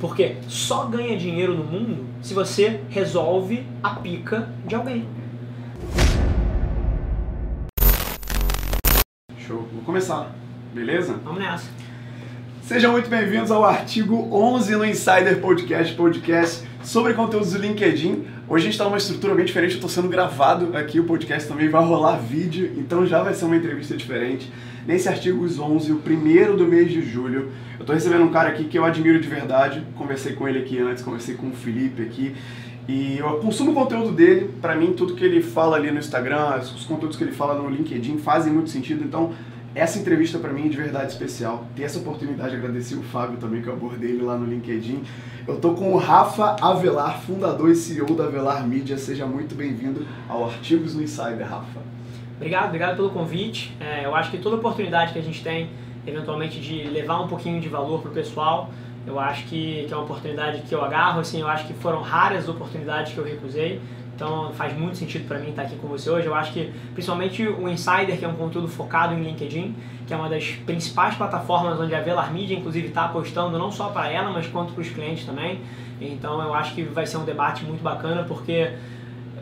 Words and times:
Porque 0.00 0.36
só 0.48 0.86
ganha 0.86 1.14
dinheiro 1.14 1.54
no 1.54 1.62
mundo 1.62 2.06
se 2.22 2.32
você 2.32 2.80
resolve 2.88 3.66
a 3.82 3.90
pica 3.90 4.48
de 4.66 4.74
alguém. 4.74 5.06
Show. 9.46 9.68
Vou 9.70 9.82
começar, 9.84 10.34
beleza? 10.72 11.20
Vamos 11.22 11.40
nessa. 11.40 11.68
Sejam 12.62 12.92
muito 12.92 13.10
bem-vindos 13.10 13.50
ao 13.50 13.62
artigo 13.62 14.26
11 14.32 14.76
no 14.76 14.86
Insider 14.86 15.38
Podcast, 15.38 15.94
podcast 15.94 16.66
sobre 16.82 17.12
conteúdos 17.12 17.52
do 17.52 17.58
LinkedIn. 17.58 18.24
Hoje 18.48 18.62
a 18.62 18.64
gente 18.64 18.72
está 18.72 18.84
numa 18.84 18.96
estrutura 18.96 19.34
bem 19.34 19.44
diferente, 19.44 19.72
eu 19.72 19.76
estou 19.76 19.90
sendo 19.90 20.08
gravado 20.08 20.74
aqui, 20.76 20.98
o 20.98 21.04
podcast 21.04 21.46
também 21.46 21.68
vai 21.68 21.84
rolar 21.84 22.16
vídeo, 22.16 22.72
então 22.78 23.04
já 23.04 23.22
vai 23.22 23.34
ser 23.34 23.44
uma 23.44 23.56
entrevista 23.56 23.94
diferente. 23.94 24.50
Nesse 24.86 25.08
artigo 25.08 25.44
11, 25.44 25.92
o 25.92 25.96
primeiro 25.96 26.56
do 26.56 26.66
mês 26.66 26.90
de 26.90 27.02
julho, 27.02 27.50
eu 27.74 27.80
estou 27.80 27.94
recebendo 27.94 28.24
um 28.24 28.30
cara 28.30 28.48
aqui 28.48 28.64
que 28.64 28.78
eu 28.78 28.84
admiro 28.84 29.20
de 29.20 29.28
verdade, 29.28 29.84
conversei 29.96 30.32
com 30.32 30.48
ele 30.48 30.58
aqui 30.58 30.78
antes, 30.78 31.02
conversei 31.02 31.34
com 31.34 31.48
o 31.48 31.52
Felipe 31.52 32.02
aqui, 32.02 32.34
e 32.88 33.18
eu 33.18 33.38
consumo 33.38 33.72
o 33.72 33.74
conteúdo 33.74 34.10
dele, 34.10 34.50
para 34.60 34.74
mim 34.74 34.94
tudo 34.94 35.14
que 35.14 35.24
ele 35.24 35.42
fala 35.42 35.76
ali 35.76 35.90
no 35.90 35.98
Instagram, 35.98 36.56
os 36.58 36.84
conteúdos 36.84 37.16
que 37.16 37.24
ele 37.24 37.32
fala 37.32 37.60
no 37.60 37.68
LinkedIn 37.68 38.18
fazem 38.18 38.52
muito 38.52 38.70
sentido, 38.70 39.04
então 39.04 39.32
essa 39.74 39.98
entrevista 39.98 40.38
para 40.38 40.52
mim 40.52 40.66
é 40.66 40.68
de 40.68 40.76
verdade 40.76 41.12
especial. 41.12 41.66
Ter 41.76 41.84
essa 41.84 41.98
oportunidade, 42.00 42.56
agradecer 42.56 42.96
o 42.96 43.02
Fábio 43.02 43.36
também, 43.36 43.62
que 43.62 43.68
eu 43.68 43.72
abordei 43.74 44.10
ele 44.10 44.22
lá 44.22 44.36
no 44.36 44.44
LinkedIn. 44.44 45.02
Eu 45.46 45.60
tô 45.60 45.74
com 45.74 45.92
o 45.92 45.96
Rafa 45.96 46.56
Avelar, 46.60 47.20
fundador 47.20 47.70
e 47.70 47.76
CEO 47.76 48.14
da 48.16 48.24
Avelar 48.24 48.66
Mídia. 48.66 48.98
Seja 48.98 49.26
muito 49.26 49.54
bem-vindo 49.54 50.04
ao 50.28 50.44
Artigos 50.44 50.96
no 50.96 51.02
Insider, 51.02 51.48
Rafa. 51.48 51.89
Obrigado, 52.40 52.68
obrigado 52.68 52.96
pelo 52.96 53.10
convite. 53.10 53.70
É, 53.78 54.06
eu 54.06 54.14
acho 54.14 54.30
que 54.30 54.38
toda 54.38 54.56
oportunidade 54.56 55.12
que 55.12 55.18
a 55.18 55.22
gente 55.22 55.42
tem, 55.42 55.68
eventualmente, 56.06 56.58
de 56.58 56.84
levar 56.84 57.20
um 57.20 57.28
pouquinho 57.28 57.60
de 57.60 57.68
valor 57.68 58.00
pro 58.00 58.10
pessoal, 58.12 58.70
eu 59.06 59.20
acho 59.20 59.44
que, 59.44 59.84
que 59.86 59.92
é 59.92 59.96
uma 59.96 60.04
oportunidade 60.04 60.62
que 60.62 60.74
eu 60.74 60.82
agarro. 60.82 61.20
Assim, 61.20 61.42
eu 61.42 61.46
acho 61.46 61.66
que 61.66 61.74
foram 61.74 62.00
raras 62.00 62.48
oportunidades 62.48 63.12
que 63.12 63.18
eu 63.18 63.24
recusei. 63.24 63.78
Então 64.14 64.52
faz 64.54 64.74
muito 64.74 64.96
sentido 64.96 65.28
para 65.28 65.38
mim 65.38 65.50
estar 65.50 65.64
aqui 65.64 65.76
com 65.76 65.86
você 65.86 66.08
hoje. 66.08 66.26
Eu 66.26 66.34
acho 66.34 66.50
que 66.54 66.72
principalmente 66.94 67.46
o 67.46 67.68
Insider, 67.68 68.18
que 68.18 68.24
é 68.24 68.28
um 68.28 68.36
conteúdo 68.36 68.68
focado 68.68 69.12
em 69.12 69.22
LinkedIn, 69.22 69.76
que 70.06 70.14
é 70.14 70.16
uma 70.16 70.30
das 70.30 70.46
principais 70.64 71.16
plataformas 71.16 71.78
onde 71.78 71.94
a 71.94 72.00
Velar 72.00 72.32
Media, 72.32 72.56
inclusive, 72.56 72.88
está 72.88 73.04
apostando 73.04 73.58
não 73.58 73.70
só 73.70 73.88
para 73.90 74.10
ela, 74.10 74.30
mas 74.30 74.46
quanto 74.46 74.72
para 74.72 74.80
os 74.80 74.88
clientes 74.88 75.26
também. 75.26 75.60
Então 76.00 76.42
eu 76.42 76.54
acho 76.54 76.74
que 76.74 76.84
vai 76.84 77.06
ser 77.06 77.18
um 77.18 77.24
debate 77.24 77.64
muito 77.64 77.82
bacana, 77.82 78.24
porque 78.24 78.72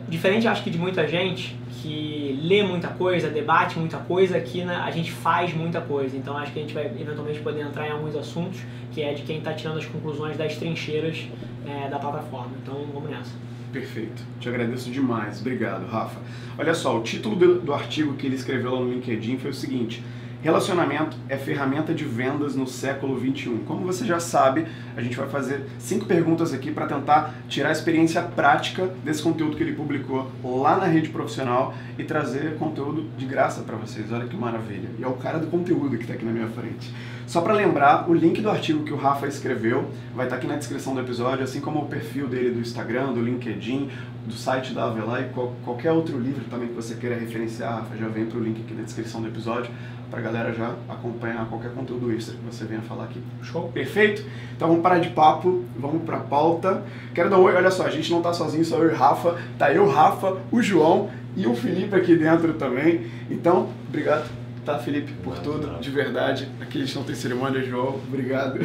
diferente 0.09 0.47
acho 0.47 0.63
que 0.63 0.69
de 0.69 0.77
muita 0.77 1.07
gente 1.07 1.55
que 1.81 2.37
lê 2.41 2.61
muita 2.63 2.89
coisa, 2.89 3.29
debate 3.29 3.79
muita 3.79 3.97
coisa, 3.97 4.37
aqui 4.37 4.63
né, 4.63 4.75
a 4.75 4.91
gente 4.91 5.11
faz 5.11 5.53
muita 5.53 5.79
coisa. 5.79 6.17
Então 6.17 6.37
acho 6.37 6.51
que 6.51 6.59
a 6.59 6.61
gente 6.61 6.73
vai 6.73 6.85
eventualmente 6.85 7.39
poder 7.39 7.61
entrar 7.61 7.87
em 7.87 7.91
alguns 7.91 8.15
assuntos 8.15 8.59
que 8.91 9.01
é 9.01 9.13
de 9.13 9.21
quem 9.23 9.37
está 9.37 9.53
tirando 9.53 9.77
as 9.77 9.85
conclusões 9.85 10.37
das 10.37 10.57
trincheiras 10.57 11.27
é, 11.65 11.87
da 11.89 11.97
plataforma. 11.99 12.51
Então 12.61 12.85
vamos 12.93 13.09
nessa. 13.09 13.31
Perfeito. 13.71 14.23
Te 14.39 14.49
agradeço 14.49 14.89
demais. 14.89 15.39
Obrigado, 15.39 15.85
Rafa. 15.85 16.19
Olha 16.57 16.73
só, 16.73 16.97
o 16.97 17.03
título 17.03 17.35
do, 17.35 17.61
do 17.61 17.73
artigo 17.73 18.15
que 18.15 18.25
ele 18.25 18.35
escreveu 18.35 18.73
lá 18.73 18.79
no 18.79 18.91
LinkedIn 18.91 19.37
foi 19.37 19.51
o 19.51 19.53
seguinte: 19.53 20.03
Relacionamento 20.41 21.17
é 21.27 21.35
ferramenta 21.35 21.93
de 21.93 22.05
vendas 22.05 22.55
no 22.55 22.65
século 22.65 23.17
21. 23.17 23.65
Como 23.65 23.85
você 23.85 24.05
já 24.05 24.21
sabe, 24.21 24.65
a 24.95 25.01
gente 25.01 25.17
vai 25.17 25.27
fazer 25.27 25.65
cinco 25.77 26.05
perguntas 26.05 26.53
aqui 26.53 26.71
para 26.71 26.87
tentar 26.87 27.35
tirar 27.49 27.69
a 27.69 27.71
experiência 27.73 28.21
prática 28.21 28.89
desse 29.03 29.21
conteúdo 29.21 29.57
que 29.57 29.63
ele 29.63 29.73
publicou 29.73 30.31
lá 30.41 30.77
na 30.77 30.85
rede 30.85 31.09
profissional 31.09 31.73
e 31.97 32.05
trazer 32.05 32.55
conteúdo 32.55 33.09
de 33.17 33.25
graça 33.25 33.63
para 33.63 33.75
vocês. 33.75 34.13
Olha 34.13 34.27
que 34.27 34.37
maravilha. 34.37 34.89
E 34.97 35.03
é 35.03 35.07
o 35.07 35.13
cara 35.13 35.39
do 35.39 35.47
conteúdo 35.47 35.97
que 35.97 36.03
está 36.03 36.13
aqui 36.13 36.23
na 36.23 36.31
minha 36.31 36.47
frente. 36.47 36.89
Só 37.27 37.41
para 37.41 37.53
lembrar, 37.53 38.09
o 38.09 38.13
link 38.13 38.41
do 38.41 38.49
artigo 38.49 38.83
que 38.83 38.91
o 38.91 38.95
Rafa 38.95 39.27
escreveu 39.27 39.91
vai 40.15 40.25
estar 40.25 40.37
tá 40.37 40.41
aqui 40.41 40.47
na 40.47 40.55
descrição 40.55 40.95
do 40.95 41.01
episódio, 41.01 41.43
assim 41.43 41.59
como 41.59 41.81
o 41.81 41.85
perfil 41.85 42.27
dele 42.27 42.49
do 42.49 42.59
Instagram, 42.59 43.13
do 43.13 43.21
LinkedIn, 43.21 43.89
do 44.25 44.33
site 44.33 44.73
da 44.73 44.85
Avelar 44.85 45.23
e 45.23 45.29
qualquer 45.63 45.91
outro 45.91 46.19
livro 46.19 46.43
também 46.49 46.67
que 46.67 46.75
você 46.75 46.95
queira 46.95 47.15
referenciar, 47.15 47.79
Rafa, 47.79 47.97
já 47.97 48.07
vem 48.07 48.25
para 48.25 48.37
o 48.37 48.43
link 48.43 48.61
aqui 48.61 48.73
na 48.73 48.83
descrição 48.83 49.21
do 49.21 49.27
episódio 49.27 49.71
para 50.09 50.19
a 50.19 50.23
galera 50.23 50.53
já 50.53 50.73
acompanhar 50.87 51.47
qualquer 51.47 51.71
conteúdo 51.71 52.11
extra 52.11 52.35
que 52.35 52.43
você 52.43 52.65
venha 52.65 52.81
falar 52.81 53.05
aqui. 53.05 53.21
Show? 53.43 53.69
Perfeito? 53.69 54.23
Então 54.55 54.67
vamos 54.67 54.81
parar 54.81 54.99
de 54.99 55.09
papo, 55.09 55.63
vamos 55.77 56.03
para 56.03 56.17
a 56.17 56.21
pauta. 56.21 56.83
Quero 57.13 57.29
dar 57.29 57.37
um 57.37 57.43
oi, 57.43 57.53
olha 57.53 57.71
só, 57.71 57.85
a 57.85 57.91
gente 57.91 58.09
não 58.09 58.17
está 58.17 58.33
sozinho, 58.33 58.65
só 58.65 58.77
eu 58.77 58.91
e 58.91 58.95
Rafa, 58.95 59.37
tá 59.57 59.71
eu, 59.71 59.87
Rafa, 59.87 60.37
o 60.51 60.61
João 60.61 61.09
e 61.35 61.45
o 61.45 61.55
Felipe 61.55 61.95
aqui 61.95 62.15
dentro 62.15 62.53
também. 62.53 63.05
Então, 63.29 63.69
obrigado, 63.87 64.29
tá, 64.65 64.79
Felipe, 64.79 65.13
por 65.23 65.37
tudo, 65.39 65.79
de 65.79 65.91
verdade. 65.91 66.49
Aqui 66.59 66.81
a 66.81 66.85
gente 66.85 66.95
não 66.95 67.03
tem 67.03 67.15
cerimônia, 67.15 67.63
João, 67.63 67.99
obrigado. 68.07 68.59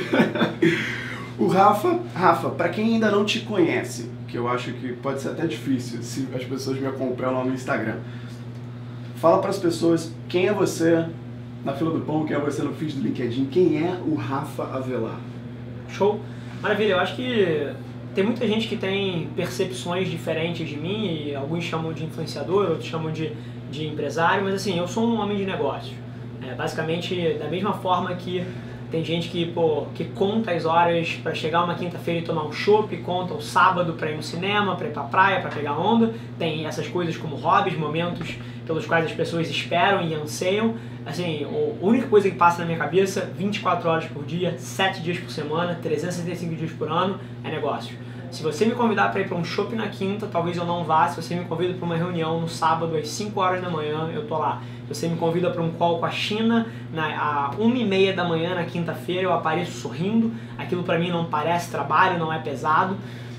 o 1.39 1.47
Rafa, 1.47 2.01
Rafa, 2.15 2.51
para 2.51 2.71
quem 2.71 2.95
ainda 2.95 3.11
não 3.11 3.25
te 3.25 3.41
conhece, 3.41 4.11
que 4.35 4.39
eu 4.39 4.49
acho 4.49 4.73
que 4.73 4.93
pode 4.95 5.21
ser 5.21 5.29
até 5.29 5.47
difícil 5.47 6.03
se 6.03 6.27
as 6.35 6.43
pessoas 6.43 6.77
me 6.77 6.89
acompanham 6.89 7.35
lá 7.35 7.45
no 7.45 7.55
Instagram. 7.55 7.99
Fala 9.15 9.39
para 9.39 9.51
as 9.51 9.59
pessoas 9.59 10.13
quem 10.29 10.49
é 10.49 10.53
você, 10.53 11.07
na 11.65 11.73
fila 11.73 11.93
do 11.93 12.01
pão, 12.01 12.27
quem 12.27 12.37
é 12.37 12.41
você 12.41 12.61
no 12.61 12.75
feed 12.75 12.97
do 12.97 13.03
LinkedIn, 13.03 13.45
quem 13.45 13.87
é 13.87 13.97
o 14.05 14.17
Rafa 14.17 14.65
Avelar? 14.77 15.21
Show! 15.89 16.21
Maravilha, 16.61 16.95
eu 16.95 16.99
acho 16.99 17.15
que 17.15 17.69
tem 18.13 18.25
muita 18.25 18.45
gente 18.49 18.67
que 18.67 18.77
tem 18.77 19.29
percepções 19.37 20.11
diferentes 20.11 20.69
de 20.69 20.77
mim, 20.77 21.29
e 21.29 21.35
alguns 21.37 21.63
chamam 21.63 21.93
de 21.93 22.05
influenciador, 22.05 22.71
outros 22.71 22.87
chamam 22.87 23.13
de, 23.13 23.31
de 23.71 23.87
empresário, 23.87 24.43
mas 24.43 24.55
assim, 24.55 24.77
eu 24.77 24.89
sou 24.89 25.07
um 25.07 25.21
homem 25.21 25.37
de 25.37 25.47
negócio. 25.47 25.95
É, 26.43 26.57
basicamente, 26.57 27.35
da 27.39 27.47
mesma 27.47 27.75
forma 27.75 28.13
que 28.17 28.45
tem 28.95 29.05
gente 29.05 29.29
que, 29.29 29.47
pô, 29.47 29.87
que 29.93 30.05
conta 30.05 30.53
as 30.53 30.65
horas 30.65 31.19
para 31.21 31.35
chegar 31.35 31.65
uma 31.65 31.75
quinta-feira 31.75 32.21
e 32.21 32.23
tomar 32.23 32.45
um 32.45 32.53
chopp, 32.53 32.97
conta 32.99 33.35
o 33.35 33.43
sábado 33.43 33.95
para 33.95 34.13
ir 34.13 34.15
no 34.15 34.23
cinema, 34.23 34.77
para 34.77 34.87
ir 34.87 34.93
pra 34.93 35.03
praia, 35.03 35.41
para 35.41 35.51
pegar 35.51 35.77
onda. 35.77 36.15
Tem 36.39 36.65
essas 36.65 36.87
coisas 36.87 37.17
como 37.17 37.35
hobbies, 37.35 37.77
momentos 37.77 38.37
pelos 38.65 38.87
quais 38.87 39.07
as 39.07 39.11
pessoas 39.11 39.51
esperam 39.51 40.01
e 40.07 40.15
anseiam. 40.15 40.77
Assim, 41.05 41.43
a 41.43 41.85
única 41.85 42.07
coisa 42.07 42.31
que 42.31 42.37
passa 42.37 42.61
na 42.61 42.67
minha 42.67 42.79
cabeça, 42.79 43.33
24 43.37 43.91
horas 43.91 44.05
por 44.05 44.25
dia, 44.25 44.55
7 44.57 45.03
dias 45.03 45.19
por 45.19 45.29
semana, 45.29 45.77
365 45.83 46.55
dias 46.55 46.71
por 46.71 46.89
ano, 46.89 47.19
é 47.43 47.51
negócio. 47.51 47.99
Se 48.35 48.43
você 48.43 48.65
me 48.67 48.73
convidar 48.73 49.13
para 49.13 49.21
ir 49.21 49.29
para 49.29 49.39
um 49.39 49.45
shopping 49.45 49.77
na 49.77 49.87
quinta, 49.87 50.27
talvez 50.27 50.57
eu 50.57 50.65
não 50.65 50.83
vá. 50.83 51.07
Se 51.07 51.23
você 51.23 51.37
me 51.37 51.45
convida 51.45 51.73
para 51.75 51.85
uma 51.85 51.97
reunião 51.97 52.41
no 52.41 52.49
sábado 52.49 52.97
às 52.97 53.07
5 53.07 53.41
horas 53.41 53.63
da 53.63 53.71
manhã, 53.71 54.11
eu 54.13 54.27
tô 54.27 54.37
lá. 54.37 54.61
Se 54.89 54.93
você 54.93 55.07
me 55.07 55.17
convida 55.17 55.51
para 55.51 55.63
um 55.63 55.71
call 55.71 56.01
com 56.01 56.07
a 56.07 56.11
China 56.11 56.67
na, 56.93 57.53
1 57.57 57.77
e 57.77 57.85
meia 57.85 58.13
da 58.13 58.25
manhã 58.25 58.57
na 58.57 58.65
quinta-feira, 58.65 59.23
eu 59.23 59.33
apareço 59.33 59.79
sorrindo. 59.81 60.33
Aquilo 60.59 60.83
para 60.83 60.99
mim 60.99 61.11
não 61.11 61.27
parece 61.27 61.71
trabalho, 61.71 62.19
não 62.19 62.33
é 62.33 62.41
pesado. 62.41 62.97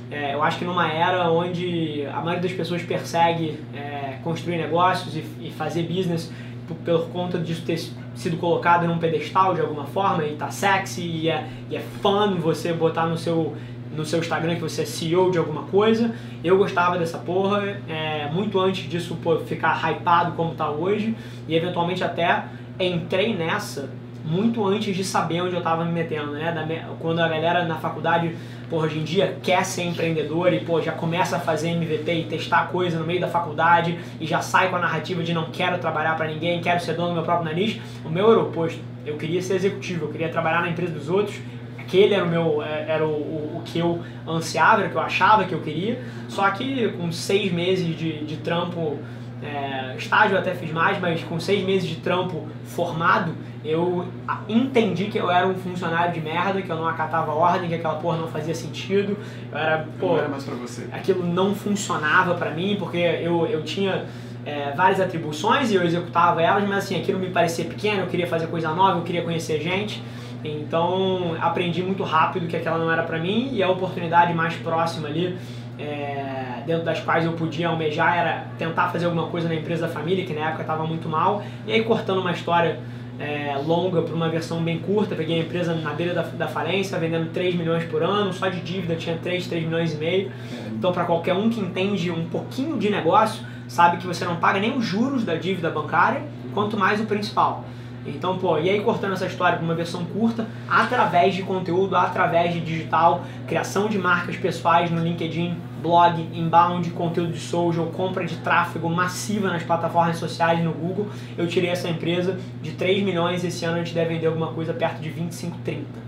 É, 0.09 0.33
eu 0.33 0.41
acho 0.41 0.59
que 0.59 0.63
numa 0.63 0.89
era 0.89 1.29
onde 1.29 2.05
a 2.05 2.21
maioria 2.21 2.43
das 2.43 2.53
pessoas 2.53 2.81
persegue 2.81 3.59
é, 3.73 4.19
construir 4.23 4.55
negócios 4.55 5.13
e, 5.13 5.25
e 5.41 5.51
fazer 5.51 5.83
business 5.83 6.31
por, 6.67 7.09
conta 7.09 7.37
disso 7.37 7.63
ter 7.65 7.77
sido 8.15 8.37
colocado 8.37 8.87
num 8.87 8.97
pedestal 8.97 9.53
de 9.53 9.61
alguma 9.61 9.85
forma 9.85 10.23
e 10.23 10.35
tá 10.35 10.49
sexy 10.49 11.01
e 11.01 11.29
é, 11.29 11.47
e 11.69 11.75
é 11.75 11.81
fun 12.01 12.35
você 12.37 12.71
botar 12.71 13.05
no 13.05 13.17
seu 13.17 13.55
no 13.95 14.05
seu 14.05 14.19
Instagram 14.19 14.55
que 14.55 14.61
você 14.61 14.81
é 14.81 14.85
CEO 14.85 15.31
de 15.31 15.37
alguma 15.37 15.63
coisa. 15.63 16.13
Eu 16.43 16.57
gostava 16.57 16.97
dessa 16.97 17.17
porra, 17.17 17.79
é, 17.87 18.29
muito 18.31 18.59
antes 18.59 18.89
disso 18.89 19.17
pô, 19.21 19.37
ficar 19.39 19.79
hypado 19.91 20.33
como 20.33 20.53
tá 20.53 20.69
hoje, 20.69 21.15
e 21.47 21.55
eventualmente 21.55 22.03
até 22.03 22.45
entrei 22.79 23.35
nessa 23.35 23.89
muito 24.25 24.65
antes 24.65 24.95
de 24.95 25.03
saber 25.03 25.41
onde 25.41 25.53
eu 25.53 25.59
estava 25.59 25.85
me 25.85 25.91
metendo, 25.91 26.31
né? 26.31 26.51
Da, 26.51 26.65
quando 26.99 27.19
a 27.19 27.27
galera 27.27 27.63
na 27.65 27.75
faculdade, 27.75 28.35
porra, 28.69 28.87
hoje 28.87 28.99
em 28.99 29.03
dia 29.03 29.37
quer 29.41 29.63
ser 29.63 29.83
empreendedor 29.83 30.51
e, 30.51 30.61
pô, 30.61 30.81
já 30.81 30.91
começa 30.91 31.37
a 31.37 31.39
fazer 31.39 31.69
MVP 31.69 32.11
e 32.11 32.23
testar 32.23 32.67
coisa 32.69 32.97
no 32.97 33.05
meio 33.05 33.21
da 33.21 33.27
faculdade 33.27 33.99
e 34.19 34.25
já 34.25 34.41
sai 34.41 34.69
com 34.69 34.77
a 34.77 34.79
narrativa 34.79 35.21
de 35.21 35.33
não 35.33 35.51
quero 35.51 35.77
trabalhar 35.77 36.17
para 36.17 36.27
ninguém, 36.27 36.59
quero 36.59 36.79
ser 36.79 36.93
dono 36.93 37.09
do 37.09 37.13
meu 37.13 37.23
próprio 37.23 37.45
nariz. 37.45 37.79
O 38.03 38.09
meu 38.09 38.31
era 38.31 38.39
o 38.39 38.47
oposto. 38.47 38.79
Eu 39.05 39.17
queria 39.17 39.41
ser 39.41 39.55
executivo, 39.55 40.05
eu 40.05 40.11
queria 40.11 40.29
trabalhar 40.29 40.61
na 40.61 40.69
empresa 40.69 40.91
dos 40.91 41.07
outros 41.07 41.39
aquele 41.85 42.13
era 42.13 42.23
o 42.23 42.27
meu 42.27 42.61
é, 42.61 42.85
era 42.87 43.05
o, 43.05 43.11
o, 43.11 43.57
o, 43.57 43.61
que 43.63 43.79
eu 43.79 44.01
ansiava, 44.27 44.81
era 44.81 44.87
o 44.87 44.91
que 44.91 44.97
eu 44.97 45.01
achava 45.01 45.45
que 45.45 45.53
eu 45.53 45.61
queria. 45.61 46.01
Só 46.27 46.49
que 46.51 46.89
com 46.89 47.11
seis 47.11 47.51
meses 47.51 47.97
de, 47.97 48.25
de 48.25 48.37
trampo, 48.37 48.97
é, 49.41 49.95
estágio 49.97 50.35
eu 50.35 50.39
até 50.39 50.53
fiz 50.53 50.71
mais, 50.71 50.99
mas 50.99 51.23
com 51.23 51.39
seis 51.39 51.63
meses 51.63 51.87
de 51.87 51.97
trampo 51.97 52.47
formado, 52.65 53.33
eu 53.63 54.05
entendi 54.49 55.05
que 55.05 55.17
eu 55.17 55.29
era 55.29 55.47
um 55.47 55.55
funcionário 55.55 56.13
de 56.13 56.19
merda, 56.19 56.61
que 56.61 56.69
eu 56.69 56.75
não 56.75 56.87
acatava 56.87 57.31
ordem, 57.31 57.69
que 57.69 57.75
aquela 57.75 57.95
porra 57.95 58.17
não 58.17 58.27
fazia 58.27 58.53
sentido. 58.53 59.17
Eu 59.51 59.57
era, 59.57 59.87
pô, 59.99 60.09
não 60.09 60.17
era 60.19 60.27
mais 60.27 60.43
pra 60.43 60.55
você. 60.55 60.87
Aquilo 60.91 61.25
não 61.25 61.55
funcionava 61.55 62.35
para 62.35 62.51
mim, 62.51 62.75
porque 62.77 62.97
eu, 62.97 63.47
eu 63.47 63.63
tinha 63.63 64.05
é, 64.45 64.71
várias 64.75 64.99
atribuições 64.99 65.71
e 65.71 65.75
eu 65.75 65.83
executava 65.83 66.41
elas, 66.41 66.67
mas 66.67 66.85
assim, 66.85 66.99
aquilo 66.99 67.19
me 67.19 67.29
parecia 67.29 67.65
pequeno, 67.65 68.01
eu 68.01 68.07
queria 68.07 68.27
fazer 68.27 68.47
coisa 68.47 68.69
nova, 68.71 68.99
eu 68.99 69.03
queria 69.03 69.23
conhecer 69.23 69.59
gente. 69.59 70.01
Então 70.45 71.35
aprendi 71.41 71.81
muito 71.81 72.03
rápido 72.03 72.47
que 72.47 72.55
aquela 72.55 72.77
não 72.77 72.91
era 72.91 73.03
para 73.03 73.17
mim 73.17 73.49
e 73.51 73.63
a 73.63 73.69
oportunidade 73.69 74.33
mais 74.33 74.53
próxima 74.55 75.07
ali, 75.07 75.37
é, 75.79 76.61
dentro 76.65 76.85
das 76.85 76.99
quais 76.99 77.25
eu 77.25 77.33
podia 77.33 77.69
almejar, 77.69 78.15
era 78.15 78.47
tentar 78.57 78.89
fazer 78.89 79.05
alguma 79.05 79.27
coisa 79.27 79.47
na 79.47 79.55
empresa 79.55 79.87
da 79.87 79.93
família, 79.93 80.25
que 80.25 80.33
na 80.33 80.47
época 80.47 80.61
estava 80.61 80.85
muito 80.85 81.09
mal. 81.09 81.43
E 81.65 81.71
aí 81.71 81.83
cortando 81.83 82.19
uma 82.19 82.31
história 82.31 82.79
é, 83.19 83.55
longa 83.65 84.01
para 84.01 84.13
uma 84.13 84.29
versão 84.29 84.61
bem 84.63 84.79
curta. 84.79 85.15
Peguei 85.15 85.39
a 85.39 85.43
empresa 85.43 85.73
na 85.73 85.93
beira 85.93 86.13
da, 86.13 86.21
da 86.21 86.47
falência, 86.47 86.97
vendendo 86.97 87.31
3 87.31 87.55
milhões 87.55 87.83
por 87.85 88.03
ano, 88.03 88.31
só 88.33 88.47
de 88.47 88.59
dívida 88.61 88.95
tinha 88.95 89.17
3, 89.17 89.47
3 89.47 89.65
milhões 89.65 89.93
e 89.93 89.97
meio. 89.97 90.31
Então, 90.71 90.91
para 90.91 91.05
qualquer 91.05 91.33
um 91.33 91.49
que 91.49 91.59
entende 91.59 92.11
um 92.11 92.25
pouquinho 92.25 92.77
de 92.77 92.89
negócio, 92.89 93.43
sabe 93.67 93.97
que 93.97 94.07
você 94.07 94.25
não 94.25 94.35
paga 94.37 94.59
nem 94.59 94.77
os 94.77 94.85
juros 94.85 95.23
da 95.23 95.35
dívida 95.35 95.69
bancária, 95.69 96.23
quanto 96.53 96.77
mais 96.77 96.99
o 97.01 97.05
principal. 97.05 97.63
Então, 98.05 98.37
pô, 98.37 98.59
e 98.59 98.69
aí 98.69 98.81
cortando 98.81 99.13
essa 99.13 99.25
história 99.25 99.57
para 99.57 99.65
uma 99.65 99.73
versão 99.73 100.05
curta, 100.05 100.47
através 100.69 101.33
de 101.33 101.41
conteúdo, 101.41 101.95
através 101.95 102.53
de 102.53 102.59
digital, 102.59 103.23
criação 103.47 103.89
de 103.89 103.97
marcas 103.97 104.35
pessoais 104.37 104.91
no 104.91 105.01
LinkedIn, 105.01 105.55
blog, 105.81 106.21
inbound, 106.33 106.89
conteúdo 106.91 107.33
de 107.33 107.39
social, 107.39 107.87
compra 107.87 108.25
de 108.25 108.37
tráfego 108.37 108.89
massiva 108.89 109.49
nas 109.49 109.63
plataformas 109.63 110.17
sociais 110.17 110.63
no 110.63 110.71
Google, 110.71 111.07
eu 111.37 111.47
tirei 111.47 111.69
essa 111.69 111.89
empresa 111.89 112.37
de 112.61 112.71
3 112.71 113.03
milhões, 113.03 113.43
esse 113.43 113.65
ano 113.65 113.75
a 113.75 113.77
gente 113.79 113.93
deve 113.93 114.15
vender 114.15 114.27
alguma 114.27 114.47
coisa 114.47 114.73
perto 114.73 115.01
de 115.01 115.09
25, 115.09 115.57
30. 115.63 116.05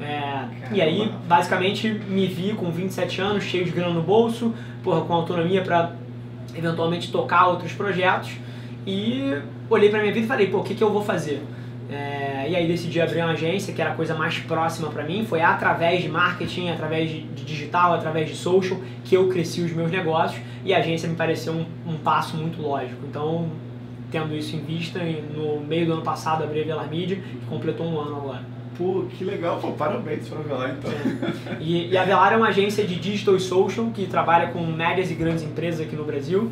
É, 0.00 0.44
e 0.72 0.80
aí, 0.80 1.12
basicamente, 1.28 1.88
me 1.88 2.26
vi 2.26 2.54
com 2.54 2.70
27 2.70 3.20
anos, 3.20 3.44
cheio 3.44 3.64
de 3.64 3.70
grana 3.70 3.92
no 3.92 4.02
bolso, 4.02 4.54
porra, 4.82 5.02
com 5.02 5.12
autonomia 5.12 5.62
para 5.62 5.92
eventualmente 6.54 7.12
tocar 7.12 7.48
outros 7.48 7.72
projetos 7.72 8.32
e 8.86 9.36
olhei 9.70 9.88
para 9.88 10.00
minha 10.00 10.12
vida 10.12 10.24
e 10.24 10.28
falei, 10.28 10.48
pô, 10.48 10.58
o 10.58 10.62
que, 10.64 10.74
que 10.74 10.82
eu 10.82 10.92
vou 10.92 11.02
fazer? 11.02 11.42
É, 11.90 12.46
e 12.48 12.54
aí 12.54 12.68
decidi 12.68 13.00
abrir 13.00 13.20
uma 13.20 13.32
agência 13.32 13.74
que 13.74 13.80
era 13.80 13.90
a 13.90 13.94
coisa 13.94 14.14
mais 14.14 14.38
próxima 14.38 14.88
para 14.90 15.02
mim. 15.02 15.24
Foi 15.24 15.40
através 15.40 16.02
de 16.02 16.08
marketing, 16.08 16.70
através 16.70 17.10
de, 17.10 17.22
de, 17.22 17.44
digital, 17.44 17.94
através 17.94 18.28
de 18.28 18.36
social 18.36 18.78
que 19.04 19.16
eu 19.16 19.28
cresci 19.28 19.60
os 19.60 19.72
meus 19.72 19.90
negócios 19.90 20.40
e 20.64 20.72
a 20.72 20.78
agência 20.78 21.08
me 21.08 21.16
pareceu 21.16 21.52
um, 21.52 21.66
um 21.86 21.96
passo 21.96 22.36
muito 22.36 22.62
lógico. 22.62 23.04
Então, 23.08 23.48
tendo 24.10 24.34
isso 24.36 24.54
em 24.54 24.60
vista, 24.60 25.00
no 25.34 25.60
meio 25.60 25.86
do 25.86 25.92
ano 25.94 26.02
passado 26.02 26.44
abri 26.44 26.60
a 26.60 26.64
Velar 26.64 26.88
Media, 26.88 27.16
que 27.16 27.46
completou 27.48 27.86
um 27.86 28.00
ano 28.00 28.16
agora. 28.16 28.42
Pô, 28.78 29.04
que 29.10 29.24
legal, 29.24 29.58
pô, 29.58 29.72
parabéns 29.72 30.28
para 30.28 30.38
a 30.38 30.42
Velar 30.42 30.76
então. 30.78 30.90
É. 30.90 31.56
E, 31.60 31.88
e 31.88 31.98
a 31.98 32.04
Velar 32.04 32.32
é 32.32 32.36
uma 32.36 32.48
agência 32.48 32.86
de 32.86 32.94
digital 32.94 33.34
e 33.34 33.40
social 33.40 33.90
que 33.92 34.06
trabalha 34.06 34.48
com 34.48 34.64
médias 34.64 35.10
e 35.10 35.14
grandes 35.14 35.42
empresas 35.42 35.80
aqui 35.80 35.96
no 35.96 36.04
Brasil 36.04 36.50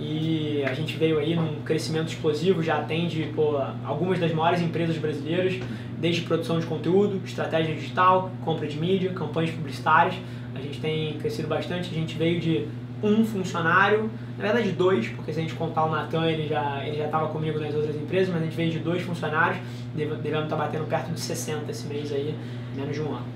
e 0.00 0.64
a 0.64 0.72
gente 0.72 0.96
veio 0.96 1.18
aí 1.18 1.36
num 1.36 1.60
crescimento 1.60 2.08
explosivo, 2.08 2.62
já 2.62 2.78
atende 2.78 3.30
pô, 3.34 3.58
algumas 3.84 4.18
das 4.18 4.32
maiores 4.32 4.62
empresas 4.62 4.96
brasileiras, 4.96 5.60
desde 5.98 6.22
produção 6.22 6.58
de 6.58 6.64
conteúdo, 6.64 7.20
estratégia 7.24 7.74
digital, 7.74 8.30
compra 8.42 8.66
de 8.66 8.78
mídia, 8.78 9.12
campanhas 9.12 9.50
publicitárias. 9.50 10.14
A 10.54 10.60
gente 10.60 10.80
tem 10.80 11.18
crescido 11.18 11.46
bastante, 11.46 11.90
a 11.90 11.94
gente 11.94 12.16
veio 12.16 12.40
de 12.40 12.66
um 13.02 13.24
funcionário, 13.24 14.10
na 14.38 14.44
verdade 14.44 14.72
dois, 14.72 15.08
porque 15.08 15.32
se 15.32 15.38
a 15.38 15.42
gente 15.42 15.54
contar 15.54 15.84
o 15.84 15.90
Natan, 15.90 16.26
ele 16.26 16.48
já 16.48 16.82
ele 16.84 16.96
já 16.96 17.06
estava 17.06 17.28
comigo 17.28 17.58
nas 17.60 17.74
outras 17.74 17.94
empresas, 17.94 18.32
mas 18.32 18.42
a 18.42 18.44
gente 18.46 18.56
veio 18.56 18.70
de 18.70 18.78
dois 18.78 19.02
funcionários, 19.02 19.60
devemos 19.94 20.44
estar 20.44 20.56
batendo 20.56 20.86
perto 20.86 21.12
de 21.12 21.20
60 21.20 21.70
esse 21.70 21.86
mês 21.86 22.10
aí, 22.10 22.34
menos 22.74 22.94
de 22.94 23.02
um 23.02 23.12
ano. 23.14 23.26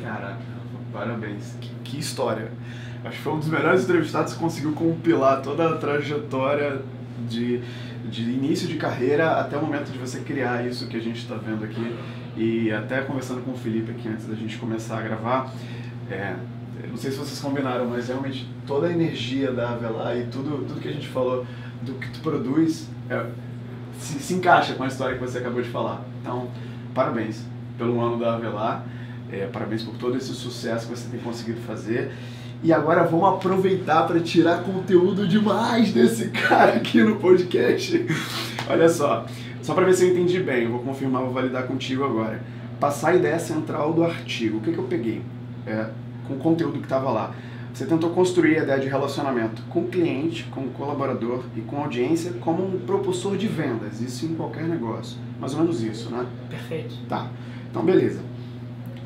Caraca, 0.00 0.38
parabéns, 0.92 1.56
que, 1.60 1.70
que 1.82 1.98
história. 1.98 2.52
Acho 3.04 3.18
que 3.18 3.22
foi 3.22 3.32
um 3.34 3.38
dos 3.38 3.48
melhores 3.48 3.84
entrevistados 3.84 4.32
que 4.32 4.38
conseguiu 4.38 4.72
compilar 4.72 5.42
toda 5.42 5.68
a 5.68 5.76
trajetória 5.76 6.80
de, 7.28 7.60
de 8.04 8.22
início 8.22 8.66
de 8.66 8.76
carreira 8.76 9.32
até 9.32 9.56
o 9.58 9.62
momento 9.62 9.92
de 9.92 9.98
você 9.98 10.20
criar 10.20 10.66
isso 10.66 10.88
que 10.88 10.96
a 10.96 11.00
gente 11.00 11.18
está 11.18 11.34
vendo 11.34 11.64
aqui. 11.64 11.94
E 12.36 12.72
até 12.72 13.02
conversando 13.02 13.42
com 13.42 13.52
o 13.52 13.56
Felipe 13.56 13.90
aqui 13.90 14.08
antes 14.08 14.26
da 14.26 14.34
gente 14.34 14.56
começar 14.56 14.98
a 14.98 15.02
gravar, 15.02 15.52
é, 16.10 16.34
não 16.88 16.96
sei 16.96 17.10
se 17.10 17.18
vocês 17.18 17.38
combinaram, 17.40 17.86
mas 17.86 18.08
realmente 18.08 18.48
toda 18.66 18.86
a 18.86 18.90
energia 18.90 19.52
da 19.52 19.70
Avelar 19.70 20.16
e 20.16 20.24
tudo, 20.24 20.64
tudo 20.66 20.80
que 20.80 20.88
a 20.88 20.92
gente 20.92 21.08
falou 21.08 21.46
do 21.82 21.94
que 21.94 22.08
tu 22.10 22.20
produz 22.20 22.88
é, 23.10 23.26
se, 23.98 24.18
se, 24.18 24.34
encaixa 24.34 24.74
com 24.74 24.82
a 24.82 24.88
história 24.88 25.16
que 25.16 25.20
você 25.20 25.38
acabou 25.38 25.60
de 25.62 25.68
falar. 25.68 26.02
Então, 26.20 26.48
parabéns 26.94 27.44
pelo 27.76 28.00
ano 28.00 28.18
da 28.18 28.34
Avelar, 28.34 28.84
é, 29.30 29.46
parabéns 29.46 29.82
por 29.82 29.94
todo 29.96 30.16
esse 30.16 30.32
sucesso 30.32 30.88
que 30.88 30.96
você 30.96 31.08
tem 31.10 31.20
conseguido 31.20 31.60
fazer. 31.60 32.12
E 32.64 32.72
agora 32.72 33.04
vamos 33.04 33.28
aproveitar 33.28 34.06
para 34.06 34.18
tirar 34.20 34.62
conteúdo 34.62 35.28
demais 35.28 35.92
desse 35.92 36.30
cara 36.30 36.72
aqui 36.76 37.04
no 37.04 37.16
podcast. 37.16 38.06
Olha 38.66 38.88
só, 38.88 39.26
só 39.60 39.74
para 39.74 39.84
ver 39.84 39.92
se 39.92 40.06
eu 40.06 40.12
entendi 40.12 40.40
bem, 40.40 40.64
eu 40.64 40.70
vou 40.70 40.80
confirmar, 40.80 41.22
vou 41.24 41.30
validar 41.30 41.64
contigo 41.64 42.02
agora. 42.02 42.40
Passar 42.80 43.10
a 43.10 43.16
ideia 43.16 43.38
central 43.38 43.92
do 43.92 44.02
artigo. 44.02 44.56
O 44.56 44.60
que, 44.62 44.72
que 44.72 44.78
eu 44.78 44.84
peguei? 44.84 45.20
É, 45.66 45.90
com 46.26 46.34
o 46.34 46.38
conteúdo 46.38 46.78
que 46.78 46.86
estava 46.86 47.10
lá. 47.10 47.34
Você 47.74 47.84
tentou 47.84 48.08
construir 48.10 48.58
a 48.58 48.62
ideia 48.62 48.80
de 48.80 48.88
relacionamento 48.88 49.60
com 49.68 49.80
o 49.80 49.88
cliente, 49.88 50.44
com 50.44 50.62
o 50.62 50.70
colaborador 50.70 51.44
e 51.54 51.60
com 51.60 51.76
a 51.76 51.80
audiência 51.80 52.32
como 52.40 52.64
um 52.64 52.78
propulsor 52.78 53.36
de 53.36 53.46
vendas. 53.46 54.00
Isso 54.00 54.24
em 54.24 54.34
qualquer 54.34 54.64
negócio. 54.64 55.18
Mais 55.38 55.52
ou 55.52 55.60
menos 55.60 55.82
isso, 55.82 56.08
né? 56.08 56.24
Perfeito. 56.48 56.94
Tá. 57.10 57.28
Então, 57.70 57.84
beleza. 57.84 58.20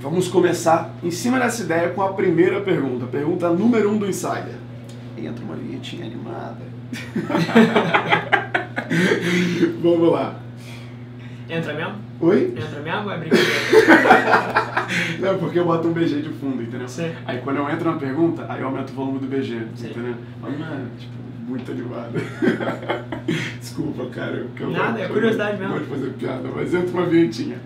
Vamos 0.01 0.29
começar 0.29 0.95
em 1.03 1.11
cima 1.11 1.41
dessa 1.41 1.63
ideia 1.63 1.89
com 1.89 2.01
a 2.03 2.13
primeira 2.13 2.61
pergunta. 2.61 3.05
Pergunta 3.07 3.51
número 3.51 3.91
um 3.91 3.99
do 3.99 4.09
Insider. 4.09 4.55
Entra 5.17 5.45
uma 5.45 5.57
vinhetinha 5.57 6.07
animada. 6.07 6.63
Vamos 9.83 10.13
lá. 10.13 10.37
Entra 11.51 11.75
mesmo? 11.75 11.95
Oi? 12.21 12.55
Entra 12.57 12.81
mesmo 12.81 13.07
ou 13.07 13.13
é 13.13 13.19
brincadeira? 13.19 13.51
Não, 15.19 15.39
porque 15.39 15.59
eu 15.59 15.65
boto 15.65 15.89
um 15.89 15.93
BG 15.93 16.23
de 16.23 16.29
fundo, 16.29 16.63
entendeu? 16.63 16.89
Sim. 16.89 17.11
Aí 17.27 17.39
quando 17.39 17.57
eu 17.57 17.69
entro 17.69 17.91
na 17.91 17.99
pergunta, 17.99 18.47
aí 18.49 18.61
eu 18.61 18.69
aumento 18.69 18.91
o 18.91 18.95
volume 18.95 19.19
do 19.19 19.27
BG, 19.27 19.63
Sim. 19.75 19.91
entendeu? 19.91 20.15
Mas 20.41 20.57
não 20.59 20.67
é, 20.67 20.79
tipo, 20.97 21.13
muito 21.49 21.73
animado. 21.73 22.13
Desculpa, 23.59 24.07
cara. 24.07 24.47
Eu 24.59 24.71
Nada, 24.71 25.01
é 25.01 25.09
curiosidade 25.09 25.59
mesmo. 25.59 25.75
Pode 25.75 25.87
fazer 25.87 26.11
piada, 26.11 26.49
mas 26.55 26.73
entra 26.73 26.91
uma 26.91 27.07
vinhetinha. 27.07 27.59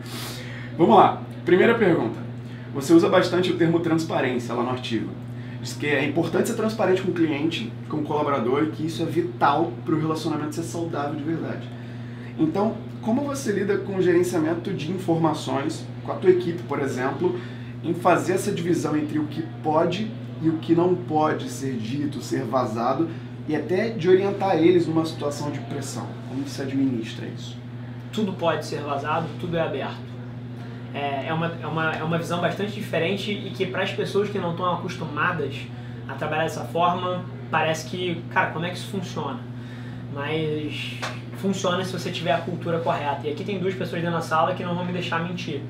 Vamos 0.79 0.97
lá. 0.97 1.21
Primeira 1.45 1.75
pergunta. 1.75 2.22
Você 2.75 2.95
usa 2.95 3.07
bastante 3.07 3.53
o 3.53 3.57
termo 3.59 3.81
transparência 3.81 4.55
lá 4.55 4.63
no 4.63 4.71
artigo. 4.71 5.11
Diz 5.61 5.75
que 5.75 5.87
é 5.87 6.05
importante 6.07 6.49
ser 6.49 6.55
transparente 6.55 7.03
com 7.03 7.11
o 7.11 7.15
cliente, 7.15 7.71
com 7.87 7.99
o 7.99 8.03
colaborador, 8.03 8.65
e 8.65 8.71
que 8.71 8.87
isso 8.87 9.03
é 9.03 9.07
vital 9.07 9.71
para 9.85 9.95
o 9.95 10.01
relacionamento 10.01 10.55
ser 10.55 10.63
saudável 10.63 11.15
de 11.15 11.23
verdade. 11.23 11.69
Então, 12.39 12.75
como 13.03 13.21
você 13.23 13.53
lida 13.53 13.77
com 13.77 13.97
o 13.97 14.03
gerenciamento 14.03 14.73
de 14.73 14.91
informações 14.91 15.87
com 16.03 16.13
a 16.13 16.15
tua 16.15 16.31
equipe, 16.31 16.63
por 16.63 16.81
exemplo, 16.81 17.39
em 17.85 17.93
fazer 17.93 18.33
essa 18.33 18.51
divisão 18.51 18.97
entre 18.97 19.19
o 19.19 19.27
que 19.27 19.43
pode 19.63 20.11
e 20.41 20.49
o 20.49 20.57
que 20.57 20.75
não 20.75 20.95
pode 20.95 21.51
ser 21.51 21.75
dito, 21.75 22.23
ser 22.23 22.43
vazado, 22.43 23.09
e 23.47 23.55
até 23.55 23.91
de 23.91 24.09
orientar 24.09 24.57
eles 24.57 24.87
numa 24.87 25.05
situação 25.05 25.51
de 25.51 25.61
pressão? 25.61 26.07
Como 26.29 26.49
você 26.49 26.63
administra 26.63 27.27
isso? 27.27 27.55
Tudo 28.13 28.33
pode 28.33 28.65
ser 28.65 28.81
vazado, 28.81 29.27
tudo 29.39 29.59
é 29.59 29.61
aberto 29.61 30.12
é, 30.95 31.27
é, 31.29 31.33
uma, 31.33 31.53
é, 31.61 31.67
uma, 31.67 31.93
é 31.93 32.03
uma 32.03 32.19
visão 32.19 32.41
bastante 32.41 32.73
diferente 32.73 33.33
e 33.33 33.51
que 33.51 33.67
para 33.67 33.83
as 33.83 33.93
pessoas 33.93 34.29
que 34.29 34.39
não 34.39 34.51
estão 34.53 34.73
acostumadas 34.75 35.57
a 36.09 36.15
trabalhar 36.15 36.45
dessa 36.45 36.65
forma, 36.65 37.25
parece 37.51 37.89
que, 37.89 38.23
cara, 38.31 38.51
como 38.51 38.65
é 38.65 38.71
que 38.71 38.77
isso 38.77 38.89
funciona? 38.89 39.41
Mas 40.13 40.99
funciona 41.39 41.85
se 41.85 41.93
você 41.93 42.11
tiver 42.11 42.33
a 42.33 42.39
cultura 42.39 42.79
correta. 42.79 43.27
E 43.27 43.33
aqui 43.33 43.43
tem 43.43 43.59
duas 43.59 43.75
pessoas 43.75 44.03
dentro 44.03 44.17
da 44.17 44.23
sala 44.23 44.55
que 44.55 44.63
não 44.63 44.75
vão 44.75 44.85
me 44.85 44.93
deixar 44.93 45.27
mentir. 45.27 45.63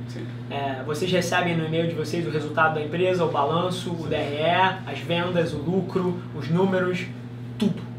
É, 0.50 0.82
vocês 0.84 1.10
recebem 1.10 1.56
no 1.56 1.64
e-mail 1.64 1.88
de 1.88 1.94
vocês 1.94 2.26
o 2.26 2.30
resultado 2.30 2.74
da 2.74 2.82
empresa, 2.82 3.24
o 3.24 3.30
balanço, 3.30 3.90
o 3.92 4.06
DRE, 4.06 4.80
as 4.86 4.98
vendas, 4.98 5.54
o 5.54 5.58
lucro, 5.58 6.20
os 6.34 6.48
números, 6.50 7.06
tudo 7.58 7.91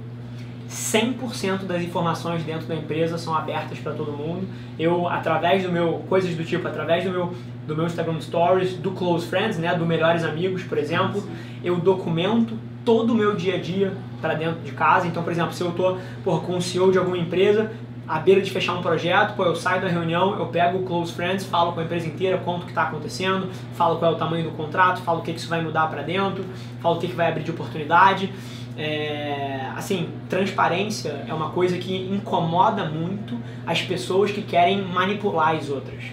100% 0.74 1.66
das 1.66 1.84
informações 1.84 2.44
dentro 2.44 2.66
da 2.66 2.76
empresa 2.76 3.18
são 3.18 3.36
abertas 3.36 3.78
para 3.78 3.94
todo 3.94 4.12
mundo. 4.12 4.48
Eu, 4.78 5.08
através 5.08 5.64
do 5.64 5.72
meu, 5.72 6.04
coisas 6.10 6.36
do 6.36 6.44
tipo, 6.44 6.68
através 6.68 7.04
do 7.04 7.12
meu, 7.12 7.34
do 7.68 7.76
meu 7.76 7.86
Instagram 7.86 8.20
Stories, 8.20 8.74
do 8.74 8.92
Close 8.92 9.28
Friends, 9.28 9.60
né, 9.60 9.76
do 9.76 9.86
Melhores 9.86 10.24
Amigos, 10.24 10.64
por 10.64 10.78
exemplo, 10.78 11.24
eu 11.64 11.78
documento 11.78 12.58
todo 12.84 13.14
o 13.14 13.16
meu 13.16 13.36
dia 13.36 13.56
a 13.56 13.60
dia 13.60 13.94
para 14.20 14.34
dentro 14.34 14.62
de 14.62 14.72
casa. 14.72 15.06
Então, 15.08 15.22
por 15.22 15.32
exemplo, 15.32 15.54
se 15.54 15.62
eu 15.62 15.70
estou 15.70 16.00
com 16.24 16.58
o 16.58 16.62
CEO 16.62 16.92
de 16.92 16.98
alguma 16.98 17.18
empresa, 17.18 17.72
à 18.08 18.20
beira 18.20 18.42
de 18.42 18.52
fechar 18.52 18.74
um 18.74 18.82
projeto, 18.82 19.36
pô, 19.36 19.46
eu 19.46 19.56
saio 19.56 19.82
da 19.82 19.88
reunião, 19.88 20.38
eu 20.38 20.48
pego 20.48 20.80
o 20.80 20.84
Close 20.84 21.14
Friends, 21.14 21.46
falo 21.46 21.72
com 21.72 21.80
a 21.80 21.84
empresa 21.84 22.08
inteira, 22.08 22.38
conto 22.40 22.64
o 22.64 22.66
que 22.66 22.72
está 22.72 22.84
acontecendo, 22.84 23.50
falo 23.76 23.98
qual 23.98 24.12
é 24.12 24.16
o 24.16 24.18
tamanho 24.18 24.44
do 24.44 24.52
contrato, 24.52 25.02
falo 25.02 25.20
o 25.20 25.22
que, 25.22 25.32
que 25.32 25.40
isso 25.40 25.48
vai 25.48 25.62
mudar 25.62 25.88
para 25.88 26.02
dentro, 26.02 26.44
falo 26.82 26.96
o 26.96 27.00
que, 27.00 27.08
que 27.08 27.16
vai 27.16 27.30
abrir 27.30 27.44
de 27.44 27.52
oportunidade. 27.52 28.34
É, 28.76 29.70
assim, 29.76 30.10
transparência 30.30 31.24
é 31.28 31.34
uma 31.34 31.50
coisa 31.52 31.78
que 31.78 31.96
incomoda 32.12 32.86
muito 32.86 33.38
as 33.68 33.82
pessoas 33.82 34.32
que 34.32 34.42
querem 34.42 34.82
manipular 34.82 35.56
as 35.56 35.70
outras. 35.70 36.04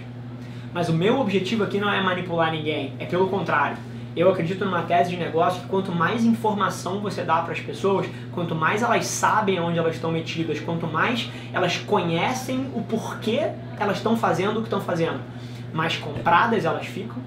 Mas 0.73 0.87
o 0.87 0.93
meu 0.93 1.19
objetivo 1.19 1.63
aqui 1.63 1.79
não 1.79 1.91
é 1.91 2.01
manipular 2.01 2.51
ninguém, 2.51 2.93
é 2.99 3.05
pelo 3.05 3.27
contrário. 3.27 3.77
Eu 4.15 4.29
acredito 4.29 4.65
numa 4.65 4.81
tese 4.83 5.09
de 5.09 5.17
negócio 5.17 5.61
que 5.61 5.67
quanto 5.67 5.91
mais 5.91 6.25
informação 6.25 6.99
você 6.99 7.23
dá 7.23 7.41
para 7.41 7.53
as 7.53 7.61
pessoas, 7.61 8.07
quanto 8.33 8.53
mais 8.53 8.81
elas 8.81 9.05
sabem 9.05 9.59
onde 9.59 9.79
elas 9.79 9.95
estão 9.95 10.11
metidas, 10.11 10.59
quanto 10.59 10.85
mais 10.85 11.29
elas 11.53 11.77
conhecem 11.77 12.69
o 12.75 12.81
porquê 12.81 13.51
elas 13.79 13.97
estão 13.97 14.17
fazendo 14.17 14.57
o 14.57 14.61
que 14.61 14.67
estão 14.67 14.81
fazendo, 14.81 15.19
mais 15.73 15.95
compradas 15.95 16.65
elas 16.65 16.85
ficam, 16.85 17.17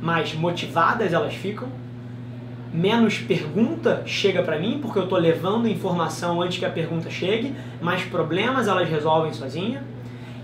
mais 0.00 0.34
motivadas 0.34 1.12
elas 1.12 1.34
ficam 1.34 1.68
menos 2.72 3.18
pergunta 3.18 4.02
chega 4.06 4.42
para 4.42 4.58
mim, 4.58 4.78
porque 4.80 4.98
eu 4.98 5.04
estou 5.04 5.18
levando 5.18 5.68
informação 5.68 6.40
antes 6.40 6.58
que 6.58 6.64
a 6.64 6.70
pergunta 6.70 7.10
chegue, 7.10 7.54
mais 7.80 8.02
problemas 8.04 8.66
elas 8.66 8.88
resolvem 8.88 9.32
sozinha, 9.32 9.82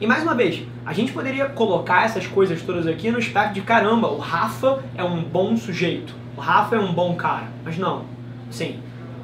E 0.00 0.06
mais 0.06 0.22
uma 0.22 0.34
vez, 0.34 0.62
a 0.86 0.92
gente 0.92 1.10
poderia 1.10 1.46
colocar 1.46 2.04
essas 2.04 2.24
coisas 2.24 2.62
todas 2.62 2.86
aqui 2.86 3.10
no 3.10 3.18
aspecto 3.18 3.54
de 3.54 3.62
caramba, 3.62 4.06
o 4.06 4.18
Rafa 4.18 4.80
é 4.96 5.02
um 5.02 5.24
bom 5.24 5.56
sujeito, 5.56 6.14
o 6.36 6.40
Rafa 6.40 6.76
é 6.76 6.78
um 6.78 6.92
bom 6.92 7.16
cara. 7.16 7.48
Mas 7.64 7.76
não, 7.76 8.04
sim, 8.48 8.78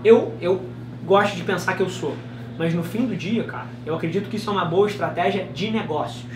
eu, 0.04 0.34
eu 0.40 0.60
gosto 1.06 1.36
de 1.36 1.44
pensar 1.44 1.76
que 1.76 1.82
eu 1.82 1.88
sou. 1.88 2.16
Mas 2.58 2.74
no 2.74 2.82
fim 2.82 3.06
do 3.06 3.14
dia, 3.14 3.44
cara, 3.44 3.68
eu 3.86 3.94
acredito 3.94 4.28
que 4.28 4.36
isso 4.36 4.50
é 4.50 4.52
uma 4.52 4.64
boa 4.64 4.88
estratégia 4.88 5.46
de 5.54 5.70
negócios. 5.70 6.26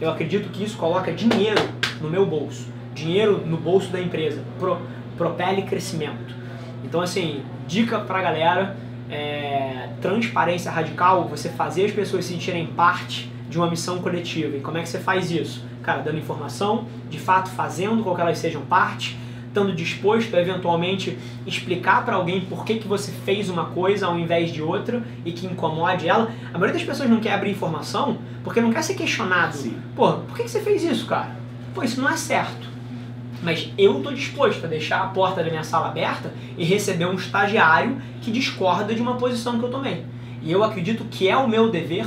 Eu 0.00 0.10
acredito 0.10 0.50
que 0.50 0.62
isso 0.62 0.76
coloca 0.76 1.12
dinheiro 1.12 1.60
no 2.00 2.08
meu 2.08 2.24
bolso, 2.24 2.68
dinheiro 2.94 3.44
no 3.44 3.56
bolso 3.56 3.90
da 3.90 4.00
empresa, 4.00 4.40
pro, 4.58 4.78
propele 5.20 5.60
crescimento. 5.62 6.34
Então, 6.82 7.02
assim, 7.02 7.42
dica 7.68 7.98
pra 8.00 8.22
galera: 8.22 8.74
é, 9.10 9.90
transparência 10.00 10.70
radical, 10.70 11.28
você 11.28 11.50
fazer 11.50 11.84
as 11.84 11.92
pessoas 11.92 12.24
se 12.24 12.32
sentirem 12.32 12.66
parte 12.68 13.30
de 13.50 13.58
uma 13.58 13.68
missão 13.68 13.98
coletiva. 13.98 14.56
E 14.56 14.60
como 14.60 14.78
é 14.78 14.82
que 14.82 14.88
você 14.88 14.98
faz 14.98 15.30
isso? 15.30 15.62
Cara, 15.82 16.00
dando 16.00 16.16
informação, 16.16 16.86
de 17.10 17.18
fato 17.18 17.50
fazendo 17.50 18.02
com 18.02 18.14
que 18.14 18.20
elas 18.20 18.38
sejam 18.38 18.62
parte, 18.62 19.18
estando 19.46 19.74
disposto 19.74 20.34
a 20.34 20.40
eventualmente 20.40 21.18
explicar 21.46 22.02
para 22.04 22.14
alguém 22.14 22.40
por 22.42 22.64
que, 22.64 22.76
que 22.76 22.88
você 22.88 23.12
fez 23.12 23.50
uma 23.50 23.66
coisa 23.66 24.06
ao 24.06 24.18
invés 24.18 24.50
de 24.50 24.62
outra 24.62 25.02
e 25.22 25.32
que 25.32 25.46
incomode 25.46 26.08
ela. 26.08 26.30
A 26.48 26.52
maioria 26.52 26.74
das 26.78 26.84
pessoas 26.84 27.10
não 27.10 27.20
quer 27.20 27.34
abrir 27.34 27.50
informação 27.50 28.18
porque 28.42 28.60
não 28.60 28.72
quer 28.72 28.82
ser 28.82 28.94
questionado. 28.94 29.54
Sim. 29.54 29.76
Pô, 29.94 30.12
por 30.12 30.34
que, 30.34 30.44
que 30.44 30.50
você 30.50 30.60
fez 30.60 30.82
isso, 30.82 31.04
cara? 31.06 31.36
Pô, 31.74 31.82
isso 31.82 32.00
não 32.00 32.08
é 32.08 32.16
certo. 32.16 32.69
Mas 33.42 33.72
eu 33.78 33.98
estou 33.98 34.12
disposto 34.12 34.64
a 34.64 34.68
deixar 34.68 35.02
a 35.02 35.06
porta 35.08 35.42
da 35.42 35.50
minha 35.50 35.64
sala 35.64 35.88
aberta 35.88 36.32
e 36.56 36.64
receber 36.64 37.06
um 37.06 37.14
estagiário 37.14 38.00
que 38.20 38.30
discorda 38.30 38.94
de 38.94 39.00
uma 39.00 39.14
posição 39.14 39.58
que 39.58 39.64
eu 39.64 39.70
tomei. 39.70 40.04
E 40.42 40.50
eu 40.52 40.62
acredito 40.62 41.04
que 41.04 41.28
é 41.28 41.36
o 41.36 41.48
meu 41.48 41.70
dever 41.70 42.06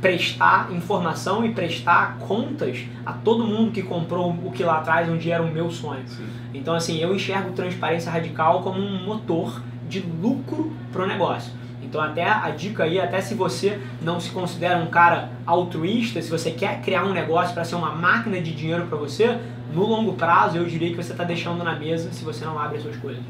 prestar 0.00 0.70
informação 0.70 1.44
e 1.46 1.54
prestar 1.54 2.18
contas 2.18 2.80
a 3.06 3.12
todo 3.14 3.46
mundo 3.46 3.72
que 3.72 3.82
comprou 3.82 4.30
o 4.30 4.52
que 4.52 4.62
lá 4.62 4.78
atrás 4.78 5.08
um 5.08 5.16
dia 5.16 5.36
era 5.36 5.42
o 5.42 5.50
meu 5.50 5.70
sonho. 5.70 6.06
Sim. 6.06 6.26
Então 6.52 6.74
assim, 6.74 6.98
eu 6.98 7.14
enxergo 7.14 7.52
transparência 7.52 8.12
radical 8.12 8.62
como 8.62 8.78
um 8.78 9.02
motor 9.02 9.62
de 9.88 10.00
lucro 10.00 10.72
para 10.92 11.04
o 11.04 11.06
negócio. 11.06 11.52
Então 11.82 12.02
até 12.02 12.28
a 12.28 12.50
dica 12.50 12.84
aí, 12.84 13.00
até 13.00 13.20
se 13.20 13.34
você 13.34 13.80
não 14.02 14.20
se 14.20 14.30
considera 14.30 14.78
um 14.78 14.86
cara 14.86 15.30
altruísta, 15.46 16.20
se 16.20 16.30
você 16.30 16.50
quer 16.50 16.82
criar 16.82 17.04
um 17.04 17.12
negócio 17.12 17.54
para 17.54 17.64
ser 17.64 17.76
uma 17.76 17.94
máquina 17.94 18.40
de 18.40 18.52
dinheiro 18.52 18.84
para 18.86 18.98
você, 18.98 19.38
no 19.72 19.86
longo 19.86 20.14
prazo 20.14 20.58
eu 20.58 20.64
diria 20.64 20.90
que 20.90 20.96
você 20.96 21.12
está 21.12 21.24
deixando 21.24 21.62
na 21.64 21.78
mesa 21.78 22.12
se 22.12 22.24
você 22.24 22.44
não 22.44 22.58
abre 22.58 22.78
as 22.78 22.82
suas 22.82 22.96
coisas. 22.96 23.22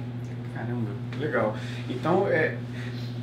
Caramba, 0.55 0.91
legal. 1.19 1.57
Então, 1.88 2.26
é, 2.29 2.57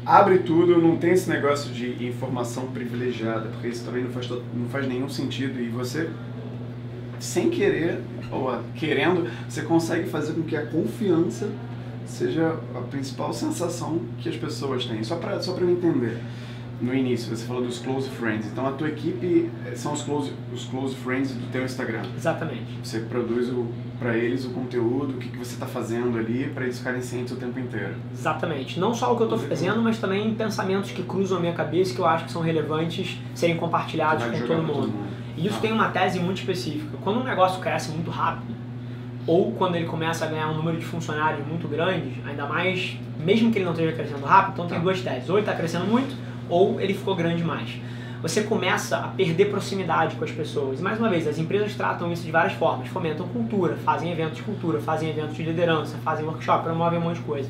abre 0.05 0.39
tudo, 0.39 0.81
não 0.81 0.97
tem 0.97 1.11
esse 1.11 1.29
negócio 1.29 1.71
de 1.71 2.05
informação 2.05 2.67
privilegiada, 2.67 3.49
porque 3.49 3.67
isso 3.67 3.85
também 3.85 4.03
não 4.03 4.11
faz, 4.11 4.29
não 4.29 4.69
faz 4.69 4.87
nenhum 4.87 5.09
sentido. 5.09 5.59
E 5.59 5.69
você, 5.69 6.09
sem 7.19 7.49
querer, 7.49 8.01
ou 8.31 8.61
querendo, 8.75 9.29
você 9.47 9.61
consegue 9.61 10.09
fazer 10.09 10.33
com 10.33 10.43
que 10.43 10.55
a 10.55 10.65
confiança 10.65 11.49
seja 12.05 12.57
a 12.75 12.81
principal 12.81 13.33
sensação 13.33 14.01
que 14.17 14.29
as 14.29 14.35
pessoas 14.35 14.85
têm. 14.85 15.03
Só 15.03 15.15
para 15.15 15.41
só 15.41 15.55
eu 15.57 15.69
entender. 15.69 16.17
No 16.81 16.95
início, 16.95 17.35
você 17.35 17.45
falou 17.45 17.61
dos 17.63 17.77
close 17.79 18.09
friends. 18.09 18.47
Então, 18.47 18.65
a 18.65 18.71
tua 18.71 18.87
equipe 18.89 19.49
eh, 19.67 19.75
são 19.75 19.93
os 19.93 20.01
close, 20.01 20.33
os 20.51 20.65
close 20.65 20.95
friends 20.95 21.31
do 21.31 21.45
teu 21.51 21.63
Instagram. 21.63 22.01
Exatamente. 22.17 22.79
Você 22.83 23.01
produz 23.01 23.51
para 23.99 24.17
eles 24.17 24.45
o 24.45 24.49
conteúdo, 24.49 25.11
o 25.11 25.17
que, 25.17 25.29
que 25.29 25.37
você 25.37 25.53
está 25.53 25.67
fazendo 25.67 26.17
ali, 26.17 26.49
para 26.53 26.63
eles 26.63 26.79
ficarem 26.79 27.01
cientes 27.01 27.33
o 27.33 27.35
tempo 27.35 27.59
inteiro. 27.59 27.93
Exatamente. 28.11 28.79
Não 28.79 28.95
só 28.95 29.13
o 29.13 29.15
que 29.15 29.21
eu 29.21 29.27
estou 29.33 29.37
fazendo, 29.47 29.79
mas 29.81 29.99
também 29.99 30.33
pensamentos 30.33 30.89
que 30.91 31.03
cruzam 31.03 31.37
a 31.37 31.39
minha 31.41 31.53
cabeça 31.53 31.91
e 31.91 31.95
que 31.95 32.01
eu 32.01 32.05
acho 32.07 32.25
que 32.25 32.31
são 32.31 32.41
relevantes 32.41 33.19
serem 33.35 33.57
compartilhados 33.57 34.23
com 34.25 34.31
todo 34.31 34.47
pra 34.47 34.57
mundo. 34.57 34.91
E 35.37 35.45
isso 35.45 35.57
Ah. 35.57 35.61
tem 35.61 35.71
uma 35.71 35.89
tese 35.89 36.19
muito 36.19 36.37
específica. 36.39 36.97
Quando 37.03 37.19
um 37.19 37.23
negócio 37.23 37.61
cresce 37.61 37.91
muito 37.91 38.09
rápido, 38.09 38.55
ou 39.27 39.51
quando 39.51 39.75
ele 39.75 39.85
começa 39.85 40.25
a 40.25 40.27
ganhar 40.27 40.49
um 40.49 40.55
número 40.57 40.79
de 40.79 40.85
funcionários 40.85 41.45
muito 41.47 41.67
grande, 41.67 42.19
ainda 42.27 42.47
mais, 42.47 42.97
mesmo 43.23 43.51
que 43.51 43.59
ele 43.59 43.65
não 43.65 43.73
esteja 43.73 43.91
crescendo 43.91 44.25
rápido, 44.25 44.53
então 44.53 44.65
tem 44.67 44.77
Tá. 44.79 44.83
duas 44.83 44.99
teses. 44.99 45.29
Ou 45.29 45.35
ele 45.37 45.45
está 45.45 45.55
crescendo 45.55 45.85
muito, 45.85 46.15
ou 46.49 46.79
ele 46.79 46.93
ficou 46.93 47.15
grande 47.15 47.37
demais. 47.37 47.69
Você 48.21 48.43
começa 48.43 48.97
a 48.97 49.07
perder 49.07 49.45
proximidade 49.45 50.15
com 50.15 50.23
as 50.23 50.29
pessoas. 50.29 50.79
E 50.79 50.83
mais 50.83 50.99
uma 50.99 51.09
vez, 51.09 51.27
as 51.27 51.39
empresas 51.39 51.73
tratam 51.73 52.11
isso 52.11 52.23
de 52.23 52.31
várias 52.31 52.53
formas. 52.53 52.87
Fomentam 52.87 53.27
cultura, 53.27 53.77
fazem 53.77 54.11
eventos 54.11 54.37
de 54.37 54.43
cultura, 54.43 54.79
fazem 54.79 55.09
eventos 55.09 55.35
de 55.35 55.41
liderança, 55.41 55.97
fazem 56.03 56.23
workshop, 56.23 56.63
promovem 56.63 56.99
um 56.99 57.01
monte 57.01 57.15
de 57.15 57.23
coisa. 57.23 57.49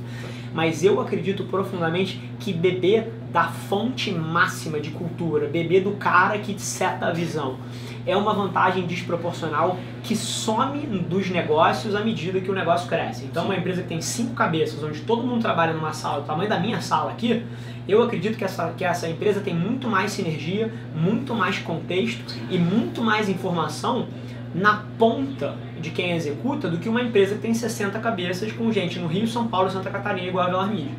Mas 0.53 0.81
eu 0.81 1.01
acredito 1.01 1.43
profundamente 1.43 2.21
que 2.39 2.53
beber 2.53 3.11
da 3.33 3.49
fonte 3.49 4.11
máxima 4.11 4.79
de 4.79 4.91
cultura, 4.91 5.47
beber 5.47 5.83
do 5.83 5.91
cara 5.91 6.37
que 6.37 6.57
seta 6.61 7.07
a 7.07 7.11
visão, 7.11 7.57
é 8.05 8.15
uma 8.17 8.33
vantagem 8.33 8.85
desproporcional 8.85 9.77
que 10.03 10.15
some 10.15 10.79
dos 10.99 11.29
negócios 11.29 11.95
à 11.95 12.01
medida 12.01 12.39
que 12.39 12.49
o 12.49 12.53
negócio 12.53 12.87
cresce. 12.87 13.25
Então, 13.25 13.45
uma 13.45 13.55
empresa 13.55 13.81
que 13.81 13.87
tem 13.87 14.01
cinco 14.01 14.33
cabeças, 14.33 14.83
onde 14.83 15.01
todo 15.01 15.23
mundo 15.23 15.41
trabalha 15.41 15.73
numa 15.73 15.93
sala 15.93 16.21
do 16.21 16.27
tamanho 16.27 16.49
da 16.49 16.59
minha 16.59 16.81
sala 16.81 17.11
aqui, 17.11 17.43
eu 17.87 18.01
acredito 18.03 18.37
que 18.37 18.43
essa, 18.43 18.73
que 18.77 18.83
essa 18.83 19.07
empresa 19.07 19.41
tem 19.41 19.53
muito 19.53 19.87
mais 19.87 20.11
sinergia, 20.11 20.71
muito 20.95 21.33
mais 21.33 21.59
contexto 21.59 22.35
e 22.49 22.57
muito 22.57 23.01
mais 23.01 23.27
informação 23.29 24.07
na 24.53 24.83
ponta 24.97 25.55
de 25.79 25.89
quem 25.89 26.11
executa 26.11 26.69
do 26.69 26.77
que 26.77 26.89
uma 26.89 27.01
empresa 27.01 27.35
que 27.35 27.41
tem 27.41 27.53
60 27.53 27.97
cabeças 27.99 28.51
com 28.51 28.71
gente 28.71 28.99
no 28.99 29.07
Rio, 29.07 29.27
São 29.27 29.47
Paulo, 29.47 29.69
Santa 29.69 29.89
Catarina 29.89 30.31
Velar 30.31 30.69
Mídia. 30.69 30.91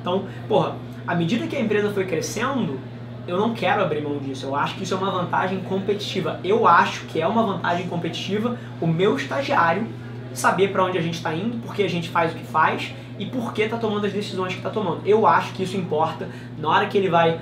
Então, 0.00 0.24
porra, 0.48 0.76
à 1.06 1.14
medida 1.14 1.46
que 1.46 1.54
a 1.54 1.60
empresa 1.60 1.90
foi 1.90 2.06
crescendo, 2.06 2.80
eu 3.26 3.36
não 3.38 3.52
quero 3.52 3.82
abrir 3.82 4.00
mão 4.00 4.18
disso. 4.18 4.46
Eu 4.46 4.54
acho 4.56 4.74
que 4.74 4.84
isso 4.84 4.94
é 4.94 4.96
uma 4.96 5.10
vantagem 5.10 5.60
competitiva. 5.60 6.40
Eu 6.42 6.66
acho 6.66 7.04
que 7.06 7.20
é 7.20 7.26
uma 7.26 7.42
vantagem 7.42 7.86
competitiva 7.86 8.58
o 8.80 8.86
meu 8.86 9.16
estagiário 9.16 9.86
saber 10.32 10.68
para 10.68 10.84
onde 10.84 10.96
a 10.96 11.02
gente 11.02 11.14
está 11.14 11.34
indo, 11.34 11.58
por 11.58 11.74
que 11.74 11.82
a 11.82 11.88
gente 11.88 12.08
faz 12.08 12.32
o 12.32 12.36
que 12.36 12.44
faz 12.44 12.94
e 13.18 13.26
por 13.26 13.52
que 13.52 13.62
está 13.62 13.76
tomando 13.76 14.06
as 14.06 14.12
decisões 14.12 14.52
que 14.52 14.58
está 14.58 14.70
tomando. 14.70 15.00
Eu 15.04 15.26
acho 15.26 15.52
que 15.52 15.62
isso 15.62 15.76
importa 15.76 16.28
na 16.58 16.68
hora 16.68 16.86
que 16.86 16.96
ele 16.96 17.08
vai 17.08 17.40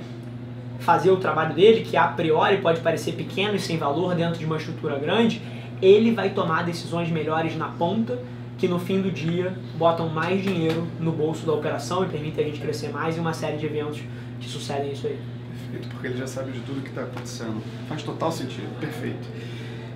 fazer 0.79 1.11
o 1.11 1.17
trabalho 1.17 1.55
dele, 1.55 1.83
que 1.83 1.97
a 1.97 2.07
priori 2.09 2.59
pode 2.59 2.81
parecer 2.81 3.13
pequeno 3.13 3.55
e 3.55 3.59
sem 3.59 3.77
valor 3.77 4.15
dentro 4.15 4.39
de 4.39 4.45
uma 4.45 4.57
estrutura 4.57 4.99
grande, 4.99 5.41
ele 5.81 6.13
vai 6.13 6.31
tomar 6.31 6.65
decisões 6.65 7.11
melhores 7.11 7.57
na 7.57 7.69
ponta 7.69 8.19
que 8.59 8.67
no 8.67 8.79
fim 8.79 9.01
do 9.03 9.11
dia 9.11 9.55
botam 9.77 10.09
mais 10.09 10.43
dinheiro 10.43 10.87
no 10.99 11.13
bolso 11.13 11.45
da 11.45 11.53
operação 11.53 12.05
e 12.05 12.09
permitem 12.09 12.45
a 12.45 12.49
gente 12.49 12.61
crescer 12.61 12.89
mais 12.89 13.17
e 13.17 13.21
uma 13.21 13.35
série 13.35 13.59
de 13.59 13.67
eventos 13.67 14.01
que 14.41 14.49
sucedem 14.49 14.93
isso 14.93 15.07
aí. 15.07 15.19
Perfeito, 15.51 15.89
porque 15.89 16.07
ele 16.07 16.17
já 16.17 16.27
sabe 16.27 16.53
de 16.53 16.61
tudo 16.61 16.81
que 16.81 16.89
está 16.89 17.03
acontecendo. 17.03 17.63
Faz 17.89 18.03
total 18.03 18.33
sentido, 18.33 18.79
perfeito. 18.81 19.29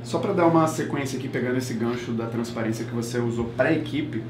Só 0.03 0.19
para 0.19 0.33
dar 0.33 0.47
uma 0.47 0.67
sequência 0.67 1.19
aqui, 1.19 1.29
pegando 1.29 1.59
esse 1.59 1.75
gancho 1.75 2.13
da 2.13 2.27
transparência 2.27 2.85
que 2.85 2.95
você 2.95 3.19
usou 3.19 3.47
para 3.57 3.69
a 3.69 3.73
equipe, 3.73 4.23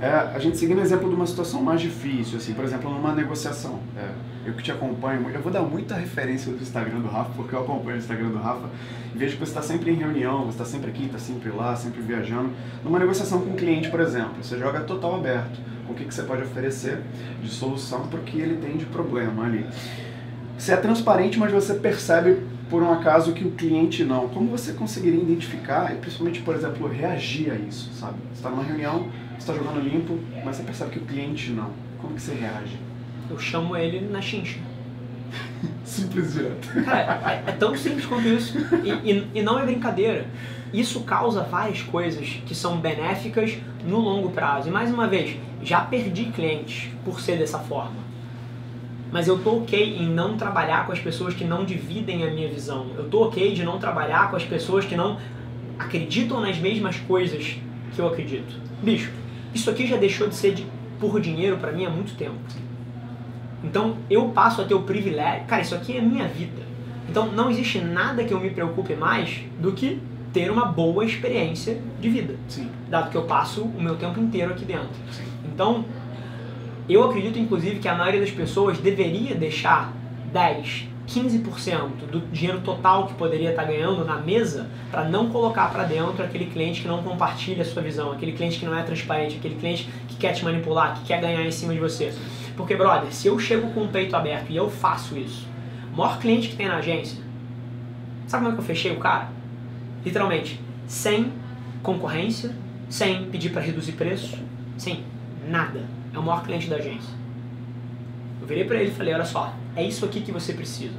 é, 0.00 0.08
a 0.08 0.38
gente 0.40 0.58
seguindo 0.58 0.78
o 0.78 0.80
exemplo 0.80 1.08
de 1.08 1.14
uma 1.14 1.26
situação 1.26 1.62
mais 1.62 1.80
difícil, 1.80 2.36
assim, 2.36 2.54
por 2.54 2.64
exemplo, 2.64 2.90
numa 2.90 3.14
negociação. 3.14 3.78
É, 3.96 4.08
eu 4.44 4.52
que 4.54 4.62
te 4.62 4.72
acompanho, 4.72 5.24
eu 5.32 5.40
vou 5.40 5.52
dar 5.52 5.62
muita 5.62 5.94
referência 5.94 6.52
do 6.52 6.60
Instagram 6.60 6.98
do 6.98 7.08
Rafa, 7.08 7.30
porque 7.36 7.54
eu 7.54 7.60
acompanho 7.60 7.96
o 7.96 8.00
Instagram 8.00 8.30
do 8.30 8.38
Rafa 8.38 8.68
e 9.14 9.18
vejo 9.18 9.34
que 9.34 9.38
você 9.38 9.52
está 9.52 9.62
sempre 9.62 9.92
em 9.92 9.94
reunião, 9.94 10.40
você 10.46 10.60
está 10.60 10.64
sempre 10.64 10.90
aqui, 10.90 11.06
está 11.06 11.18
sempre 11.18 11.50
lá, 11.50 11.76
sempre 11.76 12.02
viajando. 12.02 12.50
Numa 12.82 12.98
negociação 12.98 13.42
com 13.42 13.50
um 13.50 13.54
cliente, 13.54 13.90
por 13.90 14.00
exemplo, 14.00 14.42
você 14.42 14.58
joga 14.58 14.80
total 14.80 15.14
aberto. 15.14 15.60
O 15.88 15.94
que, 15.94 16.04
que 16.04 16.12
você 16.12 16.22
pode 16.22 16.42
oferecer 16.42 17.00
de 17.40 17.48
solução 17.48 18.08
para 18.08 18.18
o 18.18 18.22
que 18.24 18.40
ele 18.40 18.56
tem 18.56 18.76
de 18.76 18.86
problema 18.86 19.44
ali. 19.44 19.64
Você 20.58 20.72
é 20.72 20.76
transparente, 20.76 21.38
mas 21.38 21.52
você 21.52 21.74
percebe 21.74 22.38
por 22.72 22.82
um 22.82 22.90
acaso 22.90 23.34
que 23.34 23.44
o 23.44 23.50
cliente 23.50 24.02
não. 24.02 24.30
Como 24.30 24.48
você 24.48 24.72
conseguiria 24.72 25.20
identificar 25.20 25.92
e 25.92 25.98
principalmente, 25.98 26.40
por 26.40 26.56
exemplo, 26.56 26.88
reagir 26.88 27.52
a 27.52 27.54
isso, 27.54 27.92
sabe? 27.92 28.16
Você 28.30 28.38
está 28.38 28.48
numa 28.48 28.62
reunião, 28.62 29.08
você 29.32 29.40
está 29.40 29.52
jogando 29.52 29.78
limpo, 29.78 30.18
mas 30.42 30.56
você 30.56 30.62
percebe 30.62 30.92
que 30.92 30.98
o 30.98 31.02
cliente 31.02 31.50
não. 31.50 31.70
Como 32.00 32.14
que 32.14 32.22
você 32.22 32.32
reage? 32.32 32.78
Eu 33.28 33.38
chamo 33.38 33.76
ele 33.76 34.08
na 34.08 34.22
chincha. 34.22 34.58
Simples 35.84 36.32
direto. 36.32 36.66
Cara, 36.82 37.44
é, 37.46 37.50
é 37.50 37.52
tão 37.52 37.76
simples 37.76 38.06
quanto 38.06 38.26
isso. 38.26 38.56
E, 38.82 39.10
e, 39.10 39.30
e 39.34 39.42
não 39.42 39.58
é 39.58 39.66
brincadeira. 39.66 40.26
Isso 40.72 41.00
causa 41.00 41.42
várias 41.42 41.82
coisas 41.82 42.40
que 42.46 42.54
são 42.54 42.78
benéficas 42.78 43.58
no 43.86 43.98
longo 43.98 44.30
prazo. 44.30 44.68
E 44.68 44.72
mais 44.72 44.90
uma 44.90 45.06
vez, 45.06 45.36
já 45.62 45.82
perdi 45.82 46.26
clientes 46.26 46.88
por 47.04 47.20
ser 47.20 47.36
dessa 47.36 47.58
forma. 47.58 48.11
Mas 49.12 49.28
eu 49.28 49.38
tô 49.38 49.58
ok 49.58 49.98
em 49.98 50.08
não 50.08 50.36
trabalhar 50.38 50.86
com 50.86 50.92
as 50.92 50.98
pessoas 50.98 51.34
que 51.34 51.44
não 51.44 51.64
dividem 51.64 52.24
a 52.26 52.30
minha 52.30 52.48
visão. 52.48 52.86
Eu 52.96 53.04
tô 53.10 53.24
ok 53.24 53.52
de 53.52 53.62
não 53.62 53.78
trabalhar 53.78 54.30
com 54.30 54.36
as 54.36 54.44
pessoas 54.44 54.86
que 54.86 54.96
não 54.96 55.18
acreditam 55.78 56.40
nas 56.40 56.58
mesmas 56.58 56.96
coisas 56.96 57.58
que 57.94 58.00
eu 58.00 58.06
acredito. 58.08 58.54
Bicho, 58.82 59.12
isso 59.54 59.68
aqui 59.68 59.86
já 59.86 59.98
deixou 59.98 60.28
de 60.28 60.34
ser 60.34 60.54
de, 60.54 60.66
por 60.98 61.20
dinheiro 61.20 61.58
para 61.58 61.72
mim 61.72 61.84
há 61.84 61.90
muito 61.90 62.16
tempo. 62.16 62.36
Então 63.62 63.96
eu 64.08 64.30
passo 64.30 64.62
a 64.62 64.64
ter 64.64 64.74
o 64.74 64.82
privilégio. 64.82 65.44
Cara, 65.46 65.60
isso 65.60 65.74
aqui 65.74 65.96
é 65.96 66.00
minha 66.00 66.26
vida. 66.26 66.62
Então 67.08 67.26
não 67.26 67.50
existe 67.50 67.78
nada 67.80 68.24
que 68.24 68.32
eu 68.32 68.40
me 68.40 68.50
preocupe 68.50 68.94
mais 68.94 69.42
do 69.60 69.72
que 69.72 70.00
ter 70.32 70.50
uma 70.50 70.64
boa 70.64 71.04
experiência 71.04 71.78
de 72.00 72.08
vida, 72.08 72.36
Sim, 72.48 72.70
dado 72.88 73.10
que 73.10 73.16
eu 73.16 73.24
passo 73.24 73.62
o 73.64 73.82
meu 73.82 73.96
tempo 73.96 74.18
inteiro 74.18 74.50
aqui 74.52 74.64
dentro. 74.64 74.88
sim. 75.10 75.24
Então, 75.44 75.84
eu 76.88 77.04
acredito 77.04 77.38
inclusive 77.38 77.78
que 77.78 77.88
a 77.88 77.94
maioria 77.94 78.20
das 78.20 78.30
pessoas 78.30 78.78
deveria 78.78 79.34
deixar 79.34 79.92
10, 80.32 80.88
15% 81.08 82.06
do 82.10 82.20
dinheiro 82.32 82.60
total 82.60 83.06
que 83.06 83.14
poderia 83.14 83.50
estar 83.50 83.64
ganhando 83.64 84.04
na 84.04 84.16
mesa 84.16 84.68
para 84.90 85.04
não 85.04 85.28
colocar 85.28 85.70
para 85.70 85.84
dentro 85.84 86.22
aquele 86.22 86.46
cliente 86.46 86.82
que 86.82 86.88
não 86.88 87.02
compartilha 87.02 87.62
a 87.62 87.64
sua 87.64 87.82
visão, 87.82 88.12
aquele 88.12 88.32
cliente 88.32 88.58
que 88.58 88.64
não 88.64 88.76
é 88.76 88.82
transparente, 88.82 89.36
aquele 89.36 89.56
cliente 89.56 89.88
que 90.08 90.16
quer 90.16 90.32
te 90.32 90.44
manipular, 90.44 90.94
que 90.94 91.06
quer 91.06 91.20
ganhar 91.20 91.44
em 91.44 91.50
cima 91.50 91.74
de 91.74 91.80
você. 91.80 92.12
Porque, 92.56 92.74
brother, 92.74 93.12
se 93.12 93.28
eu 93.28 93.38
chego 93.38 93.70
com 93.70 93.82
o 93.82 93.88
peito 93.88 94.16
aberto 94.16 94.50
e 94.50 94.56
eu 94.56 94.70
faço 94.70 95.16
isso, 95.16 95.46
o 95.92 95.96
maior 95.96 96.18
cliente 96.18 96.48
que 96.48 96.56
tem 96.56 96.68
na 96.68 96.76
agência, 96.76 97.22
sabe 98.26 98.44
como 98.44 98.52
é 98.52 98.56
que 98.56 98.62
eu 98.62 98.66
fechei 98.66 98.92
o 98.92 98.98
cara? 98.98 99.28
Literalmente, 100.04 100.60
sem 100.86 101.32
concorrência, 101.82 102.54
sem 102.88 103.24
pedir 103.26 103.50
para 103.50 103.60
reduzir 103.60 103.92
preço, 103.92 104.38
sem 104.78 105.04
nada. 105.48 105.80
É 106.12 106.18
o 106.18 106.22
maior 106.22 106.42
cliente 106.42 106.68
da 106.68 106.76
agência. 106.76 107.14
Eu 108.40 108.46
virei 108.46 108.64
para 108.64 108.76
ele 108.76 108.90
e 108.90 108.94
falei: 108.94 109.14
olha 109.14 109.24
só, 109.24 109.54
é 109.74 109.82
isso 109.84 110.04
aqui 110.04 110.20
que 110.20 110.32
você 110.32 110.52
precisa. 110.52 110.96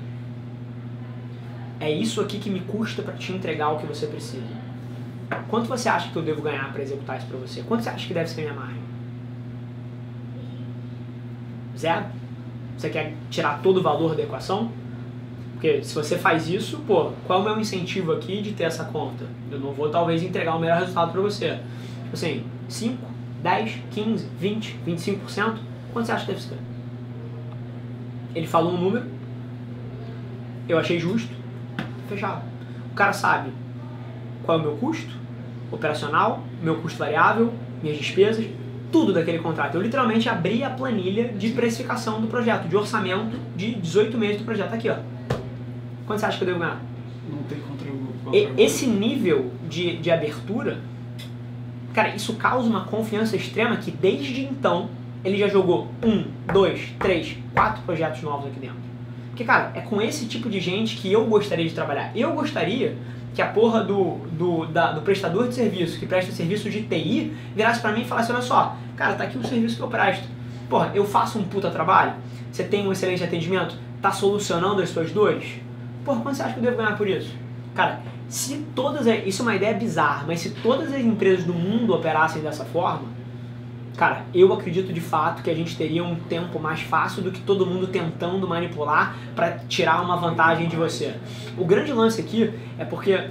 É 1.79 1.91
isso 1.91 2.21
aqui 2.21 2.39
que 2.39 2.49
me 2.49 2.61
custa 2.61 3.01
para 3.01 3.13
te 3.13 3.31
entregar 3.31 3.69
o 3.69 3.77
que 3.77 3.85
você 3.85 4.07
precisa. 4.07 4.63
Quanto 5.49 5.67
você 5.67 5.89
acha 5.89 6.09
que 6.11 6.15
eu 6.15 6.21
devo 6.21 6.41
ganhar 6.41 6.71
para 6.71 6.81
executar 6.81 7.17
isso 7.17 7.27
para 7.27 7.37
você? 7.37 7.61
Quanto 7.63 7.83
você 7.83 7.89
acha 7.89 8.07
que 8.07 8.13
deve 8.13 8.29
ser 8.29 8.41
minha 8.41 8.53
margem? 8.53 8.81
Zero? 11.77 12.05
Você 12.77 12.89
quer 12.89 13.13
tirar 13.29 13.61
todo 13.61 13.77
o 13.77 13.83
valor 13.83 14.15
da 14.15 14.23
equação? 14.23 14.71
Porque 15.53 15.83
se 15.83 15.95
você 15.95 16.17
faz 16.17 16.47
isso, 16.47 16.79
pô, 16.87 17.11
qual 17.25 17.39
é 17.39 17.41
o 17.41 17.45
meu 17.45 17.59
incentivo 17.59 18.11
aqui 18.11 18.41
de 18.41 18.51
ter 18.51 18.65
essa 18.65 18.85
conta? 18.85 19.25
Eu 19.51 19.59
não 19.59 19.71
vou 19.71 19.89
talvez 19.89 20.21
entregar 20.21 20.55
o 20.55 20.59
melhor 20.59 20.79
resultado 20.79 21.11
para 21.11 21.21
você. 21.21 21.59
Tipo 22.03 22.13
assim, 22.13 22.43
5, 22.67 22.97
10, 23.43 23.81
15, 23.91 24.25
20, 24.39 24.79
25%? 24.87 25.57
Quanto 25.91 26.05
você 26.05 26.11
acha 26.13 26.25
que 26.25 26.31
deve 26.31 26.41
ser? 26.41 26.57
Ele 28.33 28.47
falou 28.47 28.73
um 28.73 28.77
número, 28.77 29.05
eu 30.67 30.79
achei 30.79 30.97
justo, 30.97 31.29
fechado. 32.07 32.41
O 32.91 32.95
cara 32.95 33.11
sabe 33.11 33.51
qual 34.43 34.57
é 34.57 34.61
o 34.61 34.63
meu 34.63 34.77
custo 34.77 35.13
operacional, 35.71 36.43
meu 36.61 36.77
custo 36.77 36.97
variável, 36.97 37.53
minhas 37.81 37.97
despesas, 37.97 38.45
tudo 38.91 39.11
daquele 39.11 39.39
contrato. 39.39 39.75
Eu 39.75 39.81
literalmente 39.81 40.29
abri 40.29 40.63
a 40.63 40.69
planilha 40.69 41.27
de 41.27 41.49
precificação 41.49 42.21
do 42.21 42.27
projeto, 42.27 42.67
de 42.67 42.77
orçamento 42.77 43.37
de 43.55 43.75
18 43.75 44.17
meses 44.17 44.37
do 44.37 44.45
projeto. 44.45 44.73
Aqui, 44.73 44.89
ó. 44.89 44.95
Quanto 46.07 46.19
você 46.19 46.25
acha 46.25 46.37
que 46.37 46.43
eu 46.43 46.47
devo 46.47 46.59
ganhar? 46.59 46.81
Não 47.29 47.43
tem 47.43 47.59
conteúdo. 47.59 48.13
Esse 48.57 48.87
nível 48.87 49.51
de, 49.69 49.97
de 49.97 50.09
abertura, 50.09 50.79
cara, 51.93 52.09
isso 52.15 52.33
causa 52.35 52.67
uma 52.67 52.85
confiança 52.85 53.35
extrema 53.35 53.77
que 53.77 53.91
desde 53.91 54.41
então 54.41 54.89
ele 55.23 55.37
já 55.37 55.47
jogou 55.47 55.87
um, 56.03 56.25
dois, 56.51 56.89
três, 56.99 57.37
quatro 57.53 57.81
projetos 57.83 58.21
novos 58.21 58.47
aqui 58.47 58.59
dentro. 58.59 58.77
Porque, 59.29 59.43
cara, 59.43 59.71
é 59.73 59.81
com 59.81 60.01
esse 60.01 60.25
tipo 60.25 60.49
de 60.49 60.59
gente 60.59 60.97
que 60.97 61.11
eu 61.11 61.25
gostaria 61.25 61.67
de 61.67 61.73
trabalhar. 61.73 62.11
Eu 62.15 62.33
gostaria 62.33 62.97
que 63.33 63.41
a 63.41 63.47
porra 63.47 63.83
do, 63.83 64.17
do, 64.31 64.65
da, 64.67 64.91
do 64.91 65.01
prestador 65.01 65.47
de 65.47 65.55
serviço, 65.55 65.97
que 65.97 66.05
presta 66.05 66.31
serviço 66.31 66.69
de 66.69 66.83
TI, 66.83 67.33
virasse 67.55 67.81
para 67.81 67.91
mim 67.91 68.01
e 68.01 68.05
falasse, 68.05 68.31
olha 68.31 68.41
só, 68.41 68.75
cara, 68.95 69.15
tá 69.15 69.23
aqui 69.23 69.37
o 69.37 69.43
serviço 69.43 69.77
que 69.77 69.81
eu 69.81 69.87
presto. 69.87 70.27
Porra, 70.69 70.91
eu 70.93 71.05
faço 71.05 71.39
um 71.39 71.43
puta 71.43 71.71
trabalho, 71.71 72.13
você 72.51 72.63
tem 72.63 72.87
um 72.87 72.91
excelente 72.91 73.23
atendimento, 73.23 73.75
tá 74.01 74.11
solucionando 74.11 74.81
as 74.81 74.89
suas 74.89 75.11
dores. 75.11 75.45
Porra, 76.05 76.21
quanto 76.21 76.35
você 76.35 76.43
acha 76.43 76.53
que 76.53 76.59
eu 76.59 76.63
devo 76.63 76.77
ganhar 76.77 76.95
por 76.95 77.07
isso? 77.07 77.33
Cara, 77.73 78.01
se 78.27 78.65
todas... 78.75 79.05
Isso 79.25 79.41
é 79.41 79.45
uma 79.45 79.55
ideia 79.55 79.73
bizarra, 79.73 80.25
mas 80.27 80.39
se 80.39 80.51
todas 80.51 80.93
as 80.93 81.01
empresas 81.01 81.45
do 81.45 81.53
mundo 81.53 81.93
operassem 81.93 82.41
dessa 82.41 82.65
forma, 82.65 83.13
Cara, 83.95 84.25
eu 84.33 84.51
acredito 84.51 84.91
de 84.91 84.99
fato 84.99 85.43
que 85.43 85.49
a 85.51 85.53
gente 85.53 85.77
teria 85.77 86.03
um 86.03 86.15
tempo 86.15 86.59
mais 86.59 86.81
fácil 86.81 87.21
do 87.21 87.31
que 87.31 87.41
todo 87.41 87.65
mundo 87.65 87.87
tentando 87.87 88.47
manipular 88.47 89.15
para 89.35 89.59
tirar 89.69 90.01
uma 90.01 90.17
vantagem 90.17 90.67
de 90.67 90.75
você. 90.75 91.15
O 91.55 91.63
grande 91.63 91.93
lance 91.93 92.19
aqui 92.19 92.51
é 92.79 92.85
porque 92.85 93.29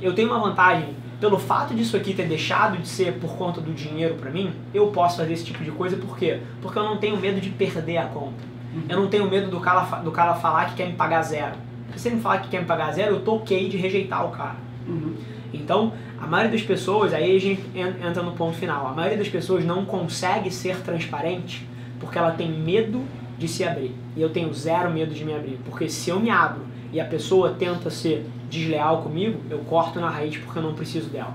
eu 0.00 0.14
tenho 0.14 0.28
uma 0.28 0.38
vantagem 0.38 0.94
pelo 1.20 1.38
fato 1.38 1.74
disso 1.74 1.96
aqui 1.96 2.14
ter 2.14 2.28
deixado 2.28 2.76
de 2.76 2.86
ser 2.86 3.14
por 3.14 3.36
conta 3.36 3.60
do 3.60 3.72
dinheiro 3.72 4.14
para 4.14 4.30
mim, 4.30 4.52
eu 4.72 4.88
posso 4.88 5.16
fazer 5.16 5.32
esse 5.32 5.44
tipo 5.44 5.64
de 5.64 5.70
coisa 5.70 5.96
por 5.96 6.16
quê? 6.16 6.40
Porque 6.60 6.78
eu 6.78 6.84
não 6.84 6.98
tenho 6.98 7.16
medo 7.16 7.40
de 7.40 7.48
perder 7.50 7.96
a 7.96 8.06
conta. 8.06 8.44
Eu 8.88 9.00
não 9.00 9.08
tenho 9.08 9.28
medo 9.28 9.50
do 9.50 9.58
cara, 9.58 10.02
do 10.02 10.12
cara 10.12 10.34
falar 10.34 10.66
que 10.66 10.76
quer 10.76 10.86
me 10.86 10.92
pagar 10.92 11.22
zero. 11.22 11.54
Se 11.96 12.08
ele 12.08 12.16
me 12.16 12.22
falar 12.22 12.38
que 12.38 12.48
quer 12.48 12.60
me 12.60 12.66
pagar 12.66 12.92
zero, 12.92 13.16
eu 13.16 13.20
tô 13.20 13.36
ok 13.36 13.68
de 13.68 13.76
rejeitar 13.76 14.26
o 14.26 14.30
cara. 14.30 14.56
Uhum. 14.86 15.14
Então, 15.52 15.92
a 16.20 16.26
maioria 16.26 16.52
das 16.52 16.62
pessoas, 16.66 17.12
aí 17.12 17.36
a 17.36 17.40
gente 17.40 17.62
entra 17.74 18.22
no 18.22 18.32
ponto 18.32 18.56
final, 18.56 18.86
a 18.86 18.92
maioria 18.92 19.18
das 19.18 19.28
pessoas 19.28 19.64
não 19.64 19.84
consegue 19.84 20.50
ser 20.50 20.76
transparente 20.78 21.66
porque 21.98 22.18
ela 22.18 22.30
tem 22.30 22.50
medo 22.50 23.02
de 23.38 23.48
se 23.48 23.64
abrir. 23.64 23.94
E 24.16 24.22
eu 24.22 24.30
tenho 24.30 24.52
zero 24.52 24.90
medo 24.90 25.14
de 25.14 25.24
me 25.24 25.34
abrir, 25.34 25.58
porque 25.64 25.88
se 25.88 26.10
eu 26.10 26.20
me 26.20 26.30
abro 26.30 26.64
e 26.92 27.00
a 27.00 27.04
pessoa 27.04 27.54
tenta 27.58 27.90
ser 27.90 28.26
desleal 28.48 29.02
comigo, 29.02 29.40
eu 29.50 29.58
corto 29.60 30.00
na 30.00 30.08
raiz 30.08 30.36
porque 30.36 30.58
eu 30.58 30.62
não 30.62 30.74
preciso 30.74 31.10
dela. 31.10 31.34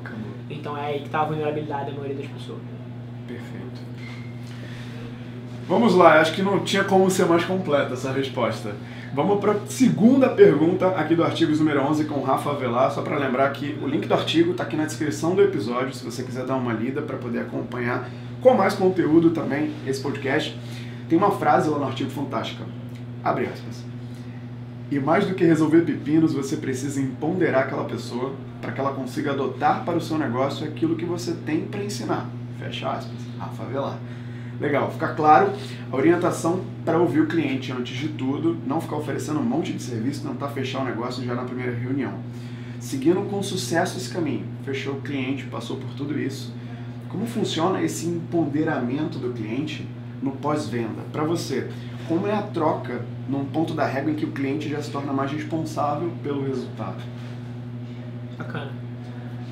Então 0.49 0.77
é 0.77 0.87
aí 0.87 0.99
que 0.99 1.05
está 1.05 1.21
a 1.21 1.25
vulnerabilidade 1.25 1.91
da 1.91 1.91
maioria 1.91 2.15
das 2.15 2.27
pessoas. 2.27 2.59
Perfeito. 3.27 3.81
Vamos 5.67 5.95
lá, 5.95 6.19
acho 6.19 6.33
que 6.33 6.41
não 6.41 6.59
tinha 6.63 6.83
como 6.83 7.09
ser 7.09 7.25
mais 7.25 7.45
completa 7.45 7.93
essa 7.93 8.11
resposta. 8.11 8.75
Vamos 9.13 9.41
para 9.41 9.51
a 9.51 9.67
segunda 9.67 10.29
pergunta 10.29 10.87
aqui 10.87 11.15
do 11.15 11.23
artigo 11.23 11.53
número 11.57 11.81
11 11.81 12.05
com 12.05 12.21
Rafa 12.21 12.51
Avelar, 12.51 12.89
só 12.91 13.01
para 13.01 13.17
lembrar 13.17 13.51
que 13.51 13.77
o 13.83 13.85
link 13.85 14.07
do 14.07 14.13
artigo 14.13 14.51
está 14.51 14.63
aqui 14.63 14.77
na 14.77 14.85
descrição 14.85 15.35
do 15.35 15.41
episódio, 15.41 15.93
se 15.93 16.05
você 16.05 16.23
quiser 16.23 16.45
dar 16.45 16.55
uma 16.55 16.71
lida 16.71 17.01
para 17.01 17.17
poder 17.17 17.39
acompanhar 17.39 18.09
com 18.39 18.53
mais 18.53 18.73
conteúdo 18.73 19.31
também 19.31 19.73
esse 19.85 20.01
podcast. 20.01 20.57
Tem 21.09 21.17
uma 21.17 21.31
frase 21.31 21.69
lá 21.69 21.77
no 21.77 21.83
artigo 21.83 22.09
fantástica, 22.09 22.63
abre 23.21 23.47
aspas. 23.47 23.83
E 24.89 24.97
mais 24.97 25.27
do 25.27 25.35
que 25.35 25.43
resolver 25.43 25.81
pepinos, 25.81 26.33
você 26.33 26.55
precisa 26.55 27.01
empoderar 27.01 27.63
aquela 27.63 27.83
pessoa 27.83 28.33
para 28.61 28.71
que 28.71 28.79
ela 28.79 28.93
consiga 28.93 29.31
adotar 29.31 29.83
para 29.83 29.97
o 29.97 30.01
seu 30.01 30.17
negócio 30.17 30.65
aquilo 30.65 30.95
que 30.95 31.03
você 31.03 31.33
tem 31.45 31.65
para 31.65 31.83
ensinar. 31.83 32.29
Fecha 32.57 32.89
aspas. 32.89 33.17
Rafa 33.37 33.63
Avelar. 33.63 33.97
Legal, 34.61 34.91
fica 34.91 35.07
claro 35.15 35.53
a 35.91 35.95
orientação 35.95 36.61
para 36.85 36.99
ouvir 36.99 37.21
o 37.21 37.25
cliente 37.25 37.71
antes 37.71 37.97
de 37.97 38.09
tudo, 38.09 38.55
não 38.67 38.79
ficar 38.79 38.95
oferecendo 38.97 39.39
um 39.39 39.43
monte 39.43 39.73
de 39.73 39.81
serviço, 39.81 40.21
tentar 40.21 40.49
fechar 40.49 40.83
o 40.83 40.85
negócio 40.85 41.25
já 41.25 41.33
na 41.33 41.43
primeira 41.45 41.75
reunião. 41.75 42.13
Seguindo 42.79 43.27
com 43.27 43.41
sucesso 43.41 43.97
esse 43.97 44.13
caminho, 44.13 44.45
fechou 44.63 44.93
o 44.93 45.01
cliente, 45.01 45.45
passou 45.45 45.77
por 45.77 45.89
tudo 45.95 46.17
isso. 46.17 46.53
Como 47.09 47.25
funciona 47.25 47.81
esse 47.81 48.05
empoderamento 48.05 49.17
do 49.17 49.33
cliente 49.33 49.87
no 50.21 50.33
pós-venda? 50.33 51.01
Para 51.11 51.23
você, 51.23 51.67
como 52.07 52.27
é 52.27 52.33
a 52.33 52.43
troca 52.43 53.03
num 53.27 53.45
ponto 53.45 53.73
da 53.73 53.87
régua 53.87 54.11
em 54.11 54.15
que 54.15 54.25
o 54.25 54.31
cliente 54.31 54.69
já 54.69 54.79
se 54.79 54.91
torna 54.91 55.11
mais 55.11 55.31
responsável 55.31 56.11
pelo 56.21 56.45
resultado? 56.45 57.01
Bacana. 58.37 58.71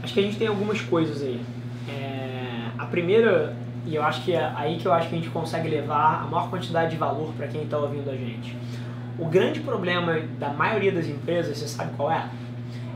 Acho 0.04 0.14
que 0.14 0.20
a 0.20 0.24
gente 0.24 0.38
tem 0.38 0.48
algumas 0.48 0.80
coisas 0.82 1.24
aí. 1.24 1.42
É, 1.88 2.70
a 2.78 2.86
primeira 2.86 3.58
e 3.86 3.96
eu 3.96 4.04
acho 4.04 4.24
que 4.24 4.34
é 4.34 4.52
aí 4.56 4.78
que 4.78 4.86
eu 4.86 4.94
acho 4.94 5.10
que 5.10 5.16
a 5.16 5.18
gente 5.18 5.30
consegue 5.30 5.68
levar 5.70 6.24
a 6.24 6.28
maior 6.28 6.50
quantidade 6.50 6.92
de 6.92 6.98
valor 6.98 7.34
para 7.36 7.48
quem 7.48 7.64
está 7.64 7.78
ouvindo 7.78 8.10
a 8.10 8.16
gente. 8.16 8.56
O 9.18 9.26
grande 9.26 9.60
problema 9.60 10.20
da 10.38 10.50
maioria 10.50 10.92
das 10.92 11.08
empresas, 11.08 11.58
você 11.58 11.68
sabe 11.68 11.92
qual 11.96 12.12
é? 12.12 12.30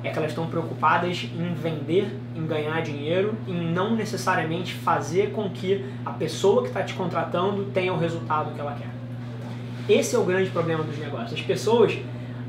É 0.03 0.09
que 0.09 0.17
elas 0.17 0.31
estão 0.31 0.47
preocupadas 0.47 1.29
em 1.33 1.53
vender, 1.53 2.17
em 2.35 2.45
ganhar 2.45 2.81
dinheiro, 2.81 3.37
em 3.47 3.71
não 3.71 3.95
necessariamente 3.95 4.73
fazer 4.73 5.31
com 5.31 5.49
que 5.49 5.85
a 6.05 6.11
pessoa 6.11 6.61
que 6.61 6.67
está 6.67 6.83
te 6.83 6.93
contratando 6.93 7.65
tenha 7.65 7.93
o 7.93 7.97
resultado 7.97 8.53
que 8.53 8.59
ela 8.59 8.73
quer. 8.73 8.89
Esse 9.87 10.15
é 10.15 10.19
o 10.19 10.23
grande 10.23 10.49
problema 10.49 10.83
dos 10.83 10.97
negócios. 10.97 11.33
As 11.33 11.41
pessoas, 11.41 11.97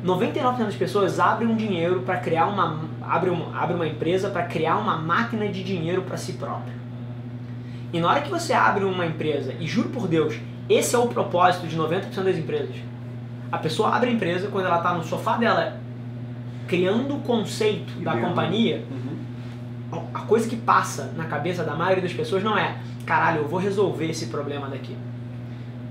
99% 0.05 0.59
das 0.59 0.77
pessoas 0.77 1.18
abrem 1.18 1.49
um 1.49 1.57
dinheiro 1.57 2.03
para 2.03 2.18
criar 2.18 2.47
uma 2.47 2.81
abre 3.01 3.31
abre 3.55 3.75
uma 3.75 3.87
empresa 3.87 4.31
para 4.31 4.44
criar 4.44 4.77
uma 4.77 4.97
máquina 4.97 5.49
de 5.49 5.62
dinheiro 5.62 6.03
para 6.03 6.16
si 6.16 6.35
própria. 6.35 6.84
E 7.94 8.00
na 8.00 8.09
hora 8.09 8.22
que 8.22 8.28
você 8.28 8.52
abre 8.52 8.83
uma 8.83 9.07
empresa, 9.07 9.54
e 9.61 9.68
juro 9.68 9.88
por 9.90 10.09
Deus, 10.09 10.35
esse 10.68 10.96
é 10.96 10.98
o 10.98 11.07
propósito 11.07 11.68
de 11.68 11.78
90% 11.78 12.24
das 12.24 12.37
empresas. 12.37 12.74
A 13.52 13.57
pessoa 13.57 13.94
abre 13.94 14.11
a 14.11 14.12
empresa 14.12 14.48
quando 14.48 14.66
ela 14.66 14.78
está 14.78 14.92
no 14.94 15.04
sofá 15.04 15.37
dela, 15.37 15.78
criando 16.66 17.14
o 17.14 17.20
conceito 17.20 17.92
da 18.00 18.16
companhia. 18.16 18.85
Uhum. 18.90 20.02
A 20.12 20.22
coisa 20.22 20.48
que 20.48 20.57
passa 20.57 21.12
na 21.16 21.26
cabeça 21.26 21.62
da 21.62 21.76
maioria 21.76 22.02
das 22.02 22.12
pessoas 22.12 22.42
não 22.42 22.59
é, 22.59 22.78
caralho, 23.07 23.42
eu 23.42 23.48
vou 23.48 23.61
resolver 23.61 24.11
esse 24.11 24.26
problema 24.26 24.66
daqui. 24.66 24.96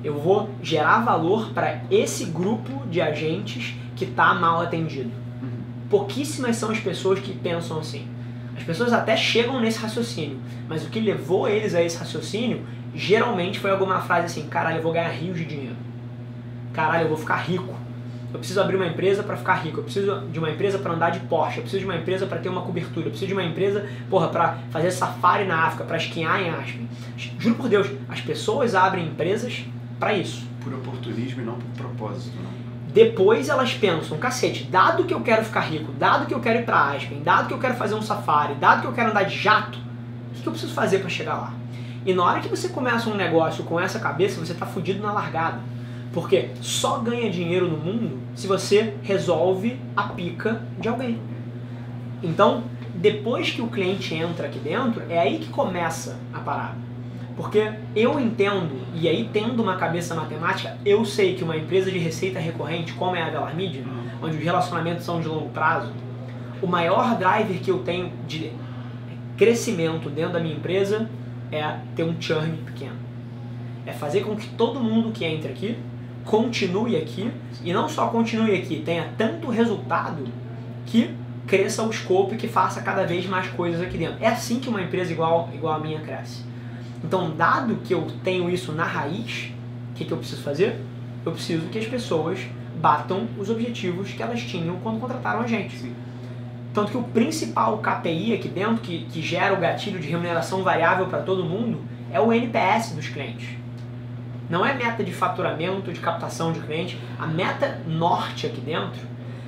Eu 0.03 0.19
vou 0.19 0.49
gerar 0.61 1.05
valor 1.05 1.53
para 1.53 1.83
esse 1.89 2.25
grupo 2.25 2.85
de 2.87 2.99
agentes 2.99 3.75
que 3.95 4.03
está 4.03 4.33
mal 4.33 4.59
atendido. 4.59 5.09
Uhum. 5.41 5.49
Pouquíssimas 5.89 6.57
são 6.57 6.69
as 6.69 6.81
pessoas 6.81 7.21
que 7.21 7.31
pensam 7.33 7.79
assim. 7.79 8.05
As 8.55 8.63
pessoas 8.63 8.93
até 8.93 9.15
chegam 9.17 9.59
nesse 9.59 9.79
raciocínio, 9.79 10.39
mas 10.67 10.85
o 10.85 10.89
que 10.89 10.99
levou 10.99 11.47
eles 11.47 11.73
a 11.73 11.81
esse 11.81 11.97
raciocínio 11.97 12.61
geralmente 12.95 13.59
foi 13.59 13.71
alguma 13.71 13.99
frase 14.01 14.25
assim: 14.25 14.47
caralho, 14.47 14.77
eu 14.77 14.83
vou 14.83 14.93
ganhar 14.93 15.09
rios 15.09 15.37
de 15.37 15.45
dinheiro. 15.45 15.75
Caralho, 16.71 17.05
eu 17.05 17.09
vou 17.09 17.17
ficar 17.17 17.37
rico. 17.37 17.75
Eu 18.31 18.39
preciso 18.39 18.59
abrir 18.61 18.75
uma 18.75 18.87
empresa 18.87 19.21
para 19.21 19.37
ficar 19.37 19.55
rico. 19.55 19.79
Eu 19.79 19.83
preciso 19.83 20.21
de 20.31 20.39
uma 20.39 20.49
empresa 20.49 20.79
para 20.79 20.93
andar 20.93 21.11
de 21.11 21.19
Porsche. 21.19 21.57
Eu 21.57 21.61
preciso 21.61 21.81
de 21.81 21.85
uma 21.85 21.95
empresa 21.95 22.25
para 22.25 22.39
ter 22.39 22.49
uma 22.49 22.61
cobertura. 22.61 23.05
Eu 23.05 23.11
preciso 23.11 23.27
de 23.27 23.33
uma 23.33 23.43
empresa, 23.43 23.87
porra, 24.09 24.29
para 24.29 24.57
fazer 24.71 24.89
safari 24.89 25.45
na 25.45 25.67
África, 25.67 25.83
para 25.83 25.97
esquiar 25.97 26.41
em 26.41 26.49
Aspen. 26.49 26.89
Juro 27.15 27.55
por 27.55 27.69
Deus, 27.69 27.87
as 28.09 28.21
pessoas 28.21 28.73
abrem 28.73 29.05
empresas 29.05 29.63
para 29.99 30.13
isso. 30.13 30.47
Por 30.63 30.73
oportunismo 30.73 31.43
e 31.43 31.45
não 31.45 31.59
por 31.59 31.69
propósito, 31.75 32.35
não 32.41 32.72
Depois 32.93 33.49
elas 33.49 33.73
pensam, 33.73 34.17
cacete, 34.19 34.65
dado 34.65 35.05
que 35.05 35.13
eu 35.13 35.21
quero 35.21 35.43
ficar 35.43 35.61
rico, 35.61 35.91
dado 35.93 36.27
que 36.27 36.33
eu 36.33 36.39
quero 36.39 36.59
ir 36.59 36.63
pra 36.63 36.91
Aspen, 36.91 37.23
dado 37.23 37.47
que 37.47 37.53
eu 37.53 37.59
quero 37.59 37.73
fazer 37.73 37.95
um 37.95 38.01
safari, 38.01 38.53
dado 38.55 38.81
que 38.81 38.87
eu 38.87 38.93
quero 38.93 39.09
andar 39.09 39.23
de 39.23 39.35
jato, 39.35 39.79
o 40.37 40.41
que 40.41 40.47
eu 40.47 40.51
preciso 40.51 40.73
fazer 40.73 40.99
para 40.99 41.09
chegar 41.09 41.35
lá? 41.35 41.53
E 42.05 42.13
na 42.13 42.23
hora 42.23 42.41
que 42.41 42.49
você 42.49 42.69
começa 42.69 43.09
um 43.09 43.15
negócio 43.15 43.63
com 43.63 43.79
essa 43.79 43.99
cabeça, 43.99 44.39
você 44.39 44.53
tá 44.53 44.65
fudido 44.65 45.01
na 45.01 45.11
largada. 45.13 45.59
Porque 46.11 46.49
só 46.61 46.99
ganha 46.99 47.29
dinheiro 47.29 47.67
no 47.67 47.77
mundo 47.77 48.19
se 48.35 48.45
você 48.45 48.93
resolve 49.01 49.79
a 49.95 50.03
pica 50.03 50.61
de 50.79 50.87
alguém. 50.87 51.19
Então, 52.21 52.63
depois 52.93 53.51
que 53.51 53.61
o 53.61 53.67
cliente 53.67 54.13
entra 54.13 54.47
aqui 54.47 54.59
dentro, 54.59 55.01
é 55.09 55.17
aí 55.17 55.39
que 55.39 55.49
começa 55.49 56.19
a 56.33 56.39
parada. 56.39 56.75
Porque 57.35 57.71
eu 57.95 58.19
entendo, 58.19 58.85
e 58.93 59.07
aí 59.07 59.29
tendo 59.33 59.61
uma 59.61 59.75
cabeça 59.75 60.13
matemática, 60.13 60.77
eu 60.85 61.03
sei 61.03 61.35
que 61.35 61.43
uma 61.43 61.57
empresa 61.57 61.91
de 61.91 61.97
receita 61.97 62.39
recorrente, 62.39 62.93
como 62.93 63.15
é 63.15 63.23
a 63.23 63.29
Velar 63.29 63.55
Media, 63.55 63.83
onde 64.21 64.37
os 64.37 64.43
relacionamentos 64.43 65.03
são 65.03 65.19
de 65.19 65.27
longo 65.27 65.49
prazo, 65.49 65.91
o 66.61 66.67
maior 66.67 67.17
driver 67.17 67.59
que 67.59 67.71
eu 67.71 67.79
tenho 67.79 68.11
de 68.27 68.51
crescimento 69.35 70.09
dentro 70.09 70.33
da 70.33 70.39
minha 70.39 70.55
empresa 70.55 71.09
é 71.51 71.77
ter 71.95 72.03
um 72.03 72.19
churn 72.21 72.55
pequeno. 72.57 72.95
É 73.85 73.91
fazer 73.91 74.21
com 74.21 74.35
que 74.35 74.47
todo 74.49 74.79
mundo 74.79 75.11
que 75.11 75.25
entra 75.25 75.49
aqui 75.49 75.77
continue 76.23 76.95
aqui 76.95 77.31
e 77.63 77.73
não 77.73 77.89
só 77.89 78.07
continue 78.07 78.55
aqui, 78.55 78.81
tenha 78.85 79.09
tanto 79.17 79.49
resultado 79.49 80.23
que 80.85 81.13
cresça 81.45 81.83
o 81.83 81.89
escopo 81.89 82.33
e 82.33 82.37
que 82.37 82.47
faça 82.47 82.81
cada 82.81 83.05
vez 83.05 83.25
mais 83.25 83.47
coisas 83.49 83.81
aqui 83.81 83.97
dentro. 83.97 84.17
É 84.21 84.27
assim 84.27 84.59
que 84.59 84.69
uma 84.69 84.81
empresa 84.81 85.11
igual, 85.11 85.49
igual 85.53 85.73
a 85.75 85.79
minha 85.79 85.99
cresce. 85.99 86.43
Então, 87.03 87.31
dado 87.31 87.75
que 87.83 87.93
eu 87.93 88.07
tenho 88.23 88.49
isso 88.49 88.71
na 88.71 88.85
raiz, 88.85 89.51
o 89.91 89.93
que, 89.95 90.05
que 90.05 90.11
eu 90.11 90.17
preciso 90.17 90.41
fazer? 90.41 90.79
Eu 91.25 91.31
preciso 91.31 91.67
que 91.67 91.77
as 91.77 91.85
pessoas 91.85 92.39
batam 92.81 93.27
os 93.37 93.49
objetivos 93.49 94.11
que 94.11 94.23
elas 94.23 94.41
tinham 94.41 94.77
quando 94.77 94.99
contrataram 94.99 95.41
a 95.41 95.47
gente. 95.47 95.77
Sim. 95.77 95.93
Tanto 96.73 96.91
que 96.91 96.97
o 96.97 97.03
principal 97.03 97.77
KPI 97.77 98.33
aqui 98.33 98.47
dentro, 98.47 98.77
que, 98.77 99.05
que 99.05 99.21
gera 99.21 99.53
o 99.53 99.57
gatilho 99.57 99.99
de 99.99 100.07
remuneração 100.07 100.63
variável 100.63 101.05
para 101.05 101.21
todo 101.21 101.43
mundo, 101.43 101.81
é 102.11 102.19
o 102.19 102.33
NPS 102.33 102.93
dos 102.93 103.07
clientes. 103.07 103.47
Não 104.49 104.65
é 104.65 104.73
meta 104.73 105.03
de 105.03 105.13
faturamento, 105.13 105.93
de 105.93 105.99
captação 105.99 106.51
de 106.51 106.59
cliente. 106.59 106.99
A 107.19 107.27
meta 107.27 107.79
norte 107.87 108.47
aqui 108.47 108.59
dentro, 108.59 109.01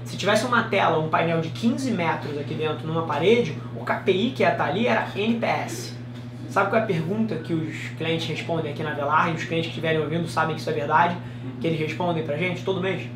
se 0.03 0.15
tivesse 0.15 0.45
uma 0.45 0.63
tela, 0.63 0.99
um 0.99 1.09
painel 1.09 1.41
de 1.41 1.49
15 1.49 1.91
metros 1.91 2.37
aqui 2.37 2.53
dentro 2.53 2.87
numa 2.87 3.03
parede, 3.03 3.57
o 3.75 3.83
KPI 3.83 4.31
que 4.31 4.43
ia 4.43 4.51
estar 4.51 4.65
ali 4.65 4.85
era 4.87 5.07
NPS. 5.15 5.94
Sabe 6.55 6.69
qual 6.69 6.79
é 6.79 6.83
a 6.85 6.87
pergunta 6.87 7.35
que 7.35 7.53
os 7.53 7.89
clientes 7.97 8.29
respondem 8.29 8.71
aqui 8.71 8.81
na 8.81 8.91
Velar 8.91 9.29
e 9.29 9.33
os 9.33 9.43
clientes 9.43 9.65
que 9.65 9.71
estiverem 9.71 9.99
ouvindo 9.99 10.25
sabem 10.25 10.55
que 10.55 10.61
isso 10.61 10.69
é 10.69 10.73
verdade? 10.73 11.17
Que 11.59 11.67
eles 11.67 11.77
respondem 11.77 12.23
pra 12.23 12.37
gente 12.37 12.63
todo 12.63 12.79
mês? 12.79 13.09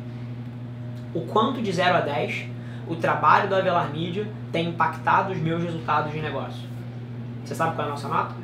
O 1.14 1.22
quanto 1.22 1.62
de 1.62 1.72
0 1.72 1.96
a 1.96 2.00
10 2.00 2.44
o 2.86 2.96
trabalho 2.96 3.48
da 3.48 3.56
Avelar 3.56 3.90
Media 3.90 4.28
tem 4.52 4.68
impactado 4.68 5.32
os 5.32 5.38
meus 5.38 5.62
resultados 5.62 6.12
de 6.12 6.20
negócio. 6.20 6.68
Você 7.42 7.54
sabe 7.54 7.74
qual 7.76 7.86
é 7.86 7.88
a 7.88 7.92
nossa 7.94 8.08
nota? 8.08 8.34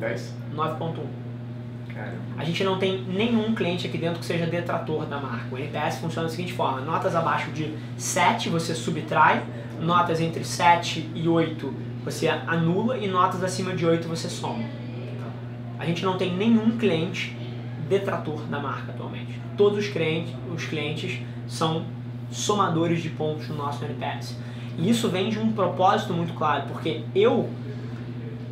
10. 0.00 0.36
9.1. 0.54 1.04
A 2.38 2.44
gente 2.44 2.64
não 2.64 2.78
tem 2.78 3.02
nenhum 3.02 3.54
cliente 3.54 3.86
aqui 3.86 3.98
dentro 3.98 4.20
que 4.20 4.24
seja 4.24 4.46
detrator 4.46 5.04
da 5.04 5.20
marca. 5.20 5.54
O 5.54 5.58
NPS 5.58 5.98
funciona 5.98 6.28
da 6.28 6.34
seguinte 6.34 6.54
forma: 6.54 6.80
notas 6.80 7.14
abaixo 7.14 7.50
de 7.50 7.74
7 7.98 8.48
você 8.48 8.74
subtrai, 8.74 9.42
notas 9.78 10.18
entre 10.18 10.42
7 10.44 11.10
e 11.14 11.28
8 11.28 11.91
você 12.04 12.28
anula 12.28 12.98
e 12.98 13.06
notas 13.06 13.42
acima 13.42 13.74
de 13.74 13.86
8 13.86 14.08
você 14.08 14.28
soma. 14.28 14.64
A 15.78 15.84
gente 15.84 16.04
não 16.04 16.16
tem 16.16 16.34
nenhum 16.34 16.76
cliente 16.76 17.36
detrator 17.88 18.40
da 18.42 18.60
marca 18.60 18.92
atualmente. 18.92 19.40
Todos 19.56 19.78
os 19.78 19.88
clientes, 19.88 20.34
os 20.54 20.64
clientes 20.64 21.20
são 21.46 21.84
somadores 22.30 23.02
de 23.02 23.10
pontos 23.10 23.48
no 23.48 23.56
nosso 23.56 23.84
NPS. 23.84 24.36
E 24.78 24.88
isso 24.88 25.08
vem 25.08 25.28
de 25.28 25.38
um 25.38 25.52
propósito 25.52 26.14
muito 26.14 26.32
claro, 26.32 26.64
porque 26.68 27.02
eu, 27.14 27.50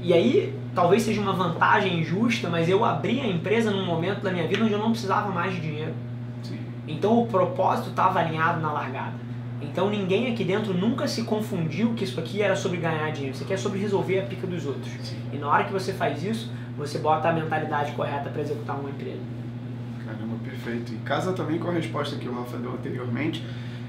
e 0.02 0.12
aí 0.12 0.54
talvez 0.74 1.02
seja 1.02 1.20
uma 1.20 1.32
vantagem 1.32 2.00
injusta, 2.00 2.48
mas 2.48 2.68
eu 2.68 2.84
abri 2.84 3.20
a 3.20 3.26
empresa 3.26 3.70
num 3.70 3.86
momento 3.86 4.20
da 4.20 4.30
minha 4.30 4.46
vida 4.46 4.62
onde 4.62 4.72
eu 4.72 4.78
não 4.78 4.90
precisava 4.90 5.30
mais 5.30 5.54
de 5.54 5.60
dinheiro. 5.60 5.94
Sim. 6.42 6.58
Então 6.86 7.22
o 7.22 7.26
propósito 7.26 7.90
estava 7.90 8.20
alinhado 8.20 8.60
na 8.60 8.70
largada. 8.70 9.14
Então 9.62 9.90
ninguém 9.90 10.32
aqui 10.32 10.44
dentro 10.44 10.72
nunca 10.72 11.06
se 11.06 11.24
confundiu 11.24 11.94
que 11.94 12.04
isso 12.04 12.18
aqui 12.18 12.42
era 12.42 12.56
sobre 12.56 12.78
ganhar 12.78 13.10
dinheiro, 13.10 13.34
isso 13.34 13.44
aqui 13.44 13.52
é 13.52 13.56
sobre 13.56 13.78
resolver 13.78 14.20
a 14.20 14.22
pica 14.22 14.46
dos 14.46 14.66
outros. 14.66 14.90
Sim. 15.02 15.16
E 15.32 15.36
na 15.36 15.48
hora 15.48 15.64
que 15.64 15.72
você 15.72 15.92
faz 15.92 16.22
isso, 16.22 16.50
você 16.76 16.98
bota 16.98 17.28
a 17.28 17.32
mentalidade 17.32 17.92
correta 17.92 18.30
para 18.30 18.42
executar 18.42 18.78
uma 18.78 18.90
empresa. 18.90 19.20
Caramba, 20.04 20.36
perfeito. 20.42 20.92
E 20.92 20.96
casa 20.98 21.32
também 21.32 21.58
com 21.58 21.68
a 21.68 21.72
resposta 21.72 22.16
que 22.16 22.28
o 22.28 22.34
Rafa 22.34 22.56
deu 22.56 22.72
anteriormente 22.72 23.44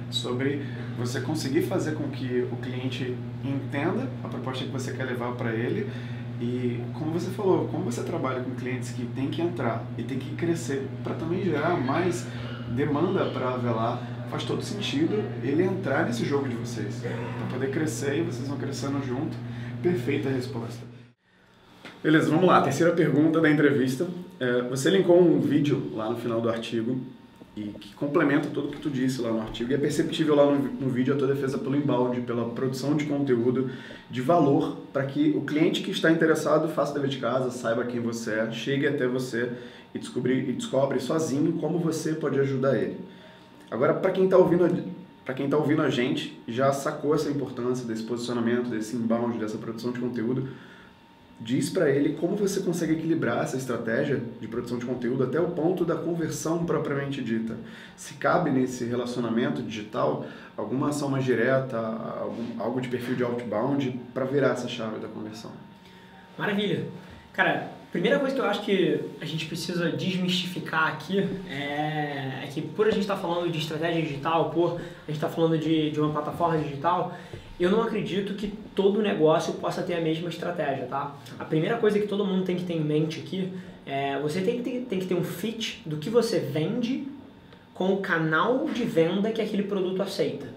sobre 0.10 0.66
você 0.98 1.22
conseguir 1.22 1.62
fazer 1.62 1.96
com 1.96 2.10
que 2.10 2.48
o 2.52 2.58
cliente 2.58 3.16
entenda 3.44 4.10
a 4.24 4.28
proposta 4.28 4.66
que 4.66 4.72
você 4.72 4.92
quer 4.92 5.06
levar 5.06 5.32
para 5.34 5.52
ele 5.52 5.90
e 6.42 6.84
como 6.94 7.12
você 7.12 7.30
falou, 7.30 7.68
como 7.68 7.86
você 7.86 8.04
trabalha 8.04 8.42
com 8.42 8.52
clientes 8.52 8.92
que 8.92 9.06
tem 9.06 9.30
que 9.30 9.42
entrar 9.42 9.84
e 9.98 10.04
tem 10.04 10.18
que 10.18 10.36
crescer 10.36 10.88
para 11.04 11.14
também 11.14 11.44
gerar 11.44 11.80
mais 11.80 12.28
demanda 12.76 13.26
para 13.26 13.48
a 13.48 13.54
Avelar, 13.54 14.02
faz 14.32 14.46
todo 14.46 14.63
sentido 14.63 15.22
ele 15.44 15.63
entrar 15.63 16.06
nesse 16.06 16.24
jogo 16.24 16.48
de 16.48 16.56
vocês, 16.56 17.02
para 17.02 17.48
poder 17.52 17.70
crescer 17.70 18.20
e 18.20 18.22
vocês 18.22 18.48
vão 18.48 18.58
crescendo 18.58 19.06
junto. 19.06 19.36
Perfeita 19.84 20.30
resposta. 20.30 20.86
Beleza, 22.02 22.30
vamos 22.30 22.46
lá. 22.46 22.62
Terceira 22.62 22.94
pergunta 22.94 23.41
da 23.41 23.52
entrevista. 23.52 24.08
É, 24.39 24.62
você 24.63 24.89
linkou 24.89 25.22
um 25.22 25.41
vídeo 25.41 25.91
lá 25.94 26.10
no 26.10 26.15
final 26.15 26.39
do 26.39 26.50
artigo 26.50 27.00
e 27.58 27.63
que 27.63 27.94
complementa 27.94 28.48
tudo 28.48 28.70
o 28.70 28.72
que 28.72 28.80
tu 28.80 28.89
disse 28.89 29.22
lá 29.22 29.32
no 29.32 29.41
artigo. 29.41 29.70
E 29.70 29.74
é 29.74 29.78
perceptível 29.78 30.34
lá 30.34 30.46
no, 30.46 30.60
no 30.60 30.89
vídeo 30.89 31.13
a 31.13 31.17
tua 31.17 31.28
defesa 31.28 31.58
pelo 31.58 31.76
embalde, 31.76 32.22
pela 32.22 32.50
produção 32.52 32.96
de 32.96 33.06
conteúdo 33.06 33.70
de 34.10 34.22
valor, 34.22 34.78
para 34.94 35.06
que 35.06 35.32
o 35.36 35.41
cliente 35.41 35.84
que 35.84 35.91
está 35.91 36.10
interessado 36.10 36.70
faça 36.70 36.94
dever 36.94 37.10
de 37.10 37.17
casa, 37.17 37.52
saiba 37.52 37.84
quem 37.84 38.00
você 38.00 38.36
é, 38.36 38.52
chegue 38.52 38.88
até 38.88 39.06
você 39.06 39.52
e, 39.94 40.00
descobrir, 40.00 40.48
e 40.48 40.54
descobre 40.54 41.00
sozinho 41.02 41.54
como 41.54 41.80
você 41.80 42.13
pode 42.13 42.39
ajudar 42.39 42.78
ele. 42.78 42.98
Agora, 43.72 43.94
para 43.94 44.12
quem 44.12 44.26
está 44.26 44.38
ouvindo 44.38 44.92
para 45.24 45.36
quem 45.36 45.46
está 45.46 45.56
ouvindo 45.56 45.82
a 45.82 45.90
gente, 45.90 46.42
já 46.48 46.74
sacou 46.74 47.16
essa 47.16 47.30
importância 47.30 47.86
desse 47.86 48.04
posicionamento, 48.04 48.70
desse 48.70 48.96
inbound, 48.96 49.38
dessa 49.38 49.58
produção 49.58 49.92
de 49.92 50.00
conteúdo, 50.00 50.50
diz 51.40 51.70
para 51.70 51.90
ele 51.90 52.18
como 52.20 52.36
você 52.36 52.60
consegue 52.60 52.94
equilibrar 52.94 53.44
essa 53.44 53.56
estratégia 53.56 54.22
de 54.40 54.48
produção 54.48 54.78
de 54.78 54.86
conteúdo 54.86 55.24
até 55.24 55.40
o 55.40 55.52
ponto 55.52 55.86
da 55.86 55.96
conversão 55.96 56.66
propriamente 56.66 57.24
dita. 57.24 57.56
Se 57.96 58.16
cabe 58.16 58.50
nesse 58.50 58.84
relacionamento 58.86 59.62
digital 59.62 60.26
alguma 60.58 60.90
ação 60.90 61.10
mais 61.10 61.24
direta, 61.24 61.78
algum, 61.78 62.60
algo 62.62 62.82
de 62.82 62.90
perfil 62.90 63.16
de 63.16 63.24
outbound 63.24 64.00
para 64.14 64.26
virar 64.26 64.50
essa 64.50 64.68
chave 64.68 65.00
da 65.00 65.08
conversão. 65.08 65.52
Maravilha. 66.38 66.88
Cara, 67.32 67.72
primeira 67.92 68.20
coisa 68.20 68.34
que 68.34 68.42
eu 68.42 68.46
acho 68.46 68.62
que 68.62 69.00
a 69.20 69.26
gente 69.26 69.46
precisa 69.46 69.92
desmistificar 69.92 70.88
aqui 70.88 71.20
é, 71.50 72.44
é 72.44 72.50
que 72.52 72.62
por 72.62 72.88
a 72.88 72.92
gente 72.92 73.02
estar 73.02 73.16
tá 73.16 73.22
falando 73.22 73.52
de 73.52 73.60
estratégia 73.60 74.02
digital, 74.02 74.50
por 74.50 74.76
a 74.76 75.12
gente 75.12 75.18
estar 75.18 75.28
tá 75.28 75.34
falando 75.34 75.58
de, 75.58 75.92
de 75.92 76.00
uma 76.00 76.12
plataforma 76.12 76.58
digital, 76.58 77.18
eu 77.60 77.70
não 77.70 77.84
acredito 77.84 78.34
que 78.34 78.48
todo 78.74 79.02
negócio 79.02 79.54
possa 79.54 79.84
ter 79.84 79.96
a 79.96 80.02
mesma 80.02 80.30
estratégia, 80.30 80.86
tá? 80.86 81.16
A 81.38 81.46
primeira 81.46 81.78
coisa 81.78 82.00
que 82.00 82.08
todo 82.08 82.26
mundo 82.26 82.44
tem 82.44 82.56
que 82.56 82.64
ter 82.64 82.74
em 82.74 82.82
mente 82.82 83.20
aqui 83.20 83.52
é 83.86 84.18
você 84.20 84.42
tem 84.42 84.58
que 84.58 84.64
ter, 84.64 84.86
tem 84.90 85.00
que 85.00 85.06
ter 85.06 85.14
um 85.14 85.24
fit 85.24 85.82
do 85.86 85.98
que 85.98 86.10
você 86.10 86.40
vende 86.40 87.08
com 87.74 87.94
o 87.94 87.98
canal 87.98 88.66
de 88.66 88.84
venda 88.84 89.32
que 89.32 89.42
aquele 89.42 89.64
produto 89.64 90.02
aceita. 90.02 90.48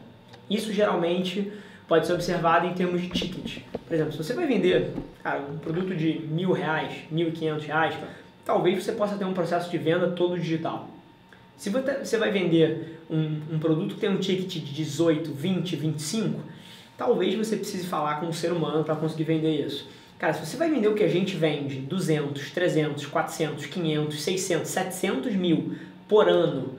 Isso 0.48 0.72
geralmente 0.72 1.52
pode 1.86 2.06
ser 2.06 2.14
observado 2.14 2.66
em 2.66 2.74
termos 2.74 3.00
de 3.00 3.08
ticket. 3.08 3.62
Por 3.86 3.94
exemplo, 3.94 4.12
se 4.12 4.18
você 4.18 4.32
vai 4.32 4.46
vender 4.46 4.92
cara, 5.22 5.40
um 5.40 5.58
produto 5.58 5.94
de 5.94 6.20
mil 6.20 6.52
reais, 6.52 6.92
mil 7.10 7.28
e 7.28 7.32
quinhentos 7.32 7.64
reais, 7.66 7.94
talvez 8.44 8.82
você 8.82 8.92
possa 8.92 9.16
ter 9.16 9.24
um 9.24 9.34
processo 9.34 9.70
de 9.70 9.78
venda 9.78 10.08
todo 10.08 10.38
digital. 10.38 10.88
Se 11.56 11.70
você 11.70 12.16
vai 12.18 12.30
vender 12.30 13.00
um, 13.08 13.40
um 13.52 13.58
produto 13.58 13.94
que 13.94 14.00
tem 14.00 14.10
um 14.10 14.18
ticket 14.18 14.62
de 14.64 14.74
18, 14.74 15.32
20, 15.32 15.76
25, 15.76 16.40
talvez 16.96 17.34
você 17.34 17.56
precise 17.56 17.86
falar 17.86 18.20
com 18.20 18.26
um 18.26 18.32
ser 18.32 18.52
humano 18.52 18.84
para 18.84 18.96
conseguir 18.96 19.24
vender 19.24 19.64
isso. 19.64 19.88
Cara, 20.18 20.32
se 20.32 20.44
você 20.44 20.56
vai 20.56 20.70
vender 20.70 20.88
o 20.88 20.94
que 20.94 21.04
a 21.04 21.08
gente 21.08 21.36
vende, 21.36 21.76
200, 21.80 22.50
300, 22.50 23.06
400, 23.06 23.66
500, 23.66 24.22
600, 24.22 24.70
700 24.70 25.34
mil 25.34 25.74
por 26.08 26.28
ano 26.28 26.78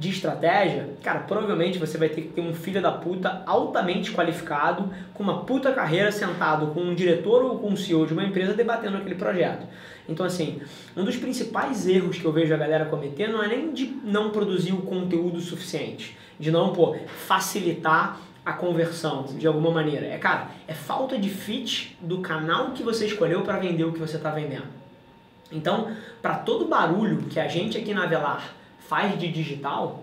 de 0.00 0.08
estratégia, 0.08 0.88
cara, 1.02 1.20
provavelmente 1.20 1.78
você 1.78 1.98
vai 1.98 2.08
ter 2.08 2.22
que 2.22 2.28
ter 2.28 2.40
um 2.40 2.54
filho 2.54 2.80
da 2.80 2.90
puta 2.90 3.42
altamente 3.44 4.10
qualificado, 4.12 4.90
com 5.12 5.22
uma 5.22 5.44
puta 5.44 5.70
carreira, 5.72 6.10
sentado 6.10 6.68
com 6.68 6.80
um 6.80 6.94
diretor 6.94 7.44
ou 7.44 7.58
com 7.58 7.68
um 7.68 7.76
CEO 7.76 8.06
de 8.06 8.14
uma 8.14 8.24
empresa 8.24 8.54
debatendo 8.54 8.96
aquele 8.96 9.16
projeto. 9.16 9.66
Então, 10.08 10.24
assim, 10.24 10.62
um 10.96 11.04
dos 11.04 11.18
principais 11.18 11.86
erros 11.86 12.16
que 12.16 12.24
eu 12.24 12.32
vejo 12.32 12.54
a 12.54 12.56
galera 12.56 12.86
cometendo 12.86 13.34
não 13.34 13.44
é 13.44 13.48
nem 13.48 13.74
de 13.74 13.94
não 14.02 14.30
produzir 14.30 14.72
o 14.72 14.80
conteúdo 14.80 15.38
suficiente, 15.38 16.16
de 16.38 16.50
não, 16.50 16.72
pô, 16.72 16.96
facilitar 17.06 18.18
a 18.42 18.54
conversão 18.54 19.24
de 19.24 19.46
alguma 19.46 19.70
maneira. 19.70 20.06
É, 20.06 20.16
cara, 20.16 20.48
é 20.66 20.72
falta 20.72 21.18
de 21.18 21.28
fit 21.28 21.94
do 22.00 22.20
canal 22.20 22.70
que 22.70 22.82
você 22.82 23.04
escolheu 23.04 23.42
para 23.42 23.58
vender 23.58 23.84
o 23.84 23.92
que 23.92 23.98
você 23.98 24.16
está 24.16 24.30
vendendo. 24.30 24.64
Então, 25.52 25.94
para 26.22 26.36
todo 26.36 26.64
barulho 26.64 27.24
que 27.28 27.38
a 27.38 27.48
gente 27.48 27.76
aqui 27.76 27.92
na 27.92 28.06
Velar 28.06 28.59
faz 28.90 29.16
de 29.16 29.28
digital, 29.28 30.02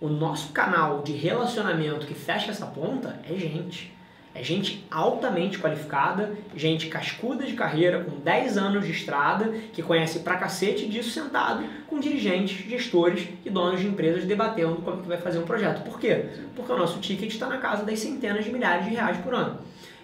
O 0.00 0.08
nosso 0.08 0.52
canal 0.52 1.02
de 1.02 1.10
relacionamento 1.10 2.06
que 2.06 2.14
fecha 2.14 2.52
essa 2.52 2.66
ponta 2.66 3.18
é 3.28 3.34
gente. 3.34 3.92
É 4.32 4.44
gente 4.44 4.86
altamente 4.88 5.58
qualificada, 5.58 6.32
gente 6.54 6.86
cascuda 6.86 7.44
de 7.44 7.54
carreira, 7.54 8.04
com 8.04 8.20
10 8.20 8.56
anos 8.58 8.86
de 8.86 8.92
estrada, 8.92 9.52
que 9.72 9.82
conhece 9.82 10.20
pra 10.20 10.36
cacete 10.36 10.86
disso 10.86 11.10
sentado 11.10 11.64
com 11.88 11.98
dirigentes, 11.98 12.64
gestores 12.68 13.26
e 13.44 13.50
donos 13.50 13.80
de 13.80 13.88
empresas 13.88 14.24
debatendo 14.24 14.76
como 14.82 15.02
que 15.02 15.08
vai 15.08 15.18
fazer 15.18 15.38
um 15.38 15.46
projeto. 15.46 15.82
Por 15.82 15.98
quê? 15.98 16.26
Porque 16.54 16.70
o 16.70 16.78
nosso 16.78 17.00
ticket 17.00 17.32
está 17.32 17.48
na 17.48 17.58
casa 17.58 17.82
das 17.82 17.98
centenas 17.98 18.44
de 18.44 18.52
milhares 18.52 18.84
de 18.84 18.92
reais 18.92 19.16
por 19.16 19.34
ano. 19.34 19.58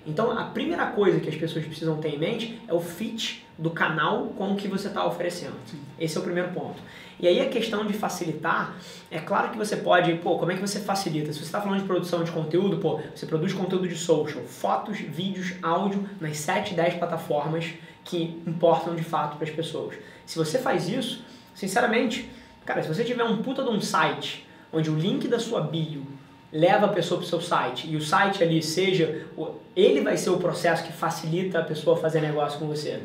Então, 0.04 0.36
a 0.36 0.44
primeira 0.44 0.86
coisa 0.86 1.20
que 1.20 1.28
as 1.28 1.36
pessoas 1.36 1.64
precisam 1.64 1.98
ter 1.98 2.08
em 2.08 2.18
mente 2.18 2.60
é 2.66 2.74
o 2.74 2.80
fit 2.80 3.46
do 3.56 3.70
canal 3.70 4.26
com 4.36 4.52
o 4.52 4.56
que 4.56 4.66
você 4.66 4.88
está 4.88 5.06
oferecendo. 5.06 5.54
Sim. 5.66 5.78
Esse 6.00 6.16
é 6.16 6.20
o 6.20 6.24
primeiro 6.24 6.50
ponto. 6.50 6.82
E 7.18 7.28
aí 7.28 7.40
a 7.40 7.48
questão 7.48 7.86
de 7.86 7.92
facilitar, 7.92 8.76
é 9.10 9.18
claro 9.18 9.50
que 9.50 9.56
você 9.56 9.76
pode, 9.76 10.14
pô, 10.16 10.38
como 10.38 10.50
é 10.50 10.54
que 10.54 10.60
você 10.60 10.80
facilita? 10.80 11.32
Se 11.32 11.38
você 11.38 11.44
está 11.44 11.60
falando 11.60 11.80
de 11.80 11.86
produção 11.86 12.24
de 12.24 12.30
conteúdo, 12.30 12.78
pô, 12.78 13.00
você 13.14 13.24
produz 13.26 13.52
conteúdo 13.52 13.88
de 13.88 13.96
social, 13.96 14.42
fotos, 14.44 14.98
vídeos, 14.98 15.54
áudio 15.62 16.08
nas 16.20 16.36
7, 16.38 16.74
10 16.74 16.94
plataformas 16.94 17.66
que 18.04 18.42
importam 18.46 18.94
de 18.94 19.04
fato 19.04 19.36
para 19.36 19.48
as 19.48 19.54
pessoas. 19.54 19.96
Se 20.26 20.36
você 20.36 20.58
faz 20.58 20.88
isso, 20.88 21.24
sinceramente, 21.54 22.28
cara, 22.64 22.82
se 22.82 22.88
você 22.88 23.04
tiver 23.04 23.24
um 23.24 23.42
puta 23.42 23.62
de 23.62 23.70
um 23.70 23.80
site 23.80 24.46
onde 24.72 24.90
o 24.90 24.94
link 24.94 25.28
da 25.28 25.38
sua 25.38 25.60
bio 25.60 26.04
leva 26.52 26.86
a 26.86 26.88
pessoa 26.88 27.18
para 27.18 27.26
o 27.26 27.28
seu 27.28 27.40
site 27.40 27.88
e 27.88 27.96
o 27.96 28.00
site 28.00 28.42
ali 28.42 28.62
seja, 28.62 29.26
ele 29.74 30.00
vai 30.02 30.16
ser 30.16 30.30
o 30.30 30.38
processo 30.38 30.84
que 30.84 30.92
facilita 30.92 31.58
a 31.58 31.64
pessoa 31.64 31.96
fazer 31.96 32.20
negócio 32.20 32.58
com 32.58 32.66
você. 32.66 33.02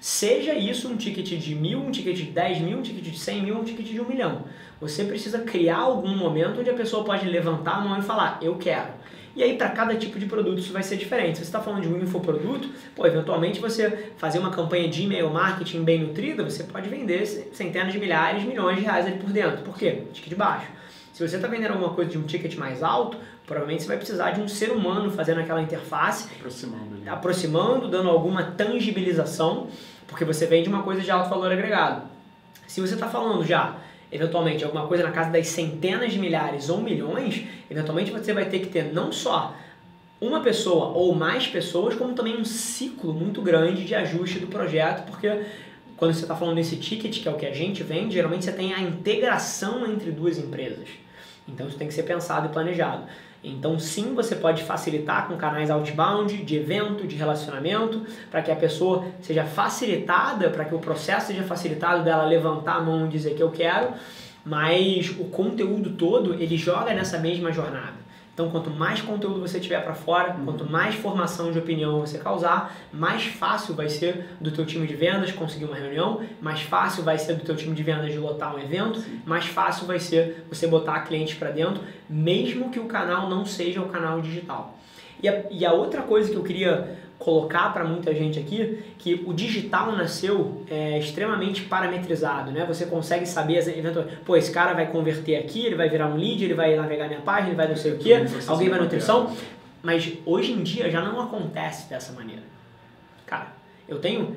Seja 0.00 0.54
isso 0.54 0.88
um 0.88 0.96
ticket 0.96 1.26
de 1.26 1.54
mil, 1.54 1.80
um 1.80 1.90
ticket 1.90 2.16
de 2.16 2.24
10 2.24 2.60
mil, 2.60 2.78
um 2.78 2.82
ticket 2.82 3.02
de 3.02 3.18
100 3.18 3.42
mil, 3.42 3.58
um 3.58 3.64
ticket 3.64 3.86
de 3.86 4.00
um 4.00 4.06
milhão. 4.06 4.44
Você 4.80 5.04
precisa 5.04 5.40
criar 5.40 5.78
algum 5.78 6.16
momento 6.16 6.60
onde 6.60 6.70
a 6.70 6.74
pessoa 6.74 7.04
pode 7.04 7.26
levantar 7.26 7.78
a 7.78 7.80
mão 7.80 7.98
e 7.98 8.02
falar, 8.02 8.38
eu 8.40 8.54
quero. 8.56 8.92
E 9.34 9.42
aí, 9.42 9.56
para 9.56 9.70
cada 9.70 9.94
tipo 9.94 10.18
de 10.18 10.26
produto, 10.26 10.58
isso 10.58 10.72
vai 10.72 10.82
ser 10.82 10.96
diferente. 10.96 11.38
Se 11.38 11.44
você 11.44 11.48
está 11.48 11.60
falando 11.60 11.82
de 11.82 11.88
um 11.88 12.02
infoproduto, 12.02 12.70
pô, 12.94 13.06
eventualmente 13.06 13.60
você 13.60 14.10
fazer 14.16 14.38
uma 14.38 14.50
campanha 14.50 14.88
de 14.88 15.02
e-mail 15.02 15.30
marketing 15.30 15.84
bem 15.84 16.00
nutrida, 16.00 16.42
você 16.42 16.64
pode 16.64 16.88
vender 16.88 17.24
centenas 17.52 17.92
de 17.92 17.98
milhares, 17.98 18.42
milhões 18.44 18.78
de 18.78 18.82
reais 18.82 19.06
ali 19.06 19.18
por 19.18 19.30
dentro. 19.30 19.62
Por 19.62 19.76
quê? 19.76 20.02
Ticket 20.12 20.36
baixo. 20.36 20.66
Se 21.12 21.26
você 21.26 21.36
está 21.36 21.48
vendendo 21.48 21.72
alguma 21.72 21.94
coisa 21.94 22.10
de 22.10 22.18
um 22.18 22.22
ticket 22.22 22.56
mais 22.56 22.82
alto, 22.82 23.16
provavelmente 23.48 23.82
você 23.82 23.88
vai 23.88 23.96
precisar 23.96 24.32
de 24.32 24.42
um 24.42 24.46
ser 24.46 24.70
humano 24.70 25.10
fazendo 25.10 25.40
aquela 25.40 25.62
interface, 25.62 26.28
aproximando, 26.38 27.10
aproximando 27.10 27.88
dando 27.88 28.10
alguma 28.10 28.42
tangibilização, 28.42 29.68
porque 30.06 30.24
você 30.24 30.46
vende 30.46 30.68
uma 30.68 30.82
coisa 30.82 31.00
de 31.00 31.10
alto 31.10 31.30
valor 31.30 31.50
agregado. 31.50 32.02
Se 32.66 32.82
você 32.82 32.92
está 32.92 33.08
falando 33.08 33.44
já, 33.44 33.76
eventualmente, 34.12 34.62
alguma 34.62 34.86
coisa 34.86 35.02
na 35.02 35.10
casa 35.10 35.30
das 35.30 35.48
centenas 35.48 36.12
de 36.12 36.18
milhares 36.18 36.68
ou 36.68 36.82
milhões, 36.82 37.46
eventualmente 37.70 38.10
você 38.10 38.34
vai 38.34 38.44
ter 38.44 38.58
que 38.58 38.66
ter 38.66 38.92
não 38.92 39.10
só 39.10 39.54
uma 40.20 40.40
pessoa 40.40 40.88
ou 40.88 41.14
mais 41.14 41.46
pessoas, 41.46 41.94
como 41.94 42.12
também 42.12 42.36
um 42.36 42.44
ciclo 42.44 43.14
muito 43.14 43.40
grande 43.40 43.84
de 43.84 43.94
ajuste 43.94 44.38
do 44.38 44.48
projeto, 44.48 45.06
porque 45.06 45.44
quando 45.96 46.12
você 46.12 46.22
está 46.22 46.36
falando 46.36 46.56
desse 46.56 46.76
ticket, 46.76 47.22
que 47.22 47.28
é 47.28 47.30
o 47.30 47.36
que 47.36 47.46
a 47.46 47.54
gente 47.54 47.82
vende, 47.82 48.14
geralmente 48.14 48.44
você 48.44 48.52
tem 48.52 48.74
a 48.74 48.80
integração 48.82 49.86
entre 49.86 50.10
duas 50.10 50.36
empresas. 50.36 50.88
Então 51.48 51.66
isso 51.66 51.78
tem 51.78 51.88
que 51.88 51.94
ser 51.94 52.02
pensado 52.02 52.46
e 52.46 52.50
planejado. 52.50 53.04
Então 53.42 53.78
sim, 53.78 54.14
você 54.14 54.34
pode 54.34 54.64
facilitar 54.64 55.28
com 55.28 55.36
canais 55.36 55.70
outbound, 55.70 56.44
de 56.44 56.56
evento, 56.56 57.06
de 57.06 57.14
relacionamento, 57.14 58.02
para 58.30 58.42
que 58.42 58.50
a 58.50 58.56
pessoa 58.56 59.04
seja 59.20 59.44
facilitada, 59.44 60.50
para 60.50 60.64
que 60.64 60.74
o 60.74 60.78
processo 60.78 61.28
seja 61.28 61.44
facilitado 61.44 62.02
dela 62.02 62.24
levantar 62.24 62.76
a 62.76 62.80
mão 62.80 63.06
e 63.06 63.08
dizer 63.08 63.34
que 63.34 63.42
eu 63.42 63.50
quero, 63.50 63.92
mas 64.44 65.10
o 65.10 65.24
conteúdo 65.26 65.90
todo 65.90 66.34
ele 66.34 66.56
joga 66.56 66.92
nessa 66.92 67.18
mesma 67.18 67.52
jornada. 67.52 68.07
Então, 68.38 68.48
quanto 68.50 68.70
mais 68.70 69.02
conteúdo 69.02 69.40
você 69.40 69.58
tiver 69.58 69.82
para 69.82 69.94
fora, 69.94 70.36
uhum. 70.36 70.44
quanto 70.44 70.64
mais 70.64 70.94
formação 70.94 71.50
de 71.50 71.58
opinião 71.58 71.98
você 71.98 72.18
causar, 72.18 72.72
mais 72.92 73.24
fácil 73.24 73.74
vai 73.74 73.88
ser 73.88 74.28
do 74.40 74.52
teu 74.52 74.64
time 74.64 74.86
de 74.86 74.94
vendas 74.94 75.32
conseguir 75.32 75.64
uma 75.64 75.74
reunião, 75.74 76.20
mais 76.40 76.62
fácil 76.62 77.02
vai 77.02 77.18
ser 77.18 77.34
do 77.34 77.44
teu 77.44 77.56
time 77.56 77.74
de 77.74 77.82
vendas 77.82 78.12
de 78.12 78.16
lotar 78.16 78.54
um 78.54 78.60
evento, 78.60 79.04
mais 79.26 79.46
fácil 79.46 79.88
vai 79.88 79.98
ser 79.98 80.46
você 80.48 80.68
botar 80.68 81.00
clientes 81.00 81.36
para 81.36 81.50
dentro, 81.50 81.82
mesmo 82.08 82.70
que 82.70 82.78
o 82.78 82.84
canal 82.84 83.28
não 83.28 83.44
seja 83.44 83.80
o 83.80 83.88
canal 83.88 84.20
digital. 84.20 84.78
E 85.20 85.28
a, 85.28 85.42
e 85.50 85.66
a 85.66 85.72
outra 85.72 86.02
coisa 86.02 86.30
que 86.30 86.36
eu 86.36 86.44
queria 86.44 86.96
colocar 87.18 87.72
para 87.72 87.84
muita 87.84 88.14
gente 88.14 88.38
aqui 88.38 88.82
que 88.98 89.22
o 89.26 89.32
digital 89.32 89.92
nasceu 89.92 90.62
é, 90.70 90.98
extremamente 90.98 91.62
parametrizado, 91.62 92.52
né? 92.52 92.64
Você 92.66 92.86
consegue 92.86 93.26
saber, 93.26 93.56
eventualmente, 93.76 94.18
pô, 94.24 94.36
esse 94.36 94.52
cara 94.52 94.72
vai 94.72 94.86
converter 94.86 95.36
aqui, 95.36 95.66
ele 95.66 95.74
vai 95.74 95.88
virar 95.88 96.06
um 96.06 96.16
lead, 96.16 96.44
ele 96.44 96.54
vai 96.54 96.76
navegar 96.76 97.08
minha 97.08 97.20
página, 97.20 97.48
ele 97.48 97.56
vai 97.56 97.68
não 97.68 97.76
sei 97.76 97.92
o 97.92 97.98
quê, 97.98 98.24
alguém 98.46 98.68
vai 98.68 98.78
nutrição, 98.78 99.34
mas 99.82 100.12
hoje 100.24 100.52
em 100.52 100.62
dia 100.62 100.90
já 100.90 101.02
não 101.02 101.20
acontece 101.20 101.88
dessa 101.88 102.12
maneira. 102.12 102.42
Cara, 103.26 103.48
eu 103.88 103.98
tenho, 103.98 104.36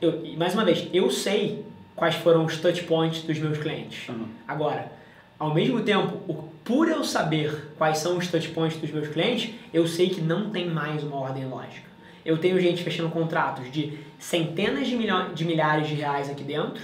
eu, 0.00 0.22
mais 0.36 0.54
uma 0.54 0.64
vez, 0.64 0.88
eu 0.92 1.10
sei 1.10 1.64
quais 1.94 2.14
foram 2.14 2.44
os 2.44 2.56
touch 2.56 2.82
points 2.84 3.22
dos 3.22 3.38
meus 3.38 3.58
clientes. 3.58 4.08
Uhum. 4.08 4.26
Agora, 4.48 4.90
ao 5.38 5.52
mesmo 5.52 5.82
tempo, 5.82 6.18
o, 6.26 6.34
por 6.64 6.88
eu 6.88 7.04
saber 7.04 7.72
quais 7.76 7.98
são 7.98 8.16
os 8.16 8.28
touch 8.28 8.48
points 8.48 8.78
dos 8.78 8.90
meus 8.90 9.08
clientes, 9.08 9.54
eu 9.72 9.86
sei 9.86 10.08
que 10.08 10.20
não 10.20 10.48
tem 10.48 10.70
mais 10.70 11.02
uma 11.02 11.16
ordem 11.16 11.44
lógica. 11.46 11.93
Eu 12.24 12.38
tenho 12.38 12.58
gente 12.58 12.82
fechando 12.82 13.10
contratos 13.10 13.70
de 13.70 13.98
centenas 14.18 14.86
de, 14.86 14.96
milhões, 14.96 15.34
de 15.34 15.44
milhares 15.44 15.86
de 15.86 15.94
reais 15.94 16.30
aqui 16.30 16.42
dentro, 16.42 16.82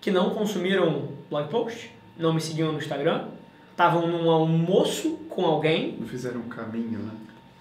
que 0.00 0.10
não 0.10 0.30
consumiram 0.30 1.08
blog 1.28 1.48
post, 1.48 1.90
não 2.16 2.32
me 2.32 2.40
seguiam 2.40 2.70
no 2.70 2.78
Instagram, 2.78 3.24
estavam 3.72 4.06
num 4.06 4.30
almoço 4.30 5.18
com 5.28 5.44
alguém. 5.44 5.96
Não 5.98 6.06
fizeram 6.06 6.40
um 6.40 6.48
caminho, 6.48 7.00
né? 7.00 7.12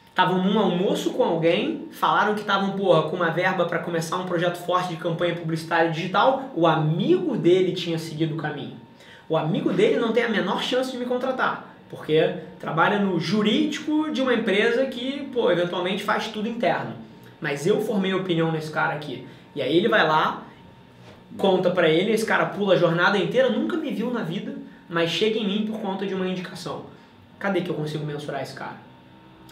Estavam 0.09 0.43
num 0.43 0.59
almoço 0.59 1.11
com 1.11 1.23
alguém, 1.23 1.87
falaram 1.91 2.35
que 2.35 2.41
estavam, 2.41 2.71
porra, 2.77 3.03
com 3.03 3.15
uma 3.15 3.29
verba 3.29 3.65
para 3.65 3.79
começar 3.79 4.17
um 4.17 4.25
projeto 4.25 4.57
forte 4.57 4.89
de 4.89 4.97
campanha 4.97 5.33
publicitária 5.35 5.91
digital. 5.91 6.51
O 6.53 6.67
amigo 6.67 7.37
dele 7.37 7.71
tinha 7.71 7.97
seguido 7.97 8.35
o 8.35 8.37
caminho. 8.37 8.75
O 9.29 9.37
amigo 9.37 9.71
dele 9.71 9.97
não 9.97 10.11
tem 10.11 10.23
a 10.23 10.29
menor 10.29 10.61
chance 10.61 10.91
de 10.91 10.97
me 10.97 11.05
contratar 11.05 11.68
porque 11.89 12.35
trabalha 12.59 12.99
no 12.99 13.19
jurídico 13.19 14.11
de 14.11 14.21
uma 14.21 14.33
empresa 14.33 14.85
que, 14.85 15.27
pô, 15.33 15.51
eventualmente 15.51 16.03
faz 16.03 16.27
tudo 16.27 16.47
interno. 16.47 16.93
Mas 17.41 17.65
eu 17.65 17.81
formei 17.81 18.13
opinião 18.13 18.51
nesse 18.51 18.71
cara 18.71 18.93
aqui. 18.93 19.25
E 19.55 19.61
aí 19.61 19.75
ele 19.75 19.87
vai 19.87 20.07
lá, 20.07 20.43
conta 21.37 21.71
pra 21.71 21.89
ele, 21.89 22.11
esse 22.11 22.25
cara 22.25 22.45
pula 22.45 22.75
a 22.75 22.77
jornada 22.77 23.17
inteira, 23.17 23.49
nunca 23.49 23.75
me 23.77 23.91
viu 23.91 24.11
na 24.11 24.21
vida, 24.21 24.55
mas 24.87 25.09
chega 25.09 25.39
em 25.39 25.47
mim 25.47 25.65
por 25.65 25.79
conta 25.79 26.05
de 26.05 26.13
uma 26.13 26.27
indicação. 26.27 26.85
Cadê 27.39 27.61
que 27.61 27.69
eu 27.69 27.75
consigo 27.75 28.05
mensurar 28.05 28.43
esse 28.43 28.53
cara? 28.53 28.77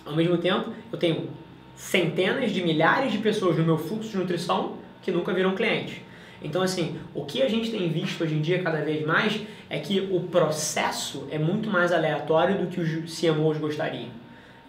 Ao 0.06 0.15
mesmo 0.15 0.38
tempo, 0.38 0.71
eu 0.91 0.97
tenho 0.97 1.30
centenas 1.76 2.52
de 2.52 2.63
milhares 2.63 3.12
de 3.12 3.17
pessoas 3.17 3.58
no 3.58 3.63
meu 3.63 3.78
fluxo 3.78 4.10
de 4.10 4.17
nutrição 4.17 4.73
que 5.02 5.12
nunca 5.12 5.34
viram 5.34 5.56
cliente. 5.56 6.04
Então, 6.41 6.62
assim, 6.62 7.00
o 7.15 7.26
que 7.26 7.41
a 7.41 7.50
gente 7.50 7.71
tem 7.71 7.89
visto 7.89 8.23
hoje 8.23 8.36
em 8.36 8.41
dia 8.41 8.62
cada 8.62 8.82
vez 8.82 9.06
mais 9.06 9.41
é 9.69 9.80
que 9.80 10.00
o 10.12 10.21
processo 10.21 11.28
é 11.32 11.38
muito 11.38 11.69
mais 11.69 11.91
aleatório 11.91 12.60
do 12.60 12.67
que 12.67 12.80
os 12.80 13.19
CMOs 13.19 13.58
gostariam. 13.58 14.10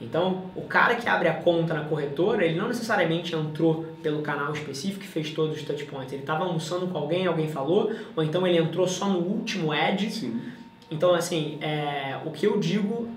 Então, 0.00 0.44
o 0.54 0.62
cara 0.62 0.94
que 0.94 1.08
abre 1.08 1.28
a 1.28 1.34
conta 1.34 1.74
na 1.74 1.84
corretora, 1.84 2.44
ele 2.44 2.56
não 2.56 2.68
necessariamente 2.68 3.34
entrou 3.34 3.84
pelo 4.02 4.22
canal 4.22 4.52
específico 4.52 5.04
e 5.04 5.08
fez 5.08 5.30
todos 5.30 5.56
os 5.56 5.62
touchpoints. 5.62 6.12
Ele 6.12 6.22
estava 6.22 6.44
almoçando 6.44 6.86
com 6.86 6.96
alguém, 6.96 7.26
alguém 7.26 7.48
falou, 7.48 7.92
ou 8.14 8.22
então 8.22 8.46
ele 8.46 8.58
entrou 8.58 8.86
só 8.86 9.08
no 9.08 9.18
último 9.18 9.72
ad. 9.72 10.08
Sim. 10.10 10.40
Então, 10.90 11.14
assim, 11.14 11.58
é, 11.60 12.16
o 12.24 12.30
que 12.30 12.46
eu 12.46 12.58
digo 12.58 13.08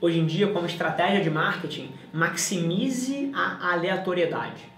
hoje 0.00 0.20
em 0.20 0.26
dia 0.26 0.46
como 0.46 0.66
estratégia 0.66 1.20
de 1.20 1.28
marketing, 1.28 1.90
maximize 2.12 3.30
a 3.34 3.72
aleatoriedade 3.72 4.70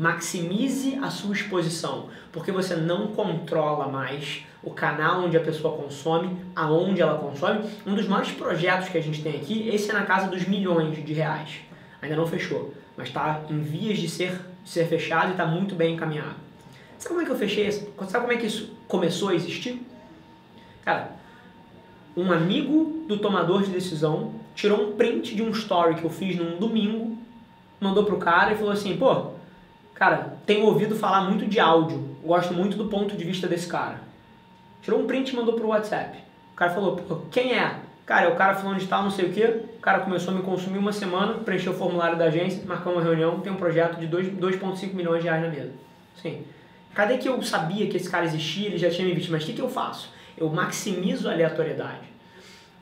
maximize 0.00 0.98
a 1.02 1.10
sua 1.10 1.34
exposição, 1.34 2.08
porque 2.32 2.50
você 2.50 2.74
não 2.74 3.08
controla 3.08 3.86
mais 3.86 4.46
o 4.62 4.70
canal 4.70 5.24
onde 5.24 5.36
a 5.36 5.40
pessoa 5.40 5.76
consome, 5.76 6.38
aonde 6.56 7.02
ela 7.02 7.18
consome. 7.18 7.68
Um 7.86 7.94
dos 7.94 8.08
maiores 8.08 8.32
projetos 8.32 8.88
que 8.88 8.96
a 8.96 9.02
gente 9.02 9.22
tem 9.22 9.36
aqui, 9.36 9.68
esse 9.68 9.90
é 9.90 9.92
na 9.92 10.06
casa 10.06 10.28
dos 10.28 10.48
milhões 10.48 11.04
de 11.04 11.12
reais. 11.12 11.60
Ainda 12.00 12.16
não 12.16 12.26
fechou, 12.26 12.72
mas 12.96 13.08
está 13.08 13.42
em 13.50 13.60
vias 13.60 13.98
de 13.98 14.08
ser, 14.08 14.40
ser 14.64 14.86
fechado 14.86 15.28
e 15.28 15.30
está 15.32 15.44
muito 15.44 15.74
bem 15.74 15.94
encaminhado. 15.94 16.36
Sabe 16.96 17.08
como 17.10 17.20
é 17.20 17.24
que 17.26 17.30
eu 17.30 17.36
fechei 17.36 17.68
isso? 17.68 17.86
Sabe 18.08 18.24
como 18.24 18.32
é 18.32 18.36
que 18.38 18.46
isso 18.46 18.74
começou 18.88 19.28
a 19.28 19.34
existir? 19.34 19.86
Cara, 20.82 21.12
um 22.16 22.32
amigo 22.32 23.04
do 23.06 23.18
tomador 23.18 23.64
de 23.64 23.70
decisão 23.70 24.32
tirou 24.54 24.88
um 24.88 24.92
print 24.92 25.34
de 25.34 25.42
um 25.42 25.50
story 25.50 25.96
que 25.96 26.04
eu 26.04 26.10
fiz 26.10 26.36
num 26.36 26.56
domingo, 26.56 27.18
mandou 27.78 28.04
pro 28.04 28.16
cara 28.16 28.52
e 28.52 28.56
falou 28.56 28.72
assim, 28.72 28.96
pô, 28.96 29.38
Cara, 30.00 30.38
tenho 30.46 30.64
ouvido 30.64 30.96
falar 30.96 31.28
muito 31.28 31.44
de 31.44 31.60
áudio. 31.60 32.16
Gosto 32.24 32.54
muito 32.54 32.74
do 32.74 32.86
ponto 32.86 33.14
de 33.14 33.22
vista 33.22 33.46
desse 33.46 33.66
cara. 33.66 34.00
Tirou 34.80 34.98
um 34.98 35.06
print 35.06 35.28
e 35.28 35.36
mandou 35.36 35.52
pro 35.52 35.68
WhatsApp. 35.68 36.16
O 36.54 36.56
cara 36.56 36.72
falou, 36.72 36.96
Pô, 36.96 37.16
quem 37.30 37.52
é? 37.52 37.76
Cara, 38.06 38.24
é 38.24 38.28
o 38.32 38.34
cara 38.34 38.54
falando 38.54 38.78
de 38.78 38.86
tal, 38.86 39.02
não 39.02 39.10
sei 39.10 39.26
o 39.26 39.32
quê. 39.34 39.60
O 39.76 39.80
cara 39.80 40.00
começou 40.00 40.32
a 40.32 40.36
me 40.38 40.42
consumir 40.42 40.78
uma 40.78 40.90
semana, 40.90 41.34
preencheu 41.34 41.74
o 41.74 41.76
formulário 41.76 42.16
da 42.16 42.24
agência, 42.24 42.62
marcou 42.66 42.94
uma 42.94 43.02
reunião, 43.02 43.40
tem 43.40 43.52
um 43.52 43.56
projeto 43.56 44.00
de 44.00 44.08
2,5 44.08 44.94
milhões 44.94 45.22
de 45.22 45.28
reais 45.28 45.42
na 45.42 45.50
mesa. 45.50 45.72
Sim. 46.22 46.44
Cadê 46.94 47.18
que 47.18 47.28
eu 47.28 47.42
sabia 47.42 47.86
que 47.86 47.98
esse 47.98 48.08
cara 48.08 48.24
existia, 48.24 48.68
ele 48.68 48.78
já 48.78 48.88
tinha 48.88 49.06
me 49.06 49.12
visto, 49.12 49.30
mas 49.30 49.42
o 49.42 49.46
que, 49.46 49.52
que 49.52 49.60
eu 49.60 49.68
faço? 49.68 50.14
Eu 50.34 50.48
maximizo 50.48 51.28
a 51.28 51.32
aleatoriedade. 51.32 52.08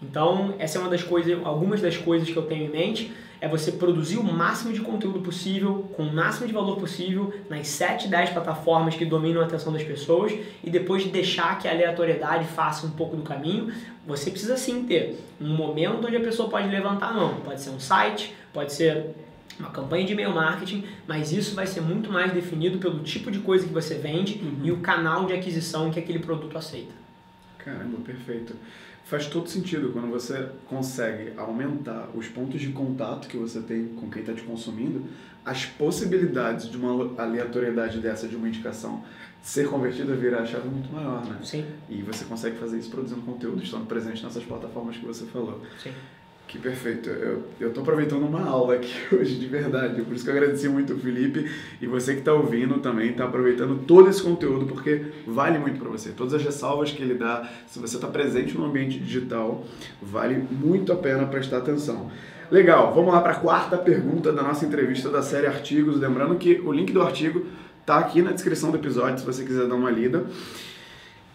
Então, 0.01 0.55
essa 0.57 0.79
é 0.79 0.81
uma 0.81 0.89
das 0.89 1.03
coisas, 1.03 1.37
algumas 1.45 1.81
das 1.81 1.97
coisas 1.97 2.31
que 2.31 2.37
eu 2.37 2.47
tenho 2.47 2.67
em 2.67 2.71
mente 2.71 3.13
é 3.41 3.49
você 3.49 3.73
produzir 3.73 4.19
o 4.19 4.25
máximo 4.25 4.73
de 4.73 4.81
conteúdo 4.81 5.21
possível, 5.21 5.89
com 5.97 6.03
o 6.05 6.13
máximo 6.13 6.47
de 6.47 6.53
valor 6.53 6.77
possível, 6.77 7.33
nas 7.49 7.69
7, 7.69 8.09
10 8.09 8.31
plataformas 8.31 8.95
que 8.95 9.05
dominam 9.05 9.41
a 9.41 9.45
atenção 9.45 9.73
das 9.73 9.83
pessoas 9.83 10.33
e 10.63 10.71
depois 10.71 11.05
deixar 11.07 11.59
que 11.59 11.69
a 11.69 11.71
aleatoriedade 11.71 12.47
faça 12.47 12.87
um 12.87 12.91
pouco 12.91 13.17
do 13.17 13.23
caminho. 13.23 13.73
Você 14.07 14.31
precisa 14.31 14.57
sim 14.57 14.85
ter 14.85 15.19
um 15.41 15.55
momento 15.55 16.07
onde 16.07 16.17
a 16.17 16.21
pessoa 16.21 16.49
pode 16.49 16.69
levantar 16.69 17.11
a 17.11 17.13
mão. 17.13 17.37
Pode 17.45 17.61
ser 17.61 17.71
um 17.71 17.81
site, 17.81 18.35
pode 18.53 18.73
ser 18.73 19.15
uma 19.59 19.71
campanha 19.71 20.05
de 20.05 20.13
e-mail 20.13 20.33
marketing, 20.33 20.85
mas 21.07 21.33
isso 21.33 21.55
vai 21.55 21.67
ser 21.67 21.81
muito 21.81 22.11
mais 22.11 22.33
definido 22.33 22.79
pelo 22.79 23.01
tipo 23.01 23.31
de 23.31 23.41
coisa 23.41 23.67
que 23.67 23.73
você 23.73 23.95
vende 23.95 24.41
uhum. 24.43 24.61
e 24.65 24.73
o 24.73 24.79
canal 24.79 25.27
de 25.27 25.33
aquisição 25.33 25.91
que 25.91 25.99
aquele 25.99 26.21
produto 26.21 26.57
aceita. 26.57 26.93
Caramba, 27.59 27.99
perfeito. 28.05 28.55
Faz 29.09 29.27
todo 29.27 29.49
sentido 29.49 29.91
quando 29.91 30.11
você 30.11 30.51
consegue 30.67 31.33
aumentar 31.35 32.11
os 32.15 32.29
pontos 32.29 32.61
de 32.61 32.69
contato 32.69 33.27
que 33.27 33.39
você 33.39 33.59
tem 33.61 33.87
com 33.95 34.11
quem 34.11 34.21
está 34.21 34.35
te 34.35 34.43
consumindo, 34.43 35.03
as 35.43 35.65
possibilidades 35.65 36.69
de 36.69 36.77
uma 36.77 37.15
aleatoriedade 37.17 38.01
dessa, 38.01 38.29
de 38.29 38.37
uma 38.37 38.47
indicação 38.47 39.03
ser 39.41 39.67
convertida 39.67 40.15
virar 40.15 40.41
a 40.41 40.45
chave 40.45 40.69
muito 40.69 40.93
maior, 40.93 41.25
né? 41.25 41.39
Sim. 41.43 41.65
E 41.89 42.03
você 42.03 42.27
consegue 42.27 42.59
fazer 42.59 42.79
isso 42.79 42.91
produzindo 42.91 43.23
conteúdo, 43.23 43.63
estando 43.63 43.87
presente 43.87 44.23
nessas 44.23 44.45
plataformas 44.45 44.99
que 44.99 45.07
você 45.07 45.25
falou. 45.25 45.63
Sim. 45.83 45.95
Que 46.49 46.59
perfeito. 46.59 47.11
Eu, 47.61 47.71
tô 47.75 47.83
aproveitando 47.83 48.23
uma 48.23 48.43
aula 48.43 48.77
aqui 48.77 48.91
hoje, 49.15 49.35
de 49.35 49.47
verdade. 49.47 50.01
Por 50.01 50.15
isso 50.15 50.25
que 50.25 50.31
eu 50.31 50.35
agradeci 50.35 50.67
muito 50.67 50.95
o 50.95 50.99
Felipe 50.99 51.47
e 51.79 51.87
você 51.87 52.15
que 52.15 52.21
está 52.21 52.33
ouvindo 52.33 52.79
também 52.79 53.11
está 53.11 53.27
aproveitando 53.27 53.85
todo 53.87 54.09
esse 54.09 54.23
conteúdo, 54.23 54.65
porque 54.65 55.05
vale 55.27 55.59
muito 55.59 55.79
para 55.79 55.91
você. 55.91 56.09
Todas 56.09 56.33
as 56.33 56.43
ressalvas 56.43 56.91
que 56.91 57.03
ele 57.03 57.13
dá, 57.13 57.47
se 57.67 57.79
você 57.79 57.97
está 57.97 58.09
presente 58.09 58.57
no 58.57 58.65
ambiente 58.65 58.99
digital, 58.99 59.63
vale 60.01 60.43
muito 60.51 60.91
a 60.91 60.97
pena 60.97 61.27
prestar 61.27 61.59
atenção. 61.59 62.11
Legal, 62.51 62.95
vamos 62.95 63.13
lá 63.13 63.21
para 63.21 63.33
a 63.33 63.41
quarta 63.41 63.77
pergunta 63.77 64.33
da 64.33 64.43
nossa 64.43 64.65
entrevista 64.65 65.11
da 65.11 65.21
série 65.21 65.47
Artigos. 65.47 66.01
Lembrando 66.01 66.35
que 66.37 66.63
o 66.65 66.73
link 66.73 66.95
do 66.95 67.03
artigo 67.03 67.45
está 67.83 67.99
aqui 67.99 68.23
na 68.23 68.33
descrição 68.33 68.71
do 68.71 68.79
episódio, 68.79 69.19
se 69.19 69.27
você 69.27 69.45
quiser 69.45 69.69
dar 69.69 69.75
uma 69.75 69.91
lida. 69.91 70.25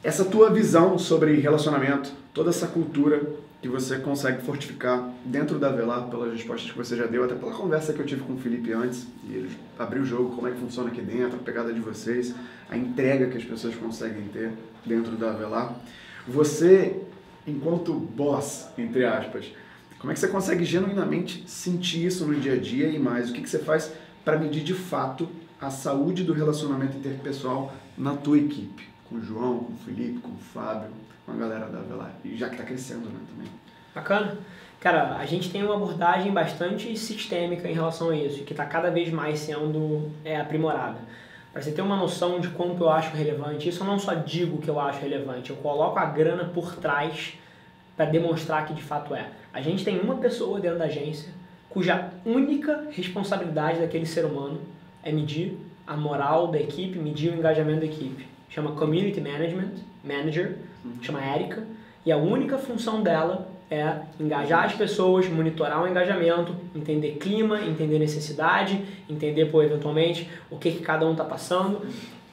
Essa 0.04 0.26
tua 0.26 0.49
visão 0.49 0.97
sobre 0.97 1.36
relacionamento, 1.36 2.12
toda 2.34 2.49
essa 2.49 2.65
cultura 2.65 3.21
que 3.63 3.69
você 3.69 3.97
consegue 3.97 4.41
fortificar 4.41 5.10
dentro 5.23 5.58
da 5.58 5.69
Velar 5.69 6.10
pelas 6.10 6.34
respostas 6.34 6.69
que 6.69 6.78
você 6.78 6.97
já 6.97 7.06
deu, 7.06 7.23
até 7.23 7.34
pela 7.34 7.54
conversa 7.54 7.93
que 7.93 7.99
eu 8.02 8.06
tive 8.06 8.21
com 8.21 8.34
o 8.34 8.38
Felipe 8.38 8.73
antes, 8.73 9.08
e 9.23 9.36
ele 9.36 9.49
abriu 9.80 10.04
o 10.04 10.06
jogo, 10.06 10.36
como 10.36 10.49
é 10.49 10.52
que 10.52 10.60
funciona 10.60 10.89
aqui 10.89 11.02
dentro, 11.02 11.38
a 11.38 11.39
pegada 11.41 11.71
de 11.71 11.80
vocês, 11.80 12.36
a 12.69 12.76
entrega 12.76 13.28
que 13.28 13.38
as 13.38 13.43
pessoas 13.45 13.73
conseguem 13.76 14.28
ter 14.34 14.52
dentro 14.86 15.15
da 15.15 15.32
Velar. 15.32 15.80
Você, 16.28 17.04
enquanto 17.47 17.93
boss, 17.93 18.67
entre 18.78 19.06
aspas, 19.06 19.49
como 19.97 20.12
é 20.12 20.13
que 20.13 20.19
você 20.19 20.28
consegue 20.28 20.65
genuinamente 20.65 21.49
sentir 21.49 22.06
isso 22.06 22.28
no 22.28 22.36
dia 22.36 22.56
a 22.56 22.58
dia 22.58 22.89
e 22.89 22.99
mais? 22.99 23.30
O 23.30 23.34
que, 23.34 23.41
que 23.41 23.49
você 23.49 23.60
faz 23.60 23.93
para 24.26 24.38
medir 24.38 24.62
de 24.62 24.73
fato 24.73 25.30
a 25.62 25.69
saúde 25.69 26.26
do 26.26 26.34
relacionamento 26.34 26.97
interpessoal 26.97 27.73
na 27.97 28.13
tua 28.13 28.38
equipe? 28.38 28.92
Com 29.13 29.19
o 29.19 29.21
João, 29.21 29.60
com 29.60 29.73
o 29.73 29.78
Felipe, 29.78 30.21
com 30.21 30.30
o 30.30 30.38
Fábio, 30.38 30.89
com 31.23 31.34
a 31.34 31.36
galera 31.36 31.67
da 31.67 31.82
Velar. 31.82 32.12
E 32.26 32.36
já 32.36 32.47
que 32.47 32.56
está 32.56 32.65
crescendo 32.65 33.08
né, 33.10 33.19
também. 33.30 33.47
Bacana. 33.93 34.39
Cara, 34.80 35.17
a 35.17 35.26
gente 35.28 35.52
tem 35.52 35.63
uma 35.63 35.76
abordagem 35.76 36.32
bastante 36.32 36.97
sistêmica 36.97 37.69
em 37.69 37.73
relação 37.73 38.10
a 38.10 38.15
isso, 38.15 38.43
que 38.43 38.54
está 38.54 38.65
cada 38.65 38.89
vez 38.89 39.12
mais 39.12 39.38
sendo 39.38 40.10
é, 40.26 40.41
aprimorada. 40.41 40.97
Para 41.52 41.62
você 41.62 41.71
ter 41.71 41.84
uma 41.84 41.95
noção 41.95 42.39
de 42.39 42.47
quanto 42.47 42.86
eu 42.86 42.89
acho 42.89 43.15
relevante, 43.15 43.69
isso 43.69 43.84
eu 43.84 43.88
não 43.88 43.99
só 43.99 44.15
digo 44.15 44.58
que 44.58 44.67
eu 44.67 44.80
acho 44.80 44.99
relevante, 44.99 45.52
eu 45.52 45.58
coloco 45.58 45.99
a 45.99 46.06
grana 46.06 46.45
por 46.45 46.76
trás 46.78 47.38
para 47.95 48.06
demonstrar 48.06 48.65
que 48.65 48.73
de 48.73 48.82
fato 48.82 49.13
é. 49.13 49.30
A 49.54 49.62
gente 49.62 49.86
tem 49.86 49.99
uma 49.99 50.15
pessoa 50.15 50.60
dentro 50.60 50.80
da 50.80 50.86
agência 50.86 51.32
cuja 51.69 52.10
única 52.26 52.88
responsabilidade 52.89 53.80
daquele 53.80 54.08
ser 54.08 54.26
humano 54.26 54.62
é 55.04 55.12
medir 55.12 55.58
a 55.86 55.97
moral 55.97 56.47
da 56.47 56.60
equipe, 56.60 56.97
medir 56.99 57.32
o 57.32 57.36
engajamento 57.36 57.82
da 57.82 57.86
equipe. 57.86 58.33
Chama 58.54 58.72
Community 58.72 59.20
Management 59.20 59.74
Manager 60.04 60.58
chama 61.02 61.24
Érica, 61.24 61.63
e 62.06 62.12
a 62.12 62.18
única 62.18 62.58
função 62.58 63.02
dela 63.02 63.48
é 63.72 64.02
engajar 64.20 64.66
as 64.66 64.74
pessoas, 64.74 65.28
monitorar 65.28 65.82
o 65.82 65.88
engajamento, 65.88 66.56
entender 66.76 67.13
clima, 67.13 67.62
entender 67.62 67.98
necessidade, 67.98 68.84
entender, 69.10 69.46
pô, 69.46 69.63
eventualmente, 69.63 70.30
o 70.52 70.58
que, 70.58 70.72
que 70.72 70.82
cada 70.82 71.06
um 71.08 71.12
está 71.13 71.24
passando. 71.24 71.82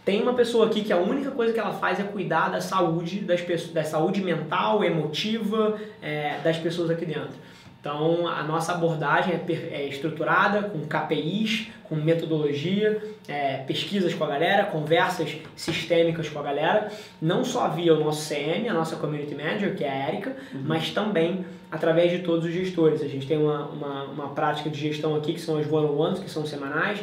Tem 0.04 0.20
uma 0.20 0.35
pessoa 0.35 0.66
aqui 0.66 0.83
que 0.83 0.92
a 0.92 0.96
única 0.96 1.30
coisa 1.30 1.52
que 1.52 1.61
ela 1.61 1.72
faz 1.72 2.00
é 2.00 2.02
cuidar 2.02 2.50
da 2.50 2.61
saúde, 2.61 3.20
das 3.20 3.40
pessoas, 3.40 3.72
da 3.72 3.85
saúde 3.85 4.20
mental, 4.22 4.83
emotiva 4.83 5.78
é, 6.02 6.38
das 6.42 6.59
pessoas 6.59 6.90
aqui 6.90 7.06
dentro. 7.06 7.38
Então, 7.80 8.28
a 8.28 8.42
nossa 8.42 8.72
abordagem 8.72 9.34
é, 9.34 9.52
é 9.72 9.88
estruturada 9.88 10.64
com 10.64 10.80
KPIs, 10.80 11.68
com 11.84 11.94
metodologia, 11.94 13.02
é, 13.26 13.56
pesquisas 13.58 14.12
com 14.12 14.22
a 14.22 14.26
galera, 14.26 14.64
conversas 14.64 15.38
sistêmicas 15.56 16.28
com 16.28 16.38
a 16.38 16.42
galera, 16.42 16.88
não 17.20 17.42
só 17.42 17.68
via 17.68 17.94
o 17.94 17.98
nosso 17.98 18.28
CM, 18.28 18.68
a 18.68 18.74
nossa 18.74 18.96
Community 18.96 19.34
Manager, 19.34 19.74
que 19.74 19.82
é 19.82 19.90
a 19.90 20.08
Erika, 20.08 20.36
uhum. 20.52 20.62
mas 20.66 20.90
também 20.90 21.44
através 21.70 22.12
de 22.12 22.18
todos 22.18 22.44
os 22.44 22.52
gestores. 22.52 23.00
A 23.02 23.08
gente 23.08 23.26
tem 23.26 23.38
uma, 23.38 23.64
uma, 23.66 24.04
uma 24.04 24.28
prática 24.28 24.68
de 24.68 24.78
gestão 24.78 25.16
aqui, 25.16 25.32
que 25.32 25.40
são 25.40 25.56
as 25.56 25.66
one-on-ones, 25.66 26.20
que 26.20 26.30
são 26.30 26.44
semanais, 26.44 27.00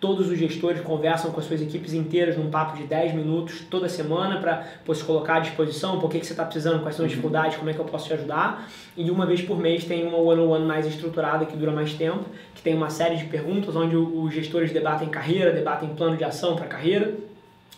Todos 0.00 0.30
os 0.30 0.38
gestores 0.38 0.80
conversam 0.80 1.30
com 1.30 1.38
as 1.38 1.46
suas 1.46 1.60
equipes 1.60 1.92
inteiras 1.92 2.34
num 2.36 2.48
papo 2.48 2.74
de 2.76 2.84
10 2.84 3.14
minutos 3.14 3.60
toda 3.68 3.86
semana 3.86 4.40
para 4.40 4.94
se 4.94 5.04
colocar 5.04 5.36
à 5.36 5.40
disposição, 5.40 6.00
por 6.00 6.10
que, 6.10 6.18
que 6.18 6.26
você 6.26 6.32
está 6.32 6.44
precisando, 6.44 6.80
quais 6.80 6.96
são 6.96 7.04
as 7.04 7.10
uhum. 7.10 7.16
dificuldades, 7.16 7.58
como 7.58 7.68
é 7.68 7.74
que 7.74 7.78
eu 7.78 7.84
posso 7.84 8.06
te 8.06 8.14
ajudar. 8.14 8.66
E 8.96 9.10
uma 9.10 9.26
vez 9.26 9.42
por 9.42 9.58
mês 9.58 9.84
tem 9.84 10.06
uma 10.06 10.16
one-on-one 10.16 10.64
mais 10.64 10.86
estruturada 10.86 11.44
que 11.44 11.54
dura 11.54 11.70
mais 11.70 11.92
tempo, 11.92 12.24
que 12.54 12.62
tem 12.62 12.74
uma 12.74 12.88
série 12.88 13.16
de 13.16 13.26
perguntas 13.26 13.76
onde 13.76 13.94
os 13.94 14.32
gestores 14.32 14.72
debatem 14.72 15.08
carreira, 15.10 15.52
debatem 15.52 15.90
plano 15.90 16.16
de 16.16 16.24
ação 16.24 16.56
para 16.56 16.66
carreira 16.66 17.29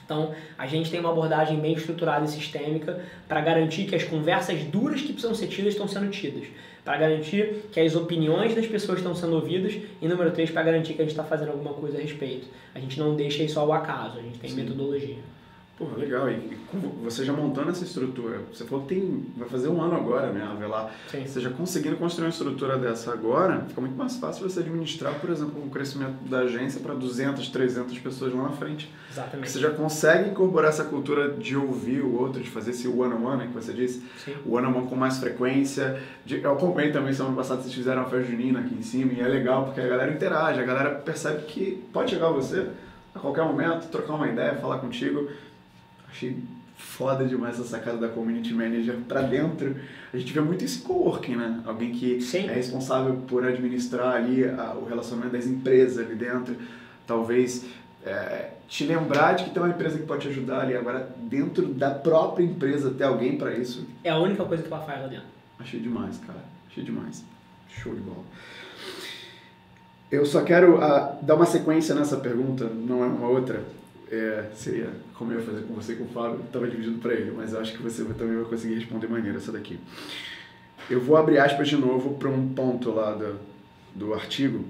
então, 0.04 0.34
a 0.58 0.66
gente 0.66 0.90
tem 0.90 1.00
uma 1.00 1.10
abordagem 1.10 1.58
bem 1.58 1.74
estruturada 1.74 2.24
e 2.24 2.28
sistêmica 2.28 3.00
para 3.28 3.40
garantir 3.40 3.84
que 3.84 3.94
as 3.94 4.04
conversas 4.04 4.62
duras 4.64 5.00
que 5.00 5.12
precisam 5.12 5.34
ser 5.34 5.46
tidas 5.46 5.72
estão 5.72 5.86
sendo 5.86 6.10
tidas, 6.10 6.44
para 6.84 6.96
garantir 6.96 7.64
que 7.70 7.80
as 7.80 7.94
opiniões 7.94 8.54
das 8.54 8.66
pessoas 8.66 8.98
estão 8.98 9.14
sendo 9.14 9.36
ouvidas 9.36 9.74
e, 10.00 10.08
número 10.08 10.30
três, 10.32 10.50
para 10.50 10.62
garantir 10.62 10.94
que 10.94 11.02
a 11.02 11.04
gente 11.04 11.12
está 11.12 11.24
fazendo 11.24 11.50
alguma 11.50 11.74
coisa 11.74 11.98
a 11.98 12.00
respeito. 12.00 12.48
A 12.74 12.80
gente 12.80 12.98
não 12.98 13.14
deixa 13.14 13.42
isso 13.42 13.58
ao 13.60 13.72
acaso, 13.72 14.18
a 14.18 14.22
gente 14.22 14.38
tem 14.38 14.50
Sim. 14.50 14.56
metodologia. 14.56 15.16
Pô, 15.82 15.98
legal. 15.98 16.30
E, 16.30 16.34
e 16.34 16.58
você 17.02 17.24
já 17.24 17.32
montando 17.32 17.70
essa 17.70 17.82
estrutura, 17.82 18.40
você 18.52 18.64
falou 18.64 18.86
que 18.86 18.94
tem, 18.94 19.26
vai 19.36 19.48
fazer 19.48 19.68
um 19.68 19.80
ano 19.80 19.96
agora, 19.96 20.32
né, 20.32 20.46
a 20.48 20.54
Velar. 20.54 20.94
Sim. 21.10 21.26
Você 21.26 21.40
já 21.40 21.50
conseguindo 21.50 21.96
construir 21.96 22.26
uma 22.26 22.30
estrutura 22.30 22.78
dessa 22.78 23.12
agora, 23.12 23.64
fica 23.66 23.80
muito 23.80 23.96
mais 23.96 24.16
fácil 24.16 24.48
você 24.48 24.60
administrar, 24.60 25.18
por 25.18 25.28
exemplo, 25.30 25.60
o 25.60 25.68
crescimento 25.70 26.22
da 26.28 26.40
agência 26.40 26.80
para 26.80 26.94
200, 26.94 27.48
300 27.48 27.98
pessoas 27.98 28.32
lá 28.32 28.44
na 28.44 28.50
frente. 28.50 28.92
Exatamente. 29.10 29.50
Você 29.50 29.58
já 29.58 29.70
consegue 29.70 30.30
incorporar 30.30 30.70
essa 30.70 30.84
cultura 30.84 31.30
de 31.30 31.56
ouvir 31.56 32.00
o 32.00 32.16
outro, 32.16 32.40
de 32.40 32.48
fazer 32.48 32.70
esse 32.70 32.86
one-on-one, 32.86 33.22
-on 33.22 33.38
-one, 33.38 33.48
que 33.48 33.54
você 33.54 33.72
disse, 33.72 34.02
Sim. 34.24 34.36
o 34.46 34.54
one-on-one 34.54 34.78
-on 34.78 34.82
-one 34.82 34.88
com 34.88 34.94
mais 34.94 35.18
frequência. 35.18 36.00
De, 36.24 36.40
eu 36.40 36.52
acompanhei 36.52 36.92
também, 36.92 37.12
semana 37.12 37.34
passada, 37.34 37.60
vocês 37.60 37.74
fizeram 37.74 38.02
uma 38.02 38.08
festa 38.08 38.30
junina 38.30 38.60
aqui 38.60 38.74
em 38.74 38.82
cima, 38.82 39.12
e 39.12 39.20
é 39.20 39.26
legal, 39.26 39.64
porque 39.64 39.80
a 39.80 39.86
galera 39.88 40.12
interage, 40.12 40.60
a 40.60 40.64
galera 40.64 40.90
percebe 40.90 41.42
que 41.42 41.82
pode 41.92 42.10
chegar 42.10 42.28
você 42.28 42.68
a 43.14 43.18
qualquer 43.18 43.44
momento, 43.44 43.88
trocar 43.88 44.14
uma 44.14 44.28
ideia, 44.28 44.54
falar 44.54 44.78
contigo. 44.78 45.28
Achei 46.12 46.36
foda 46.76 47.24
demais 47.24 47.58
essa 47.58 47.68
sacada 47.68 47.96
da 47.96 48.08
community 48.08 48.52
manager 48.52 48.96
para 49.08 49.22
dentro. 49.22 49.76
A 50.12 50.16
gente 50.16 50.32
vê 50.32 50.40
muito 50.40 50.64
esse 50.64 50.80
coworking, 50.80 51.36
né? 51.36 51.62
Alguém 51.64 51.92
que 51.92 52.20
Sim. 52.20 52.48
é 52.48 52.52
responsável 52.52 53.14
por 53.26 53.44
administrar 53.44 54.16
ali 54.16 54.44
a, 54.44 54.74
o 54.74 54.84
relacionamento 54.84 55.32
das 55.32 55.46
empresas 55.46 56.04
ali 56.04 56.14
dentro. 56.14 56.54
Talvez 57.06 57.64
é, 58.04 58.50
te 58.68 58.84
lembrar 58.84 59.34
de 59.34 59.44
que 59.44 59.50
tem 59.50 59.62
uma 59.62 59.70
empresa 59.70 59.98
que 59.98 60.04
pode 60.04 60.22
te 60.22 60.28
ajudar 60.28 60.60
ali. 60.60 60.76
Agora, 60.76 61.08
dentro 61.16 61.66
da 61.68 61.90
própria 61.90 62.44
empresa, 62.44 62.90
ter 62.90 63.04
alguém 63.04 63.38
para 63.38 63.54
isso. 63.54 63.86
É 64.04 64.10
a 64.10 64.18
única 64.18 64.44
coisa 64.44 64.62
que 64.62 64.72
ela 64.72 64.82
faz 64.82 65.00
lá 65.00 65.06
dentro. 65.06 65.26
Achei 65.58 65.80
demais, 65.80 66.18
cara. 66.26 66.40
Achei 66.70 66.84
demais. 66.84 67.24
Show 67.68 67.94
de 67.94 68.00
bola. 68.00 68.22
Eu 70.10 70.26
só 70.26 70.42
quero 70.42 70.76
uh, 70.76 71.16
dar 71.22 71.36
uma 71.36 71.46
sequência 71.46 71.94
nessa 71.94 72.18
pergunta, 72.18 72.66
não 72.66 73.02
é 73.02 73.06
uma 73.06 73.28
outra 73.28 73.64
é, 74.12 74.50
seria 74.54 74.90
como 75.14 75.32
eu 75.32 75.40
ia 75.40 75.46
fazer 75.46 75.62
com 75.62 75.72
você 75.72 75.94
com 75.94 76.04
o 76.04 76.08
Fábio, 76.08 76.40
estava 76.44 76.68
dividido 76.68 76.98
para 76.98 77.14
ele, 77.14 77.32
mas 77.34 77.54
acho 77.54 77.72
que 77.72 77.82
você 77.82 78.04
também 78.04 78.36
vai 78.36 78.44
conseguir 78.44 78.74
responder 78.74 79.08
maneira 79.08 79.38
essa 79.38 79.50
daqui. 79.50 79.78
Eu 80.90 81.00
vou 81.00 81.16
abrir 81.16 81.38
aspas 81.38 81.68
de 81.68 81.76
novo 81.76 82.14
para 82.14 82.28
um 82.28 82.50
ponto 82.50 82.90
lá 82.90 83.12
do, 83.14 83.36
do 83.94 84.12
artigo. 84.12 84.64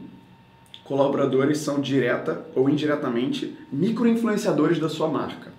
Colaboradores 0.85 1.59
são 1.59 1.81
direta 1.81 2.47
ou 2.55 2.69
indiretamente 2.69 3.57
microinfluenciadores 3.73 4.79
da 4.79 4.89
sua 4.89 5.09
marca. 5.09 5.51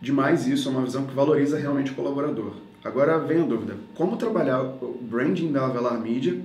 Demais 0.00 0.46
isso 0.46 0.68
é 0.68 0.72
uma 0.72 0.84
visão 0.84 1.06
que 1.06 1.14
valoriza 1.14 1.58
realmente 1.58 1.90
o 1.90 1.94
colaborador. 1.94 2.54
Agora 2.82 3.18
vem 3.18 3.42
a 3.42 3.46
dúvida, 3.46 3.76
como 3.94 4.16
trabalhar 4.16 4.62
o 4.62 4.98
branding 5.00 5.52
da 5.52 5.66
Avelar 5.66 5.98
Media 5.98 6.40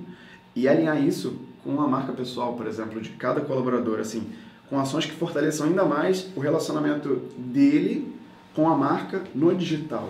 e 0.54 0.68
alinhar 0.68 1.02
isso 1.02 1.38
com 1.62 1.80
a 1.80 1.86
marca 1.86 2.12
pessoal, 2.12 2.54
por 2.54 2.66
exemplo, 2.66 3.00
de 3.00 3.10
cada 3.10 3.42
colaborador, 3.42 4.00
assim, 4.00 4.30
com 4.70 4.78
ações 4.78 5.04
que 5.04 5.12
fortaleçam 5.12 5.66
ainda 5.66 5.84
mais 5.84 6.30
o 6.36 6.40
relacionamento 6.40 7.16
dele 7.36 8.14
com 8.54 8.68
a 8.68 8.76
marca 8.76 9.22
no 9.34 9.52
digital. 9.54 10.08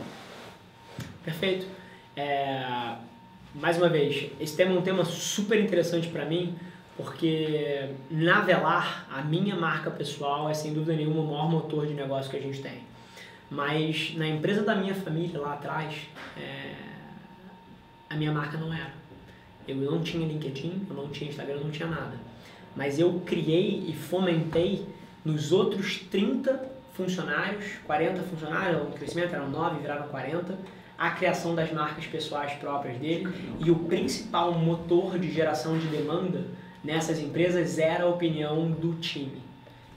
Perfeito. 1.25 1.67
É, 2.15 2.95
mais 3.55 3.79
uma 3.79 3.89
vez, 3.89 4.31
esse 4.39 4.55
tema 4.55 4.75
é 4.75 4.79
um 4.79 4.83
tema 4.83 5.05
super 5.05 5.59
interessante 5.59 6.09
para 6.09 6.27
mim, 6.27 6.55
porque 6.97 7.89
na 8.11 8.43
Velar, 8.43 9.07
a 9.11 9.23
minha 9.23 9.57
marca 9.57 9.91
pessoal 9.91 10.49
é 10.51 10.55
sem 10.55 10.75
dúvida 10.75 10.95
nenhuma 10.95 11.23
o 11.23 11.27
maior 11.27 11.51
motor 11.51 11.87
de 11.87 11.95
negócio 11.95 12.31
que 12.31 12.37
a 12.37 12.41
gente 12.41 12.61
tem. 12.61 12.83
Mas 13.51 14.15
na 14.17 14.29
empresa 14.29 14.63
da 14.63 14.77
minha 14.77 14.95
família 14.95 15.41
lá 15.41 15.55
atrás, 15.55 15.95
é, 16.37 16.75
a 18.11 18.15
minha 18.15 18.31
marca 18.31 18.59
não 18.59 18.73
era. 18.73 18.93
Eu 19.67 19.77
não 19.77 20.03
tinha 20.03 20.27
LinkedIn, 20.27 20.87
eu 20.89 20.95
não 20.95 21.09
tinha 21.09 21.31
Instagram, 21.31 21.55
eu 21.55 21.65
não 21.65 21.71
tinha 21.71 21.89
nada. 21.89 22.30
Mas 22.77 22.99
eu 22.99 23.21
criei 23.25 23.85
e 23.87 23.93
fomentei 23.93 24.87
nos 25.25 25.53
outros 25.53 25.99
30 26.11 26.71
funcionários, 26.95 27.65
40 27.87 28.23
funcionários, 28.23 28.83
o 28.83 28.87
crescimento 28.93 29.35
eram 29.35 29.51
9, 29.51 29.81
viraram 29.81 30.09
40, 30.09 30.59
a 30.99 31.11
criação 31.11 31.55
das 31.55 31.73
marcas 31.73 32.07
pessoais 32.07 32.53
próprias 32.55 32.99
dele 32.99 33.29
e 33.59 33.71
o 33.71 33.77
principal 33.77 34.53
motor 34.53 35.19
de 35.19 35.31
geração 35.33 35.79
de 35.79 35.87
demanda 35.87 36.45
nessas 36.85 37.19
empresas 37.19 37.79
era 37.79 38.05
a 38.05 38.09
opinião 38.09 38.71
do 38.71 38.95
time. 38.95 39.41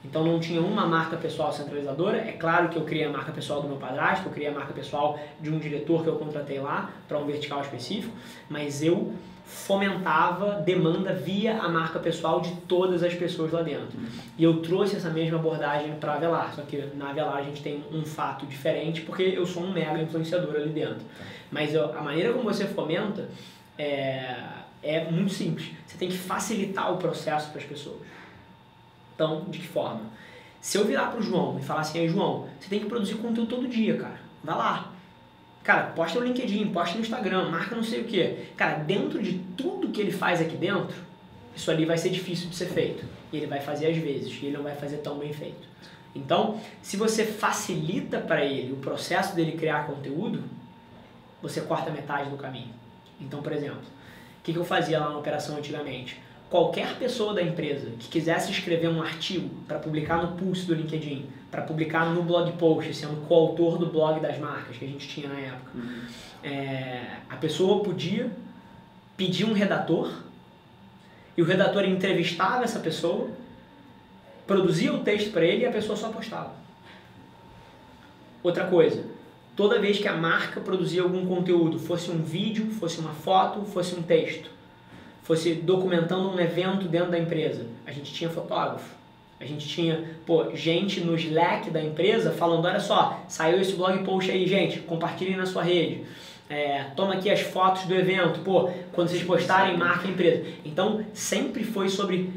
Então 0.04 0.24
não 0.24 0.38
tinha 0.38 0.60
uma 0.60 0.86
marca 0.86 1.16
pessoal 1.16 1.52
centralizadora. 1.52 2.18
É 2.18 2.32
claro 2.32 2.68
que 2.68 2.76
eu 2.76 2.84
criei 2.84 3.04
a 3.04 3.10
marca 3.10 3.32
pessoal 3.32 3.62
do 3.62 3.68
meu 3.68 3.78
padrasto, 3.78 4.28
eu 4.28 4.32
criei 4.32 4.50
a 4.50 4.52
marca 4.52 4.72
pessoal 4.72 5.18
de 5.40 5.50
um 5.50 5.58
diretor 5.58 6.02
que 6.02 6.08
eu 6.08 6.16
contratei 6.16 6.60
lá 6.60 6.90
para 7.08 7.18
um 7.18 7.24
vertical 7.24 7.60
específico, 7.62 8.14
mas 8.48 8.82
eu 8.82 9.14
fomentava 9.44 10.62
demanda 10.62 11.12
via 11.12 11.60
a 11.60 11.68
marca 11.68 11.98
pessoal 11.98 12.40
de 12.40 12.50
todas 12.62 13.02
as 13.02 13.14
pessoas 13.14 13.52
lá 13.52 13.62
dentro. 13.62 13.98
E 14.38 14.42
eu 14.42 14.62
trouxe 14.62 14.96
essa 14.96 15.10
mesma 15.10 15.38
abordagem 15.38 15.94
para 15.96 16.12
a 16.12 16.16
Avelar, 16.16 16.54
só 16.54 16.62
que 16.62 16.82
na 16.94 17.10
Avelar 17.10 17.36
a 17.36 17.42
gente 17.42 17.62
tem 17.62 17.84
um 17.92 18.04
fato 18.04 18.46
diferente 18.46 19.02
porque 19.02 19.22
eu 19.22 19.46
sou 19.46 19.62
um 19.62 19.72
mega 19.72 20.00
influenciador 20.00 20.54
ali 20.56 20.70
dentro. 20.70 21.04
Mas 21.50 21.74
eu, 21.74 21.96
a 21.96 22.00
maneira 22.00 22.32
como 22.32 22.44
você 22.44 22.66
fomenta 22.66 23.28
é, 23.78 24.34
é 24.82 25.04
muito 25.10 25.32
simples. 25.32 25.70
Você 25.86 25.98
tem 25.98 26.08
que 26.08 26.16
facilitar 26.16 26.92
o 26.92 26.96
processo 26.96 27.50
para 27.50 27.60
as 27.60 27.66
pessoas. 27.66 28.00
Então, 29.14 29.44
de 29.48 29.58
que 29.58 29.66
forma? 29.66 30.00
Se 30.60 30.78
eu 30.78 30.84
virar 30.84 31.12
pro 31.12 31.22
João 31.22 31.58
e 31.58 31.62
falar 31.62 31.82
assim, 31.82 32.08
João, 32.08 32.48
você 32.58 32.68
tem 32.68 32.80
que 32.80 32.86
produzir 32.86 33.16
conteúdo 33.16 33.48
todo 33.48 33.68
dia, 33.68 33.96
cara. 33.98 34.18
Vai 34.42 34.56
lá. 34.56 34.93
Cara, 35.64 35.84
posta 35.86 36.20
no 36.20 36.26
LinkedIn, 36.26 36.70
posta 36.72 36.96
no 36.96 37.00
Instagram, 37.00 37.48
marca 37.48 37.74
não 37.74 37.82
sei 37.82 38.02
o 38.02 38.04
que. 38.04 38.48
Cara, 38.54 38.80
dentro 38.80 39.22
de 39.22 39.38
tudo 39.56 39.88
que 39.88 40.00
ele 40.00 40.12
faz 40.12 40.38
aqui 40.38 40.56
dentro, 40.56 40.94
isso 41.56 41.70
ali 41.70 41.86
vai 41.86 41.96
ser 41.96 42.10
difícil 42.10 42.50
de 42.50 42.54
ser 42.54 42.66
feito. 42.66 43.04
E 43.32 43.38
ele 43.38 43.46
vai 43.46 43.60
fazer 43.60 43.86
às 43.86 43.96
vezes, 43.96 44.30
e 44.42 44.46
ele 44.46 44.58
não 44.58 44.62
vai 44.62 44.74
fazer 44.74 44.98
tão 44.98 45.18
bem 45.18 45.32
feito. 45.32 45.66
Então, 46.14 46.60
se 46.82 46.98
você 46.98 47.24
facilita 47.24 48.20
para 48.20 48.44
ele 48.44 48.74
o 48.74 48.76
processo 48.76 49.34
dele 49.34 49.52
criar 49.52 49.86
conteúdo, 49.86 50.44
você 51.40 51.62
corta 51.62 51.90
metade 51.90 52.28
do 52.28 52.36
caminho. 52.36 52.72
Então, 53.18 53.42
por 53.42 53.52
exemplo, 53.52 53.80
o 53.80 54.44
que, 54.44 54.52
que 54.52 54.58
eu 54.58 54.64
fazia 54.64 55.00
lá 55.00 55.10
na 55.10 55.18
operação 55.18 55.56
antigamente? 55.56 56.20
Qualquer 56.54 56.96
pessoa 57.00 57.34
da 57.34 57.42
empresa 57.42 57.90
que 57.98 58.06
quisesse 58.06 58.52
escrever 58.52 58.86
um 58.86 59.02
artigo 59.02 59.50
para 59.66 59.76
publicar 59.76 60.22
no 60.22 60.36
Pulse 60.36 60.64
do 60.64 60.72
LinkedIn, 60.72 61.26
para 61.50 61.62
publicar 61.62 62.14
no 62.14 62.22
blog 62.22 62.52
post, 62.52 62.94
sendo 62.94 63.26
coautor 63.26 63.76
do 63.76 63.86
blog 63.86 64.20
das 64.20 64.38
marcas 64.38 64.76
que 64.76 64.84
a 64.84 64.88
gente 64.88 65.08
tinha 65.08 65.28
na 65.28 65.40
época, 65.40 65.70
uhum. 65.74 66.02
é, 66.44 67.16
a 67.28 67.34
pessoa 67.34 67.82
podia 67.82 68.30
pedir 69.16 69.44
um 69.44 69.52
redator 69.52 70.12
e 71.36 71.42
o 71.42 71.44
redator 71.44 71.84
entrevistava 71.84 72.62
essa 72.62 72.78
pessoa, 72.78 73.30
produzia 74.46 74.94
o 74.94 75.00
texto 75.00 75.32
para 75.32 75.44
ele 75.44 75.64
e 75.64 75.66
a 75.66 75.72
pessoa 75.72 75.96
só 75.96 76.10
postava. 76.10 76.54
Outra 78.44 78.68
coisa, 78.68 79.04
toda 79.56 79.80
vez 79.80 79.98
que 79.98 80.06
a 80.06 80.16
marca 80.16 80.60
produzia 80.60 81.02
algum 81.02 81.26
conteúdo, 81.26 81.80
fosse 81.80 82.12
um 82.12 82.22
vídeo, 82.22 82.70
fosse 82.70 83.00
uma 83.00 83.12
foto, 83.12 83.64
fosse 83.64 83.96
um 83.96 84.02
texto, 84.02 84.53
fosse 85.24 85.54
documentando 85.54 86.30
um 86.30 86.38
evento 86.38 86.86
dentro 86.86 87.10
da 87.10 87.18
empresa, 87.18 87.66
a 87.84 87.90
gente 87.90 88.12
tinha 88.12 88.30
fotógrafo. 88.30 88.94
A 89.40 89.44
gente 89.44 89.66
tinha, 89.66 90.04
pô, 90.24 90.54
gente 90.54 91.00
no 91.00 91.16
Slack 91.16 91.68
da 91.70 91.82
empresa 91.82 92.30
falando, 92.30 92.64
olha 92.66 92.78
só, 92.78 93.20
saiu 93.26 93.60
esse 93.60 93.74
blog 93.74 94.02
post 94.04 94.30
aí, 94.30 94.46
gente, 94.46 94.78
compartilhem 94.80 95.36
na 95.36 95.44
sua 95.44 95.62
rede. 95.62 96.02
É, 96.48 96.84
toma 96.94 97.14
aqui 97.14 97.30
as 97.30 97.40
fotos 97.40 97.84
do 97.84 97.94
evento, 97.94 98.40
pô, 98.40 98.70
quando 98.92 99.08
vocês 99.08 99.22
postarem, 99.22 99.76
marca 99.76 100.06
a 100.06 100.10
empresa. 100.10 100.44
Então, 100.64 101.04
sempre 101.12 101.64
foi 101.64 101.88
sobre, 101.88 102.30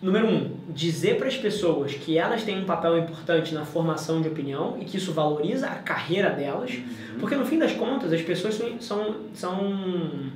número 0.00 0.26
um, 0.26 0.56
dizer 0.68 1.16
para 1.16 1.28
as 1.28 1.36
pessoas 1.36 1.94
que 1.94 2.16
elas 2.16 2.44
têm 2.44 2.60
um 2.60 2.64
papel 2.64 2.98
importante 2.98 3.52
na 3.52 3.64
formação 3.64 4.22
de 4.22 4.28
opinião 4.28 4.76
e 4.80 4.84
que 4.84 4.98
isso 4.98 5.12
valoriza 5.12 5.66
a 5.66 5.76
carreira 5.76 6.30
delas, 6.30 6.72
uhum. 6.72 7.18
porque 7.20 7.34
no 7.34 7.44
fim 7.44 7.58
das 7.58 7.72
contas, 7.72 8.12
as 8.12 8.22
pessoas 8.22 8.54
são, 8.54 8.80
são, 8.80 9.16
são 9.34 10.30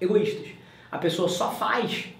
egoístas. 0.00 0.61
A 0.92 0.98
pessoa 0.98 1.26
só 1.26 1.50
faz 1.50 2.10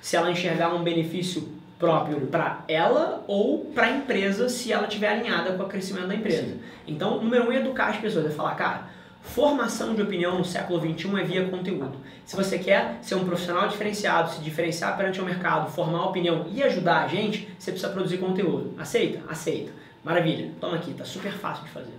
se 0.00 0.16
ela 0.16 0.30
enxergar 0.30 0.72
um 0.72 0.84
benefício 0.84 1.48
próprio 1.78 2.20
para 2.28 2.64
ela 2.68 3.24
ou 3.26 3.66
para 3.74 3.86
a 3.86 3.90
empresa 3.90 4.48
se 4.48 4.72
ela 4.72 4.86
estiver 4.86 5.08
alinhada 5.08 5.52
com 5.52 5.64
o 5.64 5.68
crescimento 5.68 6.06
da 6.06 6.14
empresa. 6.14 6.42
Sim. 6.42 6.60
Então, 6.86 7.20
número 7.20 7.48
um 7.48 7.52
é 7.52 7.56
educar 7.56 7.88
as 7.88 7.96
pessoas, 7.96 8.26
é 8.26 8.30
falar, 8.30 8.54
cara, 8.54 8.88
formação 9.20 9.94
de 9.94 10.02
opinião 10.02 10.38
no 10.38 10.44
século 10.44 10.80
XXI 10.80 11.20
é 11.20 11.24
via 11.24 11.48
conteúdo. 11.48 11.98
Se 12.24 12.36
você 12.36 12.58
quer 12.58 12.98
ser 13.02 13.16
um 13.16 13.24
profissional 13.24 13.68
diferenciado, 13.68 14.30
se 14.30 14.40
diferenciar 14.40 14.96
perante 14.96 15.20
o 15.20 15.24
mercado, 15.24 15.70
formar 15.70 16.06
opinião 16.06 16.46
e 16.52 16.62
ajudar 16.62 17.04
a 17.04 17.08
gente, 17.08 17.48
você 17.58 17.72
precisa 17.72 17.92
produzir 17.92 18.18
conteúdo. 18.18 18.74
Aceita? 18.78 19.20
Aceita. 19.28 19.72
Maravilha. 20.04 20.52
Toma 20.60 20.76
aqui, 20.76 20.94
tá 20.94 21.04
super 21.04 21.32
fácil 21.32 21.64
de 21.64 21.70
fazer. 21.70 21.92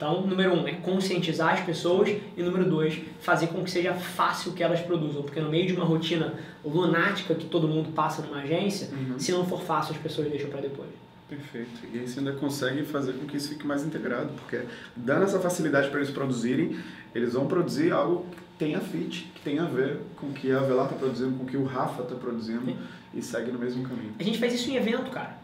Então, 0.00 0.22
número 0.26 0.54
um 0.54 0.66
é 0.66 0.72
conscientizar 0.72 1.52
as 1.52 1.60
pessoas 1.60 2.08
e 2.34 2.42
número 2.42 2.64
dois, 2.64 2.98
fazer 3.20 3.48
com 3.48 3.62
que 3.62 3.70
seja 3.70 3.92
fácil 3.92 4.52
que 4.52 4.62
elas 4.62 4.80
produzam, 4.80 5.22
porque 5.22 5.38
no 5.38 5.50
meio 5.50 5.66
de 5.66 5.74
uma 5.74 5.84
rotina 5.84 6.32
lunática 6.64 7.34
que 7.34 7.44
todo 7.44 7.68
mundo 7.68 7.92
passa 7.92 8.22
numa 8.22 8.40
agência, 8.40 8.88
uhum. 8.94 9.18
se 9.18 9.30
não 9.30 9.46
for 9.46 9.60
fácil, 9.60 9.94
as 9.94 10.00
pessoas 10.00 10.30
deixam 10.30 10.48
para 10.48 10.62
depois. 10.62 10.88
Perfeito. 11.28 11.82
E 11.92 11.98
aí 11.98 12.08
você 12.08 12.18
ainda 12.18 12.32
consegue 12.32 12.82
fazer 12.82 13.12
com 13.12 13.26
que 13.26 13.36
isso 13.36 13.50
fique 13.50 13.66
mais 13.66 13.84
integrado, 13.84 14.30
porque 14.36 14.62
dando 14.96 15.24
essa 15.24 15.38
facilidade 15.38 15.90
para 15.90 16.00
eles 16.00 16.10
produzirem, 16.10 16.78
eles 17.14 17.34
vão 17.34 17.46
produzir 17.46 17.92
algo 17.92 18.24
que 18.30 18.40
tenha 18.58 18.80
fit, 18.80 19.30
que 19.34 19.42
tenha 19.42 19.64
a 19.64 19.66
ver 19.66 19.98
com 20.16 20.28
o 20.28 20.32
que 20.32 20.50
a 20.50 20.60
Velar 20.60 20.86
está 20.86 20.96
produzindo, 20.96 21.36
com 21.36 21.44
o 21.44 21.46
que 21.46 21.58
o 21.58 21.64
Rafa 21.64 22.04
está 22.04 22.14
produzindo 22.14 22.64
Sim. 22.64 22.78
E 23.12 23.22
segue 23.22 23.50
no 23.50 23.58
mesmo 23.58 23.88
caminho. 23.88 24.14
A 24.18 24.22
gente 24.22 24.38
faz 24.38 24.54
isso 24.54 24.70
em 24.70 24.76
evento, 24.76 25.10
cara. 25.10 25.36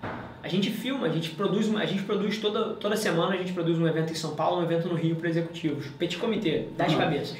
A 0.42 0.48
gente 0.48 0.70
filma, 0.70 1.06
a 1.06 1.10
gente 1.10 1.30
produz, 1.30 1.74
a 1.74 1.86
gente 1.86 2.02
produz 2.04 2.38
toda, 2.38 2.74
toda 2.74 2.96
semana, 2.96 3.34
a 3.34 3.36
gente 3.36 3.52
produz 3.52 3.78
um 3.78 3.86
evento 3.86 4.12
em 4.12 4.14
São 4.14 4.36
Paulo, 4.36 4.60
um 4.60 4.64
evento 4.64 4.88
no 4.88 4.94
Rio 4.94 5.16
para 5.16 5.28
executivos. 5.28 5.86
Petit 5.98 6.18
comitê, 6.18 6.68
10 6.76 6.92
uhum. 6.92 6.98
cabeças. 6.98 7.38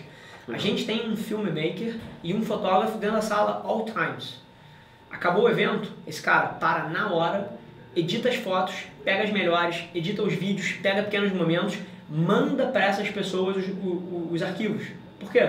A 0.48 0.58
gente 0.58 0.84
tem 0.84 1.08
um 1.08 1.16
filmmaker 1.16 1.96
e 2.22 2.32
um 2.32 2.42
fotógrafo 2.42 2.98
dentro 2.98 3.16
da 3.16 3.22
sala 3.22 3.62
all 3.64 3.84
times. 3.84 4.40
Acabou 5.10 5.44
o 5.44 5.48
evento, 5.48 5.90
esse 6.06 6.22
cara 6.22 6.48
para 6.48 6.88
na 6.88 7.12
hora, 7.12 7.52
edita 7.94 8.28
as 8.28 8.36
fotos, 8.36 8.74
pega 9.04 9.24
as 9.24 9.32
melhores, 9.32 9.84
edita 9.94 10.22
os 10.22 10.34
vídeos, 10.34 10.72
pega 10.74 11.02
pequenos 11.02 11.32
momentos, 11.32 11.78
manda 12.08 12.66
para 12.66 12.84
essas 12.84 13.08
pessoas 13.08 13.56
os, 13.56 13.68
os, 13.68 14.32
os, 14.32 14.42
arquivos. 14.42 14.86
Por 15.18 15.32
quê? 15.32 15.48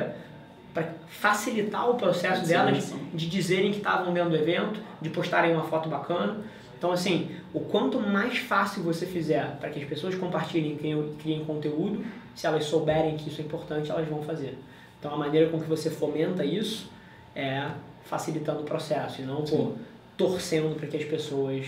Para 0.78 0.94
facilitar 1.08 1.90
o 1.90 1.96
processo 1.96 2.46
delas 2.46 2.94
de 3.12 3.28
dizerem 3.28 3.72
que 3.72 3.78
estavam 3.78 4.14
dentro 4.14 4.30
do 4.30 4.36
evento, 4.36 4.80
de 5.02 5.10
postarem 5.10 5.52
uma 5.52 5.64
foto 5.64 5.90
bacana. 5.90 6.38
Então, 6.78 6.92
assim, 6.92 7.32
o 7.52 7.62
quanto 7.62 8.00
mais 8.00 8.38
fácil 8.38 8.84
você 8.84 9.08
fizer 9.08 9.58
para 9.60 9.72
que 9.72 9.82
as 9.82 9.90
pessoas 9.90 10.14
compartilhem 10.14 10.74
e 10.74 11.16
criem, 11.18 11.44
conteúdo, 11.46 12.06
se 12.36 12.46
elas 12.46 12.66
souberem 12.66 13.18
que 13.18 13.28
isso 13.28 13.42
é 13.42 13.44
importante, 13.44 13.90
elas 13.90 14.08
vão 14.08 14.22
fazer. 14.22 14.56
Então, 15.00 15.12
a 15.12 15.18
maneira 15.18 15.50
com 15.50 15.60
que 15.60 15.68
você 15.68 15.90
fomenta 15.90 16.46
isso 16.46 16.92
é 17.36 17.72
facilitando 18.06 18.62
o 18.62 18.64
processo 18.64 19.24
e 19.24 19.26
não 19.26 19.44
pô, 19.44 19.72
torcendo 20.16 20.76
para 20.76 20.86
que 20.86 20.98
as 20.98 21.06
pessoas 21.06 21.66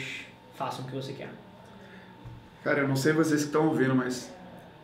façam 0.54 0.86
o 0.86 0.88
que 0.88 0.96
você 0.96 1.14
quer. 1.14 1.32
Cara, 2.64 2.82
eu 2.82 2.88
não 2.88 2.96
sei 2.96 3.14
vocês 3.14 3.42
que 3.42 3.48
estão 3.48 3.70
ouvindo, 3.70 3.96
mas 3.96 4.32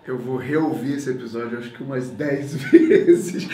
eu 0.07 0.17
vou 0.17 0.37
reouvir 0.37 0.93
esse 0.93 1.09
episódio 1.09 1.57
acho 1.57 1.71
que 1.71 1.83
umas 1.83 2.09
10 2.09 2.55
vezes 2.71 3.47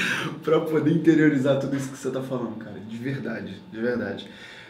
para 0.44 0.60
poder 0.60 0.92
interiorizar 0.92 1.60
tudo 1.60 1.76
isso 1.76 1.90
que 1.90 1.98
você 1.98 2.10
está 2.10 2.22
falando, 2.22 2.58
cara. 2.58 2.80
De 2.80 2.98
verdade, 2.98 3.62
de 3.72 3.80
verdade. 3.80 4.30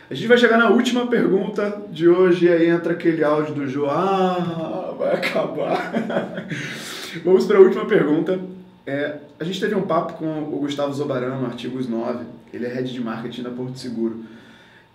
A 0.10 0.14
gente 0.14 0.28
vai 0.28 0.38
chegar 0.38 0.58
na 0.58 0.70
última 0.70 1.08
pergunta 1.08 1.82
de 1.90 2.08
hoje 2.08 2.46
e 2.46 2.50
aí 2.50 2.68
entra 2.68 2.94
aquele 2.94 3.24
áudio 3.24 3.56
do 3.56 3.68
João. 3.68 3.90
Ah, 3.90 4.94
vai 4.98 5.16
acabar. 5.16 6.48
Vamos 7.24 7.46
para 7.46 7.58
a 7.58 7.62
última 7.62 7.86
pergunta. 7.86 8.40
É, 8.86 9.20
a 9.40 9.44
gente 9.44 9.60
teve 9.60 9.74
um 9.74 9.84
papo 9.84 10.14
com 10.14 10.44
o 10.44 10.60
Gustavo 10.60 10.94
Zobarano, 10.94 11.46
Artigos 11.46 11.88
9. 11.88 12.26
Ele 12.54 12.66
é 12.66 12.74
head 12.74 12.92
de 12.92 13.02
marketing 13.02 13.44
da 13.44 13.50
Porto 13.50 13.80
Seguro. 13.80 14.26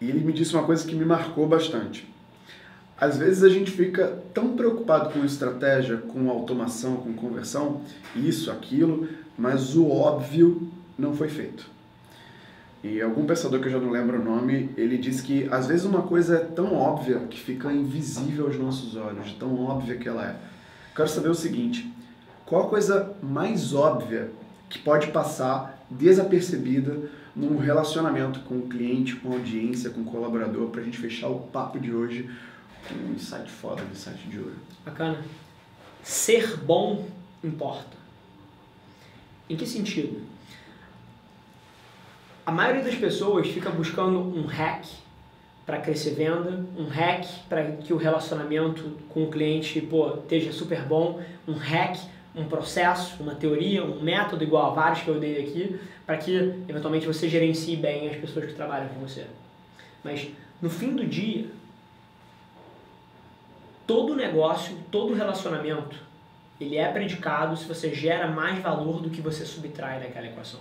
E 0.00 0.08
ele 0.08 0.20
me 0.20 0.32
disse 0.32 0.54
uma 0.54 0.64
coisa 0.64 0.86
que 0.86 0.94
me 0.94 1.04
marcou 1.04 1.46
bastante. 1.48 2.06
Às 2.98 3.18
vezes 3.18 3.42
a 3.42 3.48
gente 3.48 3.70
fica 3.70 4.22
tão 4.32 4.56
preocupado 4.56 5.10
com 5.10 5.24
estratégia, 5.24 5.98
com 5.98 6.30
automação, 6.30 6.96
com 6.96 7.12
conversão, 7.12 7.82
isso, 8.14 8.50
aquilo, 8.50 9.06
mas 9.36 9.76
o 9.76 9.90
óbvio 9.90 10.68
não 10.98 11.14
foi 11.14 11.28
feito. 11.28 11.68
E 12.82 13.02
algum 13.02 13.26
pensador 13.26 13.60
que 13.60 13.66
eu 13.66 13.72
já 13.72 13.80
não 13.80 13.90
lembro 13.90 14.20
o 14.20 14.24
nome, 14.24 14.70
ele 14.76 14.96
diz 14.96 15.20
que 15.20 15.46
às 15.50 15.66
vezes 15.66 15.84
uma 15.84 16.02
coisa 16.02 16.36
é 16.36 16.38
tão 16.38 16.74
óbvia 16.74 17.18
que 17.28 17.38
fica 17.38 17.70
invisível 17.70 18.46
aos 18.46 18.56
nossos 18.58 18.96
olhos, 18.96 19.32
tão 19.34 19.62
óbvia 19.64 19.96
que 19.96 20.08
ela 20.08 20.24
é. 20.24 20.36
Quero 20.94 21.08
saber 21.08 21.28
o 21.28 21.34
seguinte: 21.34 21.92
qual 22.46 22.66
a 22.66 22.68
coisa 22.68 23.14
mais 23.22 23.74
óbvia 23.74 24.30
que 24.70 24.78
pode 24.78 25.08
passar 25.08 25.84
desapercebida 25.90 26.96
num 27.34 27.58
relacionamento 27.58 28.40
com 28.40 28.56
o 28.56 28.68
cliente, 28.68 29.16
com 29.16 29.32
a 29.32 29.34
audiência, 29.34 29.90
com 29.90 30.00
o 30.00 30.04
colaborador, 30.04 30.68
para 30.68 30.80
a 30.80 30.84
gente 30.84 30.98
fechar 30.98 31.28
o 31.28 31.40
papo 31.40 31.78
de 31.78 31.92
hoje 31.92 32.30
com 32.88 32.94
um 32.94 33.14
insight 33.14 33.50
foda 33.50 33.82
do 33.82 33.92
insight 33.92 34.28
de 34.28 34.38
ouro. 34.38 34.56
Bacana. 34.84 35.22
Ser 36.02 36.56
bom 36.58 37.06
importa. 37.42 37.96
Em 39.48 39.56
que 39.56 39.66
sentido? 39.66 40.22
A 42.44 42.52
maioria 42.52 42.82
das 42.82 42.94
pessoas 42.94 43.48
fica 43.48 43.70
buscando 43.70 44.18
um 44.18 44.46
hack 44.46 44.84
para 45.66 45.80
crescer 45.80 46.14
venda, 46.14 46.64
um 46.78 46.86
hack 46.86 47.26
para 47.48 47.72
que 47.72 47.92
o 47.92 47.96
relacionamento 47.96 48.96
com 49.08 49.24
o 49.24 49.30
cliente 49.30 49.80
pô, 49.80 50.14
esteja 50.14 50.52
super 50.52 50.82
bom, 50.82 51.20
um 51.46 51.54
hack, 51.54 51.98
um 52.36 52.44
processo, 52.44 53.20
uma 53.20 53.34
teoria, 53.34 53.84
um 53.84 54.00
método 54.00 54.44
igual 54.44 54.70
a 54.70 54.74
vários 54.74 55.02
que 55.02 55.08
eu 55.08 55.18
dei 55.18 55.42
aqui, 55.42 55.80
para 56.06 56.16
que 56.18 56.32
eventualmente 56.68 57.06
você 57.06 57.28
gerencie 57.28 57.76
bem 57.76 58.08
as 58.08 58.16
pessoas 58.16 58.46
que 58.46 58.52
trabalham 58.52 58.88
com 58.88 59.00
você. 59.00 59.26
Mas 60.04 60.28
no 60.62 60.70
fim 60.70 60.94
do 60.94 61.04
dia, 61.04 61.46
todo 63.86 64.14
negócio, 64.16 64.76
todo 64.90 65.14
relacionamento, 65.14 65.96
ele 66.60 66.76
é 66.76 66.90
predicado 66.90 67.56
se 67.56 67.64
você 67.66 67.94
gera 67.94 68.26
mais 68.28 68.58
valor 68.58 69.00
do 69.00 69.10
que 69.10 69.20
você 69.20 69.44
subtrai 69.44 70.00
daquela 70.00 70.26
equação. 70.26 70.60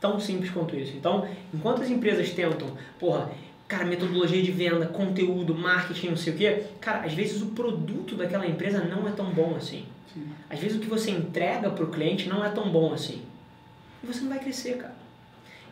Tão 0.00 0.18
simples 0.18 0.50
quanto 0.50 0.74
isso. 0.76 0.96
Então, 0.96 1.28
enquanto 1.52 1.82
as 1.82 1.90
empresas 1.90 2.30
tentam, 2.30 2.68
porra, 2.98 3.30
cara, 3.68 3.84
metodologia 3.84 4.42
de 4.42 4.50
venda, 4.50 4.86
conteúdo, 4.86 5.54
marketing, 5.54 6.08
não 6.08 6.16
sei 6.16 6.32
o 6.32 6.36
quê, 6.36 6.64
cara, 6.80 7.06
às 7.06 7.12
vezes 7.12 7.40
o 7.42 7.46
produto 7.46 8.14
daquela 8.14 8.46
empresa 8.46 8.82
não 8.84 9.06
é 9.08 9.12
tão 9.12 9.26
bom 9.26 9.54
assim. 9.56 9.84
Sim. 10.12 10.28
Às 10.48 10.58
vezes 10.58 10.76
o 10.76 10.80
que 10.80 10.88
você 10.88 11.10
entrega 11.10 11.70
para 11.70 11.84
o 11.84 11.90
cliente 11.90 12.28
não 12.28 12.44
é 12.44 12.48
tão 12.48 12.70
bom 12.70 12.92
assim. 12.92 13.22
E 14.02 14.06
você 14.06 14.20
não 14.20 14.28
vai 14.30 14.38
crescer, 14.38 14.76
cara. 14.76 14.96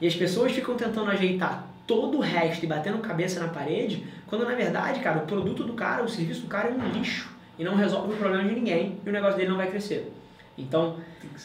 E 0.00 0.06
as 0.06 0.16
pessoas 0.16 0.52
ficam 0.52 0.74
tentando 0.74 1.10
ajeitar 1.10 1.71
todo 1.86 2.18
o 2.18 2.20
resto 2.20 2.64
e 2.64 2.68
batendo 2.68 2.98
cabeça 2.98 3.40
na 3.40 3.48
parede, 3.48 4.04
quando 4.26 4.44
na 4.44 4.54
verdade, 4.54 5.00
cara, 5.00 5.18
o 5.18 5.26
produto 5.26 5.64
do 5.64 5.72
cara, 5.74 6.02
o 6.02 6.08
serviço 6.08 6.42
do 6.42 6.48
cara 6.48 6.68
é 6.68 6.72
um 6.72 6.90
lixo 6.90 7.30
e 7.58 7.64
não 7.64 7.74
resolve 7.74 8.14
o 8.14 8.16
problema 8.16 8.48
de 8.48 8.54
ninguém 8.54 8.98
e 9.04 9.08
o 9.08 9.12
negócio 9.12 9.36
dele 9.36 9.50
não 9.50 9.56
vai 9.56 9.70
crescer. 9.70 10.12
Então, 10.56 10.96
tem 11.20 11.30
que, 11.30 11.40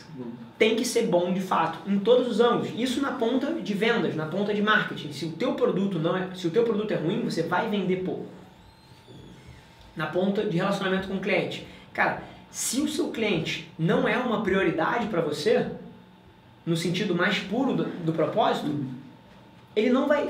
tem 0.58 0.76
que 0.76 0.86
ser 0.86 1.08
bom 1.08 1.34
de 1.34 1.40
fato, 1.40 1.80
em 1.90 1.98
todos 2.00 2.28
os 2.28 2.40
ângulos. 2.40 2.70
Isso 2.76 3.02
na 3.02 3.14
ponta 3.14 3.54
de 3.54 3.74
vendas, 3.74 4.16
na 4.16 4.26
ponta 4.26 4.54
de 4.54 4.62
marketing. 4.62 5.12
Se 5.14 5.26
o 5.26 5.32
teu 5.32 5.54
produto 5.54 5.98
não 5.98 6.16
é, 6.18 6.30
se 6.36 6.46
o 6.48 6.52
teu 6.52 6.64
produto 6.64 6.92
é 6.92 6.96
ruim, 6.96 7.22
você 7.24 7.44
vai 7.44 7.70
vender 7.70 8.04
pouco. 8.04 8.26
Na 9.96 10.08
ponta 10.08 10.44
de 10.44 10.58
relacionamento 10.58 11.08
com 11.08 11.16
o 11.16 11.20
cliente. 11.20 11.66
Cara, 11.94 12.22
se 12.52 12.82
o 12.82 12.88
seu 12.88 13.10
cliente 13.10 13.72
não 13.80 14.08
é 14.08 14.18
uma 14.18 14.44
prioridade 14.44 15.08
para 15.08 15.22
você, 15.22 15.72
no 16.66 16.76
sentido 16.76 17.16
mais 17.16 17.40
puro 17.40 17.74
do, 17.74 17.86
do 18.04 18.14
propósito, 18.14 18.68
ele 19.78 19.92
não 19.92 20.08
vai 20.08 20.28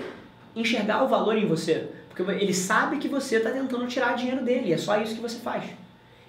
enxergar 0.53 1.03
o 1.03 1.07
valor 1.07 1.37
em 1.37 1.47
você. 1.47 1.87
Porque 2.09 2.29
ele 2.33 2.53
sabe 2.53 2.97
que 2.97 3.07
você 3.07 3.37
está 3.37 3.51
tentando 3.51 3.87
tirar 3.87 4.15
dinheiro 4.15 4.43
dele, 4.43 4.73
é 4.73 4.77
só 4.77 4.99
isso 4.99 5.15
que 5.15 5.21
você 5.21 5.37
faz. 5.37 5.63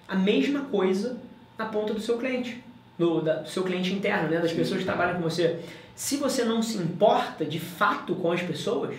A 0.06 0.14
mesma 0.14 0.60
coisa 0.66 1.18
na 1.58 1.66
ponta 1.66 1.92
do 1.92 2.00
seu 2.00 2.16
cliente, 2.16 2.62
do, 2.96 3.20
da, 3.20 3.36
do 3.36 3.48
seu 3.48 3.64
cliente 3.64 3.92
interno, 3.92 4.28
né, 4.28 4.38
das 4.38 4.52
pessoas 4.52 4.80
que 4.80 4.86
trabalham 4.86 5.16
com 5.16 5.22
você. 5.22 5.60
Se 5.96 6.16
você 6.16 6.44
não 6.44 6.62
se 6.62 6.78
importa 6.78 7.44
de 7.44 7.58
fato 7.58 8.14
com 8.14 8.30
as 8.30 8.40
pessoas, 8.40 8.96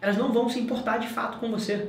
elas 0.00 0.16
não 0.16 0.32
vão 0.32 0.48
se 0.48 0.60
importar 0.60 0.98
de 0.98 1.08
fato 1.08 1.38
com 1.38 1.50
você. 1.50 1.88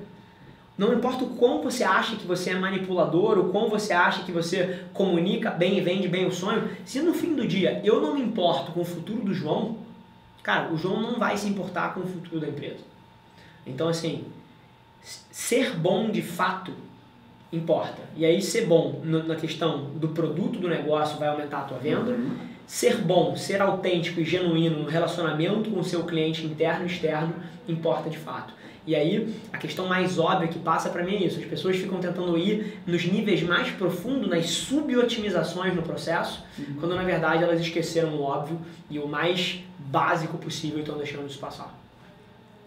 Não 0.75 0.93
importa 0.93 1.25
o 1.25 1.35
quão 1.35 1.61
você 1.61 1.83
acha 1.83 2.15
que 2.15 2.25
você 2.25 2.51
é 2.51 2.55
manipulador, 2.55 3.37
o 3.37 3.49
quão 3.49 3.69
você 3.69 3.93
acha 3.93 4.23
que 4.23 4.31
você 4.31 4.85
comunica 4.93 5.51
bem 5.51 5.77
e 5.77 5.81
vende 5.81 6.07
bem 6.07 6.25
o 6.25 6.31
sonho, 6.31 6.69
se 6.85 6.99
no 7.01 7.13
fim 7.13 7.35
do 7.35 7.45
dia 7.45 7.79
eu 7.83 8.01
não 8.01 8.15
me 8.15 8.21
importo 8.21 8.71
com 8.71 8.79
o 8.79 8.85
futuro 8.85 9.21
do 9.21 9.33
João, 9.33 9.88
cara, 10.49 10.73
o 10.73 10.77
João 10.77 10.99
não 10.99 11.19
vai 11.19 11.37
se 11.37 11.47
importar 11.47 11.93
com 11.93 11.99
o 11.99 12.07
futuro 12.07 12.41
da 12.41 12.47
empresa. 12.47 12.83
Então, 13.67 13.87
assim, 13.87 14.25
ser 15.03 15.75
bom 15.75 16.09
de 16.09 16.23
fato 16.23 16.73
importa. 17.53 18.01
E 18.15 18.25
aí, 18.25 18.41
ser 18.41 18.65
bom 18.65 18.99
na 19.03 19.35
questão 19.35 19.91
do 19.93 20.07
produto 20.07 20.57
do 20.57 20.67
negócio 20.67 21.19
vai 21.19 21.27
aumentar 21.27 21.59
a 21.59 21.63
tua 21.65 21.77
venda. 21.77 22.13
Uhum. 22.13 22.35
Ser 22.65 22.97
bom, 22.97 23.35
ser 23.35 23.61
autêntico 23.61 24.19
e 24.19 24.25
genuíno 24.25 24.79
no 24.79 24.89
relacionamento 24.89 25.69
com 25.69 25.81
o 25.81 25.83
seu 25.83 26.03
cliente 26.03 26.43
interno 26.43 26.83
e 26.83 26.87
externo 26.87 27.35
importa 27.67 28.09
de 28.09 28.17
fato. 28.17 28.51
E 28.87 28.95
aí, 28.95 29.35
a 29.53 29.57
questão 29.59 29.85
mais 29.85 30.17
óbvia 30.17 30.47
que 30.47 30.57
passa 30.57 30.89
para 30.89 31.03
mim 31.03 31.13
é 31.13 31.25
isso. 31.25 31.39
As 31.39 31.45
pessoas 31.45 31.77
ficam 31.77 31.99
tentando 31.99 32.35
ir 32.39 32.79
nos 32.87 33.05
níveis 33.05 33.43
mais 33.43 33.69
profundos, 33.69 34.27
nas 34.27 34.49
subotimizações 34.49 35.75
no 35.75 35.83
processo, 35.83 36.43
uhum. 36.57 36.77
quando 36.79 36.95
na 36.95 37.03
verdade 37.03 37.43
elas 37.43 37.61
esqueceram 37.61 38.15
o 38.15 38.21
óbvio 38.23 38.59
e 38.89 38.97
o 38.97 39.07
mais 39.07 39.63
básico 39.91 40.37
possível 40.37 40.77
e 40.77 40.81
estão 40.81 40.97
deixando 40.97 41.27
isso 41.27 41.39
passar. 41.39 41.77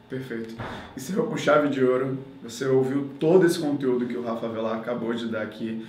Perfeito. 0.09 0.55
Encerrou 0.97 1.27
com 1.27 1.37
chave 1.37 1.69
de 1.69 1.83
ouro. 1.83 2.19
Você 2.43 2.67
ouviu 2.67 3.09
todo 3.19 3.47
esse 3.47 3.59
conteúdo 3.59 4.07
que 4.07 4.17
o 4.17 4.23
Rafa 4.23 4.47
Velar 4.49 4.79
acabou 4.79 5.15
de 5.15 5.27
dar 5.29 5.43
aqui. 5.43 5.87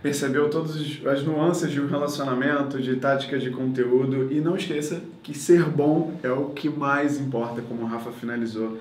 Percebeu 0.00 0.48
todas 0.48 0.76
as 1.04 1.22
nuances 1.24 1.72
de 1.72 1.80
um 1.80 1.88
relacionamento, 1.88 2.80
de 2.80 2.96
táticas 2.96 3.42
de 3.42 3.50
conteúdo. 3.50 4.32
E 4.32 4.40
não 4.40 4.54
esqueça 4.54 5.02
que 5.22 5.36
ser 5.36 5.64
bom 5.64 6.14
é 6.22 6.30
o 6.30 6.50
que 6.50 6.68
mais 6.68 7.20
importa, 7.20 7.60
como 7.62 7.82
o 7.82 7.86
Rafa 7.86 8.12
finalizou. 8.12 8.78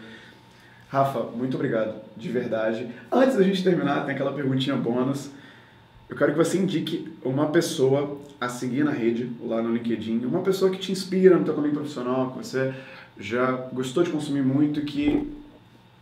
Rafa, 0.90 1.22
muito 1.36 1.56
obrigado, 1.56 1.96
de 2.16 2.30
verdade. 2.30 2.88
Antes 3.12 3.36
da 3.36 3.44
gente 3.44 3.64
terminar, 3.64 4.06
tem 4.06 4.14
aquela 4.14 4.34
perguntinha 4.34 4.76
bônus. 4.76 5.32
Eu 6.10 6.18
quero 6.18 6.32
que 6.32 6.38
você 6.38 6.58
indique 6.58 7.14
uma 7.24 7.48
pessoa 7.48 8.20
a 8.42 8.50
seguir 8.50 8.84
na 8.84 8.92
rede, 8.92 9.30
lá 9.44 9.62
no 9.62 9.72
LinkedIn, 9.72 10.26
uma 10.26 10.42
pessoa 10.42 10.72
que 10.72 10.80
te 10.80 10.92
inspira 10.92 11.38
no 11.38 11.46
teu 11.46 11.54
caminho 11.54 11.74
profissional, 11.74 12.32
que 12.32 12.38
você 12.38 12.74
já 13.18 13.52
gostou 13.72 14.04
de 14.04 14.10
consumir 14.10 14.42
muito, 14.42 14.82
que 14.82 15.32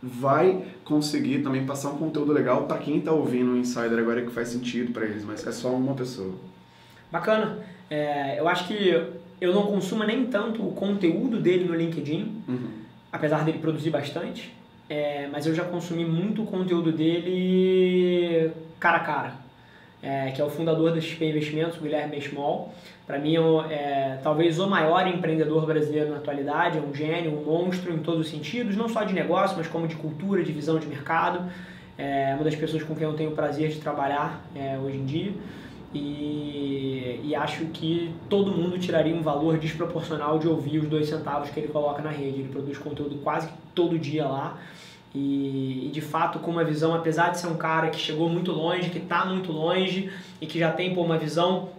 vai 0.02 0.64
conseguir 0.84 1.42
também 1.42 1.66
passar 1.66 1.90
um 1.90 1.98
conteúdo 1.98 2.32
legal 2.32 2.66
para 2.66 2.78
quem 2.78 2.98
está 2.98 3.12
ouvindo 3.12 3.52
o 3.52 3.56
Insider 3.58 3.98
agora 3.98 4.22
que 4.22 4.30
faz 4.30 4.48
sentido 4.48 4.92
para 4.92 5.04
eles, 5.04 5.24
mas 5.24 5.46
é 5.46 5.52
só 5.52 5.74
uma 5.74 5.94
pessoa. 5.94 6.34
Bacana. 7.12 7.58
É, 7.90 8.38
eu 8.38 8.48
acho 8.48 8.66
que 8.66 8.90
eu 9.40 9.52
não 9.52 9.66
consumo 9.66 10.04
nem 10.04 10.26
tanto 10.26 10.66
o 10.66 10.72
conteúdo 10.72 11.38
dele 11.38 11.64
no 11.64 11.74
LinkedIn, 11.74 12.42
uhum. 12.48 12.70
apesar 13.12 13.44
dele 13.44 13.58
produzir 13.58 13.90
bastante, 13.90 14.54
é, 14.88 15.28
mas 15.30 15.46
eu 15.46 15.54
já 15.54 15.64
consumi 15.64 16.04
muito 16.04 16.42
o 16.44 16.46
conteúdo 16.46 16.92
dele 16.92 18.50
cara 18.78 18.98
a 18.98 19.00
cara 19.00 19.47
é, 20.02 20.30
que 20.30 20.40
é 20.40 20.44
o 20.44 20.50
fundador 20.50 20.92
da 20.92 21.00
XP 21.00 21.24
Investimentos, 21.26 21.78
Guilherme 21.78 22.12
Benchmol. 22.12 22.72
Para 23.06 23.18
mim, 23.18 23.36
é, 23.36 23.72
é, 23.72 24.20
talvez 24.22 24.58
o 24.58 24.68
maior 24.68 25.06
empreendedor 25.06 25.66
brasileiro 25.66 26.10
na 26.10 26.16
atualidade, 26.16 26.78
é 26.78 26.80
um 26.80 26.94
gênio, 26.94 27.38
um 27.38 27.44
monstro 27.44 27.92
em 27.92 27.98
todos 27.98 28.26
os 28.26 28.28
sentidos, 28.28 28.76
não 28.76 28.88
só 28.88 29.02
de 29.02 29.14
negócio, 29.14 29.56
mas 29.56 29.66
como 29.66 29.88
de 29.88 29.96
cultura, 29.96 30.42
de 30.42 30.52
visão 30.52 30.78
de 30.78 30.86
mercado. 30.86 31.50
É 31.96 32.32
uma 32.34 32.44
das 32.44 32.54
pessoas 32.54 32.82
com 32.82 32.94
quem 32.94 33.04
eu 33.04 33.14
tenho 33.14 33.30
o 33.30 33.34
prazer 33.34 33.70
de 33.70 33.80
trabalhar 33.80 34.44
é, 34.54 34.78
hoje 34.78 34.96
em 34.98 35.04
dia. 35.04 35.32
E, 35.92 37.20
e, 37.24 37.34
acho 37.34 37.64
que 37.66 38.14
todo 38.28 38.52
mundo 38.52 38.78
tiraria 38.78 39.14
um 39.14 39.22
valor 39.22 39.58
desproporcional 39.58 40.38
de 40.38 40.46
ouvir 40.46 40.80
os 40.80 40.88
dois 40.88 41.08
centavos 41.08 41.48
que 41.48 41.58
ele 41.58 41.68
coloca 41.68 42.02
na 42.02 42.10
rede. 42.10 42.40
Ele 42.40 42.48
produz 42.48 42.76
conteúdo 42.76 43.16
quase 43.24 43.48
todo 43.74 43.98
dia 43.98 44.26
lá. 44.26 44.58
E, 45.14 45.86
e, 45.86 45.90
de 45.90 46.00
fato 46.00 46.38
com 46.38 46.50
uma 46.50 46.64
visão, 46.64 46.94
apesar 46.94 47.30
de 47.30 47.38
ser 47.38 47.46
um 47.46 47.56
cara 47.56 47.88
que 47.88 47.98
chegou 47.98 48.28
muito 48.28 48.52
longe, 48.52 48.90
que 48.90 48.98
está 48.98 49.24
muito 49.24 49.50
longe 49.50 50.10
e 50.40 50.46
que 50.46 50.58
já 50.58 50.70
tem 50.70 50.94
pô, 50.94 51.02
uma 51.02 51.16
visão 51.18 51.70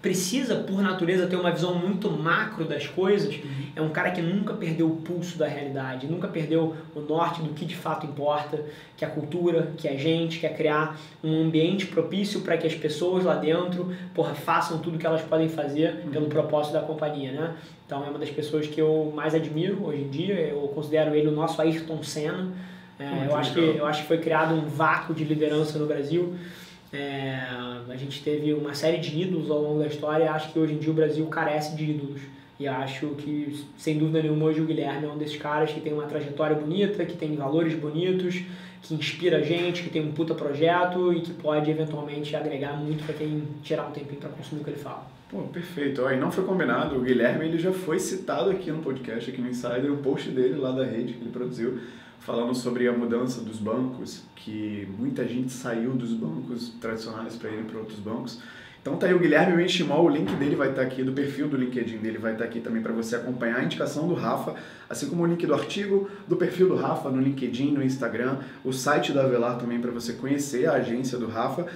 precisa 0.00 0.56
por 0.56 0.80
natureza 0.80 1.26
ter 1.26 1.36
uma 1.36 1.50
visão 1.50 1.74
muito 1.74 2.10
macro 2.10 2.64
das 2.64 2.86
coisas, 2.86 3.34
é 3.74 3.82
um 3.82 3.88
cara 3.88 4.10
que 4.10 4.22
nunca 4.22 4.54
perdeu 4.54 4.86
o 4.86 4.96
pulso 4.96 5.36
da 5.36 5.46
realidade, 5.46 6.06
nunca 6.06 6.28
perdeu 6.28 6.76
o 6.94 7.00
norte 7.00 7.42
do 7.42 7.50
que 7.50 7.64
de 7.64 7.74
fato 7.74 8.06
importa, 8.06 8.64
que 8.96 9.04
é 9.04 9.08
a 9.08 9.10
cultura, 9.10 9.72
que 9.76 9.88
é 9.88 9.92
a 9.92 9.96
gente, 9.96 10.38
que 10.38 10.46
é 10.46 10.50
criar 10.50 10.98
um 11.22 11.42
ambiente 11.42 11.86
propício 11.86 12.40
para 12.42 12.56
que 12.56 12.66
as 12.66 12.74
pessoas 12.74 13.24
lá 13.24 13.34
dentro, 13.34 13.92
porra, 14.14 14.34
façam 14.34 14.78
tudo 14.78 14.98
que 14.98 15.06
elas 15.06 15.22
podem 15.22 15.48
fazer 15.48 16.02
uhum. 16.04 16.10
pelo 16.10 16.26
propósito 16.26 16.74
da 16.74 16.80
companhia, 16.80 17.32
né? 17.32 17.54
Então 17.84 18.04
é 18.04 18.10
uma 18.10 18.18
das 18.18 18.30
pessoas 18.30 18.66
que 18.66 18.80
eu 18.80 19.12
mais 19.14 19.34
admiro 19.34 19.86
hoje 19.86 20.02
em 20.02 20.10
dia, 20.10 20.34
eu 20.34 20.60
considero 20.74 21.14
ele 21.14 21.28
o 21.28 21.32
nosso 21.32 21.60
Ayrton 21.60 22.02
Senna. 22.02 22.52
É, 22.98 23.26
eu, 23.28 23.36
acho 23.36 23.54
que, 23.54 23.60
eu 23.60 23.86
acho 23.86 24.02
que 24.02 24.08
foi 24.08 24.18
criado 24.18 24.54
um 24.54 24.66
vácuo 24.66 25.14
de 25.14 25.24
liderança 25.24 25.78
no 25.78 25.86
Brasil. 25.86 26.34
É, 26.92 27.38
a 27.88 27.96
gente 27.96 28.22
teve 28.22 28.52
uma 28.54 28.74
série 28.74 28.98
de 28.98 29.20
ídolos 29.20 29.50
ao 29.50 29.60
longo 29.60 29.80
da 29.80 29.86
história 29.86 30.24
e 30.24 30.28
acho 30.28 30.52
que 30.52 30.58
hoje 30.58 30.74
em 30.74 30.78
dia 30.78 30.90
o 30.90 30.94
Brasil 30.94 31.26
carece 31.26 31.76
de 31.76 31.84
ídolos. 31.84 32.20
E 32.58 32.66
acho 32.66 33.08
que, 33.10 33.64
sem 33.76 33.98
dúvida 33.98 34.20
nenhuma, 34.20 34.46
hoje 34.46 34.60
o 34.60 34.64
Guilherme 34.64 35.06
é 35.06 35.08
um 35.08 35.16
desses 35.16 35.36
caras 35.36 35.70
que 35.70 35.80
tem 35.80 35.92
uma 35.92 36.06
trajetória 36.06 36.56
bonita, 36.56 37.04
que 37.04 37.16
tem 37.16 37.36
valores 37.36 37.74
bonitos, 37.74 38.42
que 38.82 38.94
inspira 38.94 39.38
a 39.38 39.42
gente, 39.42 39.82
que 39.82 39.90
tem 39.90 40.02
um 40.02 40.10
puta 40.10 40.34
projeto 40.34 41.12
e 41.12 41.20
que 41.20 41.32
pode 41.32 41.70
eventualmente 41.70 42.34
agregar 42.34 42.72
muito 42.72 43.04
para 43.04 43.14
quem 43.14 43.44
tirar 43.62 43.86
um 43.86 43.92
tempinho 43.92 44.20
para 44.20 44.30
consumir 44.30 44.62
o 44.62 44.64
que 44.64 44.70
ele 44.70 44.78
fala. 44.78 45.06
Pô, 45.30 45.42
perfeito. 45.42 46.02
Ó, 46.02 46.10
e 46.10 46.16
não 46.16 46.32
foi 46.32 46.44
combinado, 46.44 46.96
o 46.96 47.00
Guilherme 47.00 47.44
ele 47.44 47.58
já 47.58 47.70
foi 47.70 48.00
citado 48.00 48.50
aqui 48.50 48.72
no 48.72 48.78
podcast, 48.78 49.30
aqui 49.30 49.40
no 49.40 49.48
Insider, 49.48 49.92
o 49.92 49.98
post 49.98 50.30
dele 50.30 50.54
lá 50.54 50.72
da 50.72 50.84
rede 50.84 51.12
que 51.12 51.20
ele 51.20 51.30
produziu, 51.30 51.78
falando 52.20 52.54
sobre 52.54 52.88
a 52.88 52.92
mudança 52.92 53.40
dos 53.40 53.58
bancos, 53.58 54.22
que 54.36 54.88
muita 54.98 55.26
gente 55.26 55.52
saiu 55.52 55.92
dos 55.92 56.12
bancos 56.12 56.70
tradicionais 56.80 57.36
para 57.36 57.50
ir 57.50 57.64
para 57.64 57.78
outros 57.78 57.98
bancos. 57.98 58.40
Então 58.80 58.96
tá 58.96 59.06
aí 59.06 59.14
o 59.14 59.18
Guilherme 59.18 59.56
Benchimol, 59.56 60.06
o 60.06 60.08
link 60.08 60.34
dele 60.36 60.56
vai 60.56 60.70
estar 60.70 60.82
aqui, 60.82 61.02
do 61.02 61.12
perfil 61.12 61.48
do 61.48 61.56
LinkedIn 61.56 61.98
dele 61.98 62.16
vai 62.16 62.32
estar 62.32 62.44
aqui 62.44 62.60
também 62.60 62.80
para 62.80 62.92
você 62.92 63.16
acompanhar 63.16 63.58
a 63.58 63.64
indicação 63.64 64.08
do 64.08 64.14
Rafa, 64.14 64.54
assim 64.88 65.08
como 65.08 65.24
o 65.24 65.26
link 65.26 65.44
do 65.46 65.52
artigo, 65.52 66.08
do 66.26 66.36
perfil 66.36 66.68
do 66.68 66.76
Rafa 66.76 67.10
no 67.10 67.20
LinkedIn, 67.20 67.72
no 67.72 67.82
Instagram, 67.82 68.38
o 68.64 68.72
site 68.72 69.12
da 69.12 69.24
Avelar 69.24 69.58
também 69.58 69.80
para 69.80 69.90
você 69.90 70.14
conhecer 70.14 70.66
a 70.66 70.74
agência 70.74 71.18
do 71.18 71.26
Rafa. 71.26 71.66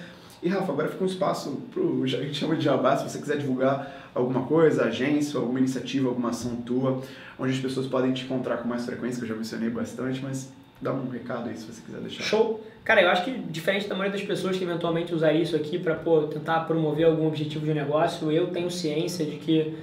E 0.42 0.48
Rafa, 0.48 0.72
agora 0.72 0.88
fica 0.88 1.04
um 1.04 1.06
espaço 1.06 1.62
para 1.72 1.82
a 1.82 2.06
gente 2.06 2.34
chama 2.34 2.56
de 2.56 2.64
jabá, 2.64 2.96
se 2.96 3.08
você 3.08 3.18
quiser 3.18 3.38
divulgar 3.38 4.10
alguma 4.12 4.42
coisa, 4.42 4.86
agência, 4.86 5.38
alguma 5.38 5.60
iniciativa, 5.60 6.08
alguma 6.08 6.30
ação 6.30 6.56
tua, 6.56 7.00
onde 7.38 7.52
as 7.52 7.58
pessoas 7.58 7.86
podem 7.86 8.12
te 8.12 8.24
encontrar 8.24 8.56
com 8.56 8.66
mais 8.68 8.84
frequência, 8.84 9.18
que 9.18 9.24
eu 9.24 9.28
já 9.28 9.36
mencionei 9.36 9.70
bastante, 9.70 10.20
mas 10.20 10.52
dá 10.80 10.92
um 10.92 11.08
recado 11.08 11.48
aí 11.48 11.56
se 11.56 11.64
você 11.64 11.80
quiser 11.80 12.00
deixar. 12.00 12.24
Show! 12.24 12.60
Cara, 12.82 13.00
eu 13.00 13.08
acho 13.08 13.24
que 13.24 13.30
diferente 13.30 13.88
da 13.88 13.94
maioria 13.94 14.18
das 14.18 14.26
pessoas 14.26 14.56
que 14.56 14.64
eventualmente 14.64 15.14
usar 15.14 15.32
isso 15.32 15.54
aqui 15.54 15.78
para 15.78 15.94
tentar 16.28 16.62
promover 16.62 17.06
algum 17.06 17.28
objetivo 17.28 17.64
de 17.64 17.72
negócio, 17.72 18.32
eu 18.32 18.48
tenho 18.48 18.68
ciência 18.68 19.24
de 19.24 19.36
que 19.36 19.76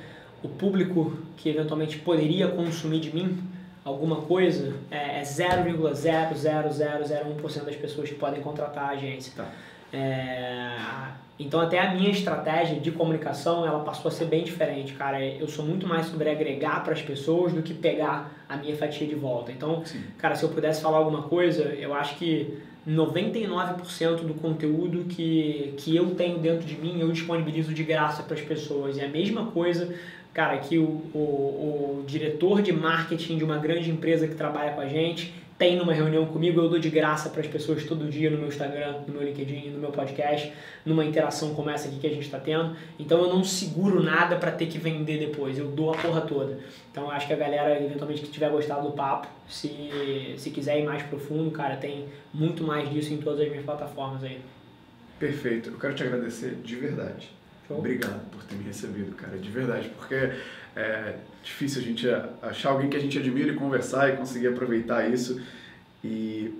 o 0.43 0.49
público 0.49 1.14
que 1.38 1.47
eventualmente 1.47 1.99
poderia 1.99 2.49
consumir 2.49 2.99
de 2.99 3.16
mim 3.16 3.38
alguma 3.86 4.18
coisa 4.18 4.74
é 4.91 5.22
0,00001% 5.22 7.64
das 7.64 7.78
pessoas 7.78 8.10
que 8.10 8.16
podem 8.16 8.41
contratar 8.41 8.89
a 8.89 8.91
agência. 8.91 9.32
Tá. 9.38 9.49
É, 9.91 10.77
então 11.39 11.59
até 11.61 11.79
a 11.79 11.93
minha 11.93 12.11
estratégia 12.11 12.79
de 12.79 12.91
comunicação 12.91 13.65
ela 13.65 13.79
passou 13.79 14.09
a 14.09 14.11
ser 14.11 14.25
bem 14.25 14.43
diferente, 14.43 14.93
cara. 14.93 15.23
Eu 15.23 15.47
sou 15.47 15.65
muito 15.65 15.87
mais 15.87 16.07
sobre 16.07 16.29
agregar 16.29 16.83
para 16.83 16.93
as 16.93 17.01
pessoas 17.01 17.53
do 17.53 17.61
que 17.61 17.73
pegar 17.73 18.31
a 18.47 18.57
minha 18.57 18.75
fatia 18.75 19.07
de 19.07 19.15
volta. 19.15 19.51
Então, 19.51 19.83
Sim. 19.85 20.03
cara, 20.17 20.35
se 20.35 20.43
eu 20.43 20.49
pudesse 20.49 20.81
falar 20.81 20.97
alguma 20.97 21.23
coisa, 21.23 21.63
eu 21.63 21.93
acho 21.93 22.17
que 22.17 22.59
99% 22.87 24.25
do 24.25 24.33
conteúdo 24.33 25.05
que, 25.05 25.73
que 25.77 25.95
eu 25.95 26.11
tenho 26.15 26.39
dentro 26.39 26.65
de 26.65 26.75
mim 26.75 26.99
eu 26.99 27.11
disponibilizo 27.11 27.73
de 27.73 27.83
graça 27.83 28.23
para 28.23 28.35
as 28.35 28.41
pessoas. 28.41 28.97
E 28.97 29.01
a 29.01 29.07
mesma 29.07 29.45
coisa, 29.47 29.93
cara, 30.33 30.57
que 30.57 30.77
o, 30.77 31.01
o, 31.13 31.99
o 32.01 32.03
diretor 32.05 32.61
de 32.61 32.73
marketing 32.73 33.37
de 33.37 33.43
uma 33.43 33.57
grande 33.57 33.89
empresa 33.89 34.27
que 34.27 34.35
trabalha 34.35 34.73
com 34.73 34.81
a 34.81 34.87
gente 34.87 35.33
tem 35.60 35.76
numa 35.76 35.93
reunião 35.93 36.26
comigo, 36.26 36.62
eu 36.62 36.70
dou 36.70 36.80
de 36.80 36.89
graça 36.89 37.30
para 37.30 37.41
as 37.41 37.47
pessoas 37.47 37.84
todo 37.84 38.10
dia 38.10 38.30
no 38.30 38.38
meu 38.38 38.47
Instagram, 38.47 39.01
no 39.05 39.14
meu 39.14 39.24
LinkedIn, 39.24 39.72
no 39.72 39.80
meu 39.80 39.91
podcast, 39.91 40.53
numa 40.86 41.03
interação 41.03 41.53
como 41.53 41.70
essa 41.70 41.89
aqui 41.89 41.99
que 41.99 42.07
a 42.07 42.10
gente 42.10 42.24
está 42.24 42.39
tendo. 42.39 42.78
Então 42.97 43.22
eu 43.22 43.28
não 43.28 43.43
seguro 43.43 44.01
nada 44.01 44.38
para 44.38 44.53
ter 44.53 44.68
que 44.68 44.78
vender 44.78 45.20
depois, 45.20 45.57
eu 45.57 45.68
dou 45.68 45.93
a 45.93 45.97
porra 45.97 46.22
toda. 46.22 46.57
Então 46.89 47.03
eu 47.03 47.12
acho 47.12 47.28
que 47.28 47.34
a 47.34 47.36
galera, 47.36 47.78
eventualmente, 47.84 48.22
que 48.22 48.30
tiver 48.30 48.49
gostado 48.49 48.88
do 48.88 48.93
papo, 48.93 49.28
se, 49.49 50.34
se 50.38 50.49
quiser 50.49 50.80
ir 50.80 50.86
mais 50.86 51.03
profundo, 51.03 51.51
cara, 51.51 51.76
tem 51.76 52.05
muito 52.34 52.64
mais 52.64 52.89
disso 52.89 53.14
em 53.14 53.18
todas 53.18 53.41
as 53.41 53.49
minhas 53.49 53.66
plataformas 53.66 54.24
aí. 54.24 54.39
Perfeito, 55.20 55.72
eu 55.72 55.78
quero 55.78 55.93
te 55.93 56.03
agradecer 56.03 56.55
de 56.64 56.76
verdade. 56.78 57.30
Obrigado 57.70 58.32
por 58.32 58.43
ter 58.45 58.55
me 58.55 58.64
recebido, 58.64 59.14
cara, 59.16 59.38
de 59.38 59.49
verdade, 59.49 59.89
porque 59.89 60.32
é 60.80 61.15
difícil 61.43 61.82
a 61.82 61.86
gente 61.86 62.07
achar 62.41 62.69
alguém 62.69 62.89
que 62.89 62.97
a 62.97 62.99
gente 62.99 63.17
admira 63.17 63.51
e 63.51 63.55
conversar 63.55 64.09
e 64.09 64.17
conseguir 64.17 64.47
aproveitar 64.47 65.09
isso. 65.09 65.41
E 66.03 66.53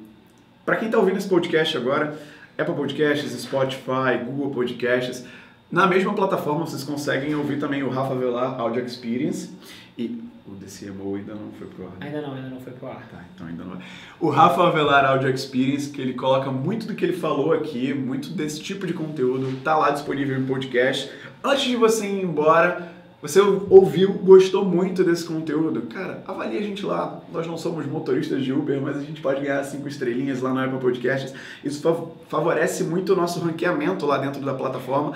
para 0.66 0.76
quem 0.76 0.88
está 0.88 0.98
ouvindo 0.98 1.18
esse 1.18 1.28
podcast 1.28 1.78
agora, 1.78 2.18
Apple 2.58 2.76
Podcasts, 2.76 3.32
Spotify, 3.32 4.24
Google 4.26 4.52
Podcasts, 4.52 5.26
na 5.72 5.88
mesma 5.88 6.14
plataforma 6.14 6.66
vocês 6.66 6.84
conseguem 6.84 7.34
ouvir 7.36 7.60
também 7.60 7.84
o 7.84 7.90
Rafa 7.90 8.16
Velar 8.16 8.60
Audio 8.60 8.84
Experience 8.84 9.52
e 9.98 10.24
o 10.48 10.56
DCMO 10.56 11.16
ainda 11.16 11.36
não 11.36 11.52
foi 11.52 11.68
pro 11.68 11.86
ar. 11.86 11.92
né? 11.92 12.08
Ainda 12.08 12.22
não, 12.22 12.34
ainda 12.34 12.50
não 12.50 12.60
foi 12.60 12.74
pro 12.74 12.88
ar. 12.88 13.08
Tá, 13.12 13.24
então 13.36 13.48
ainda 13.48 13.64
não 13.64 13.76
é. 13.76 13.80
O 14.20 14.30
Rafa 14.30 14.64
Avelar 14.64 15.06
Audio 15.06 15.30
Experience, 15.30 15.90
que 15.92 16.02
ele 16.02 16.14
coloca 16.14 16.52
muito 16.52 16.88
do 16.88 16.96
que 16.96 17.06
ele 17.06 17.14
falou 17.14 17.54
aqui, 17.54 17.94
muito 17.94 18.30
desse 18.32 18.60
tipo 18.62 18.88
de 18.88 18.94
conteúdo, 18.94 19.62
tá 19.64 19.78
lá 19.78 19.92
disponível 19.92 20.38
em 20.38 20.46
podcast. 20.46 21.12
Antes 21.44 21.66
de 21.66 21.76
você 21.76 22.08
ir 22.08 22.24
embora, 22.24 22.92
você 23.22 23.42
ouviu, 23.42 24.14
gostou 24.14 24.64
muito 24.64 25.04
desse 25.04 25.26
conteúdo, 25.26 25.82
cara, 25.84 26.24
avalie 26.26 26.58
a 26.58 26.62
gente 26.62 26.86
lá. 26.86 27.20
Nós 27.34 27.46
não 27.46 27.58
somos 27.58 27.86
motoristas 27.86 28.44
de 28.44 28.54
Uber, 28.54 28.82
mas 28.82 28.96
a 28.98 29.02
gente 29.02 29.22
pode 29.22 29.42
ganhar 29.42 29.62
cinco 29.64 29.88
estrelinhas 29.88 30.42
lá 30.42 30.54
no 30.54 30.60
Apple 30.62 30.80
Podcasts. 30.80 31.34
Isso 31.64 31.82
fav- 31.82 32.08
favorece 32.30 32.84
muito 32.84 33.12
o 33.14 33.16
nosso 33.16 33.40
ranqueamento 33.40 34.06
lá 34.06 34.18
dentro 34.18 34.42
da 34.42 34.54
plataforma 34.54 35.14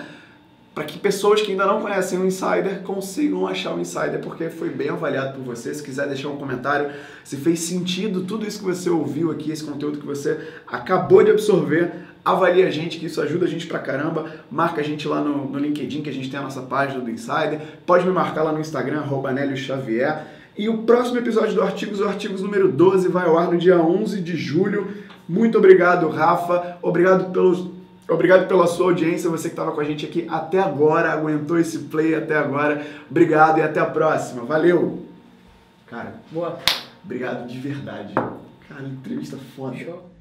para 0.73 0.85
que 0.85 0.97
pessoas 0.97 1.41
que 1.41 1.51
ainda 1.51 1.67
não 1.67 1.81
conhecem 1.81 2.17
o 2.17 2.25
Insider 2.25 2.81
consigam 2.81 3.45
achar 3.47 3.75
o 3.75 3.79
Insider, 3.79 4.19
porque 4.19 4.49
foi 4.49 4.69
bem 4.69 4.89
avaliado 4.89 5.33
por 5.33 5.43
você. 5.43 5.73
Se 5.73 5.83
quiser 5.83 6.07
deixar 6.07 6.29
um 6.29 6.37
comentário, 6.37 6.89
se 7.23 7.37
fez 7.37 7.59
sentido 7.59 8.21
tudo 8.21 8.47
isso 8.47 8.59
que 8.59 8.65
você 8.65 8.89
ouviu 8.89 9.29
aqui, 9.29 9.51
esse 9.51 9.63
conteúdo 9.63 9.99
que 9.99 10.05
você 10.05 10.39
acabou 10.67 11.23
de 11.23 11.29
absorver, 11.29 11.91
avalie 12.25 12.63
a 12.63 12.71
gente, 12.71 12.97
que 12.97 13.05
isso 13.05 13.21
ajuda 13.21 13.45
a 13.45 13.47
gente 13.47 13.67
pra 13.67 13.77
caramba. 13.77 14.31
Marca 14.49 14.81
a 14.81 14.83
gente 14.83 15.07
lá 15.07 15.21
no, 15.21 15.47
no 15.47 15.59
LinkedIn, 15.59 16.01
que 16.01 16.09
a 16.09 16.13
gente 16.13 16.31
tem 16.31 16.39
a 16.39 16.43
nossa 16.43 16.63
página 16.63 16.99
do 16.99 17.11
Insider. 17.11 17.59
Pode 17.85 18.03
me 18.05 18.11
marcar 18.11 18.41
lá 18.41 18.51
no 18.51 18.59
Instagram, 18.59 19.01
arroba 19.01 19.31
Nélio 19.31 19.55
Xavier. 19.55 20.25
E 20.57 20.69
o 20.69 20.79
próximo 20.79 21.19
episódio 21.19 21.53
do 21.53 21.61
Artigos, 21.61 21.99
o 21.99 22.07
Artigos 22.07 22.41
número 22.41 22.71
12, 22.71 23.09
vai 23.09 23.27
ao 23.27 23.37
ar 23.37 23.51
no 23.51 23.59
dia 23.59 23.77
11 23.77 24.21
de 24.21 24.35
julho. 24.35 24.87
Muito 25.29 25.57
obrigado, 25.57 26.07
Rafa. 26.09 26.77
Obrigado 26.81 27.31
pelos 27.31 27.72
Obrigado 28.13 28.47
pela 28.47 28.67
sua 28.67 28.87
audiência, 28.87 29.29
você 29.29 29.49
que 29.49 29.53
estava 29.53 29.71
com 29.71 29.81
a 29.81 29.83
gente 29.83 30.05
aqui 30.05 30.27
até 30.29 30.59
agora, 30.59 31.11
aguentou 31.11 31.57
esse 31.57 31.79
play 31.79 32.15
até 32.15 32.37
agora. 32.37 32.85
Obrigado 33.09 33.59
e 33.59 33.61
até 33.61 33.79
a 33.79 33.85
próxima. 33.85 34.43
Valeu! 34.43 35.05
Cara, 35.87 36.15
Boa. 36.31 36.59
obrigado 37.03 37.47
de 37.47 37.59
verdade. 37.59 38.13
Cara, 38.13 38.83
entrevista 38.83 39.37
foda. 39.55 39.77
Show. 39.77 40.11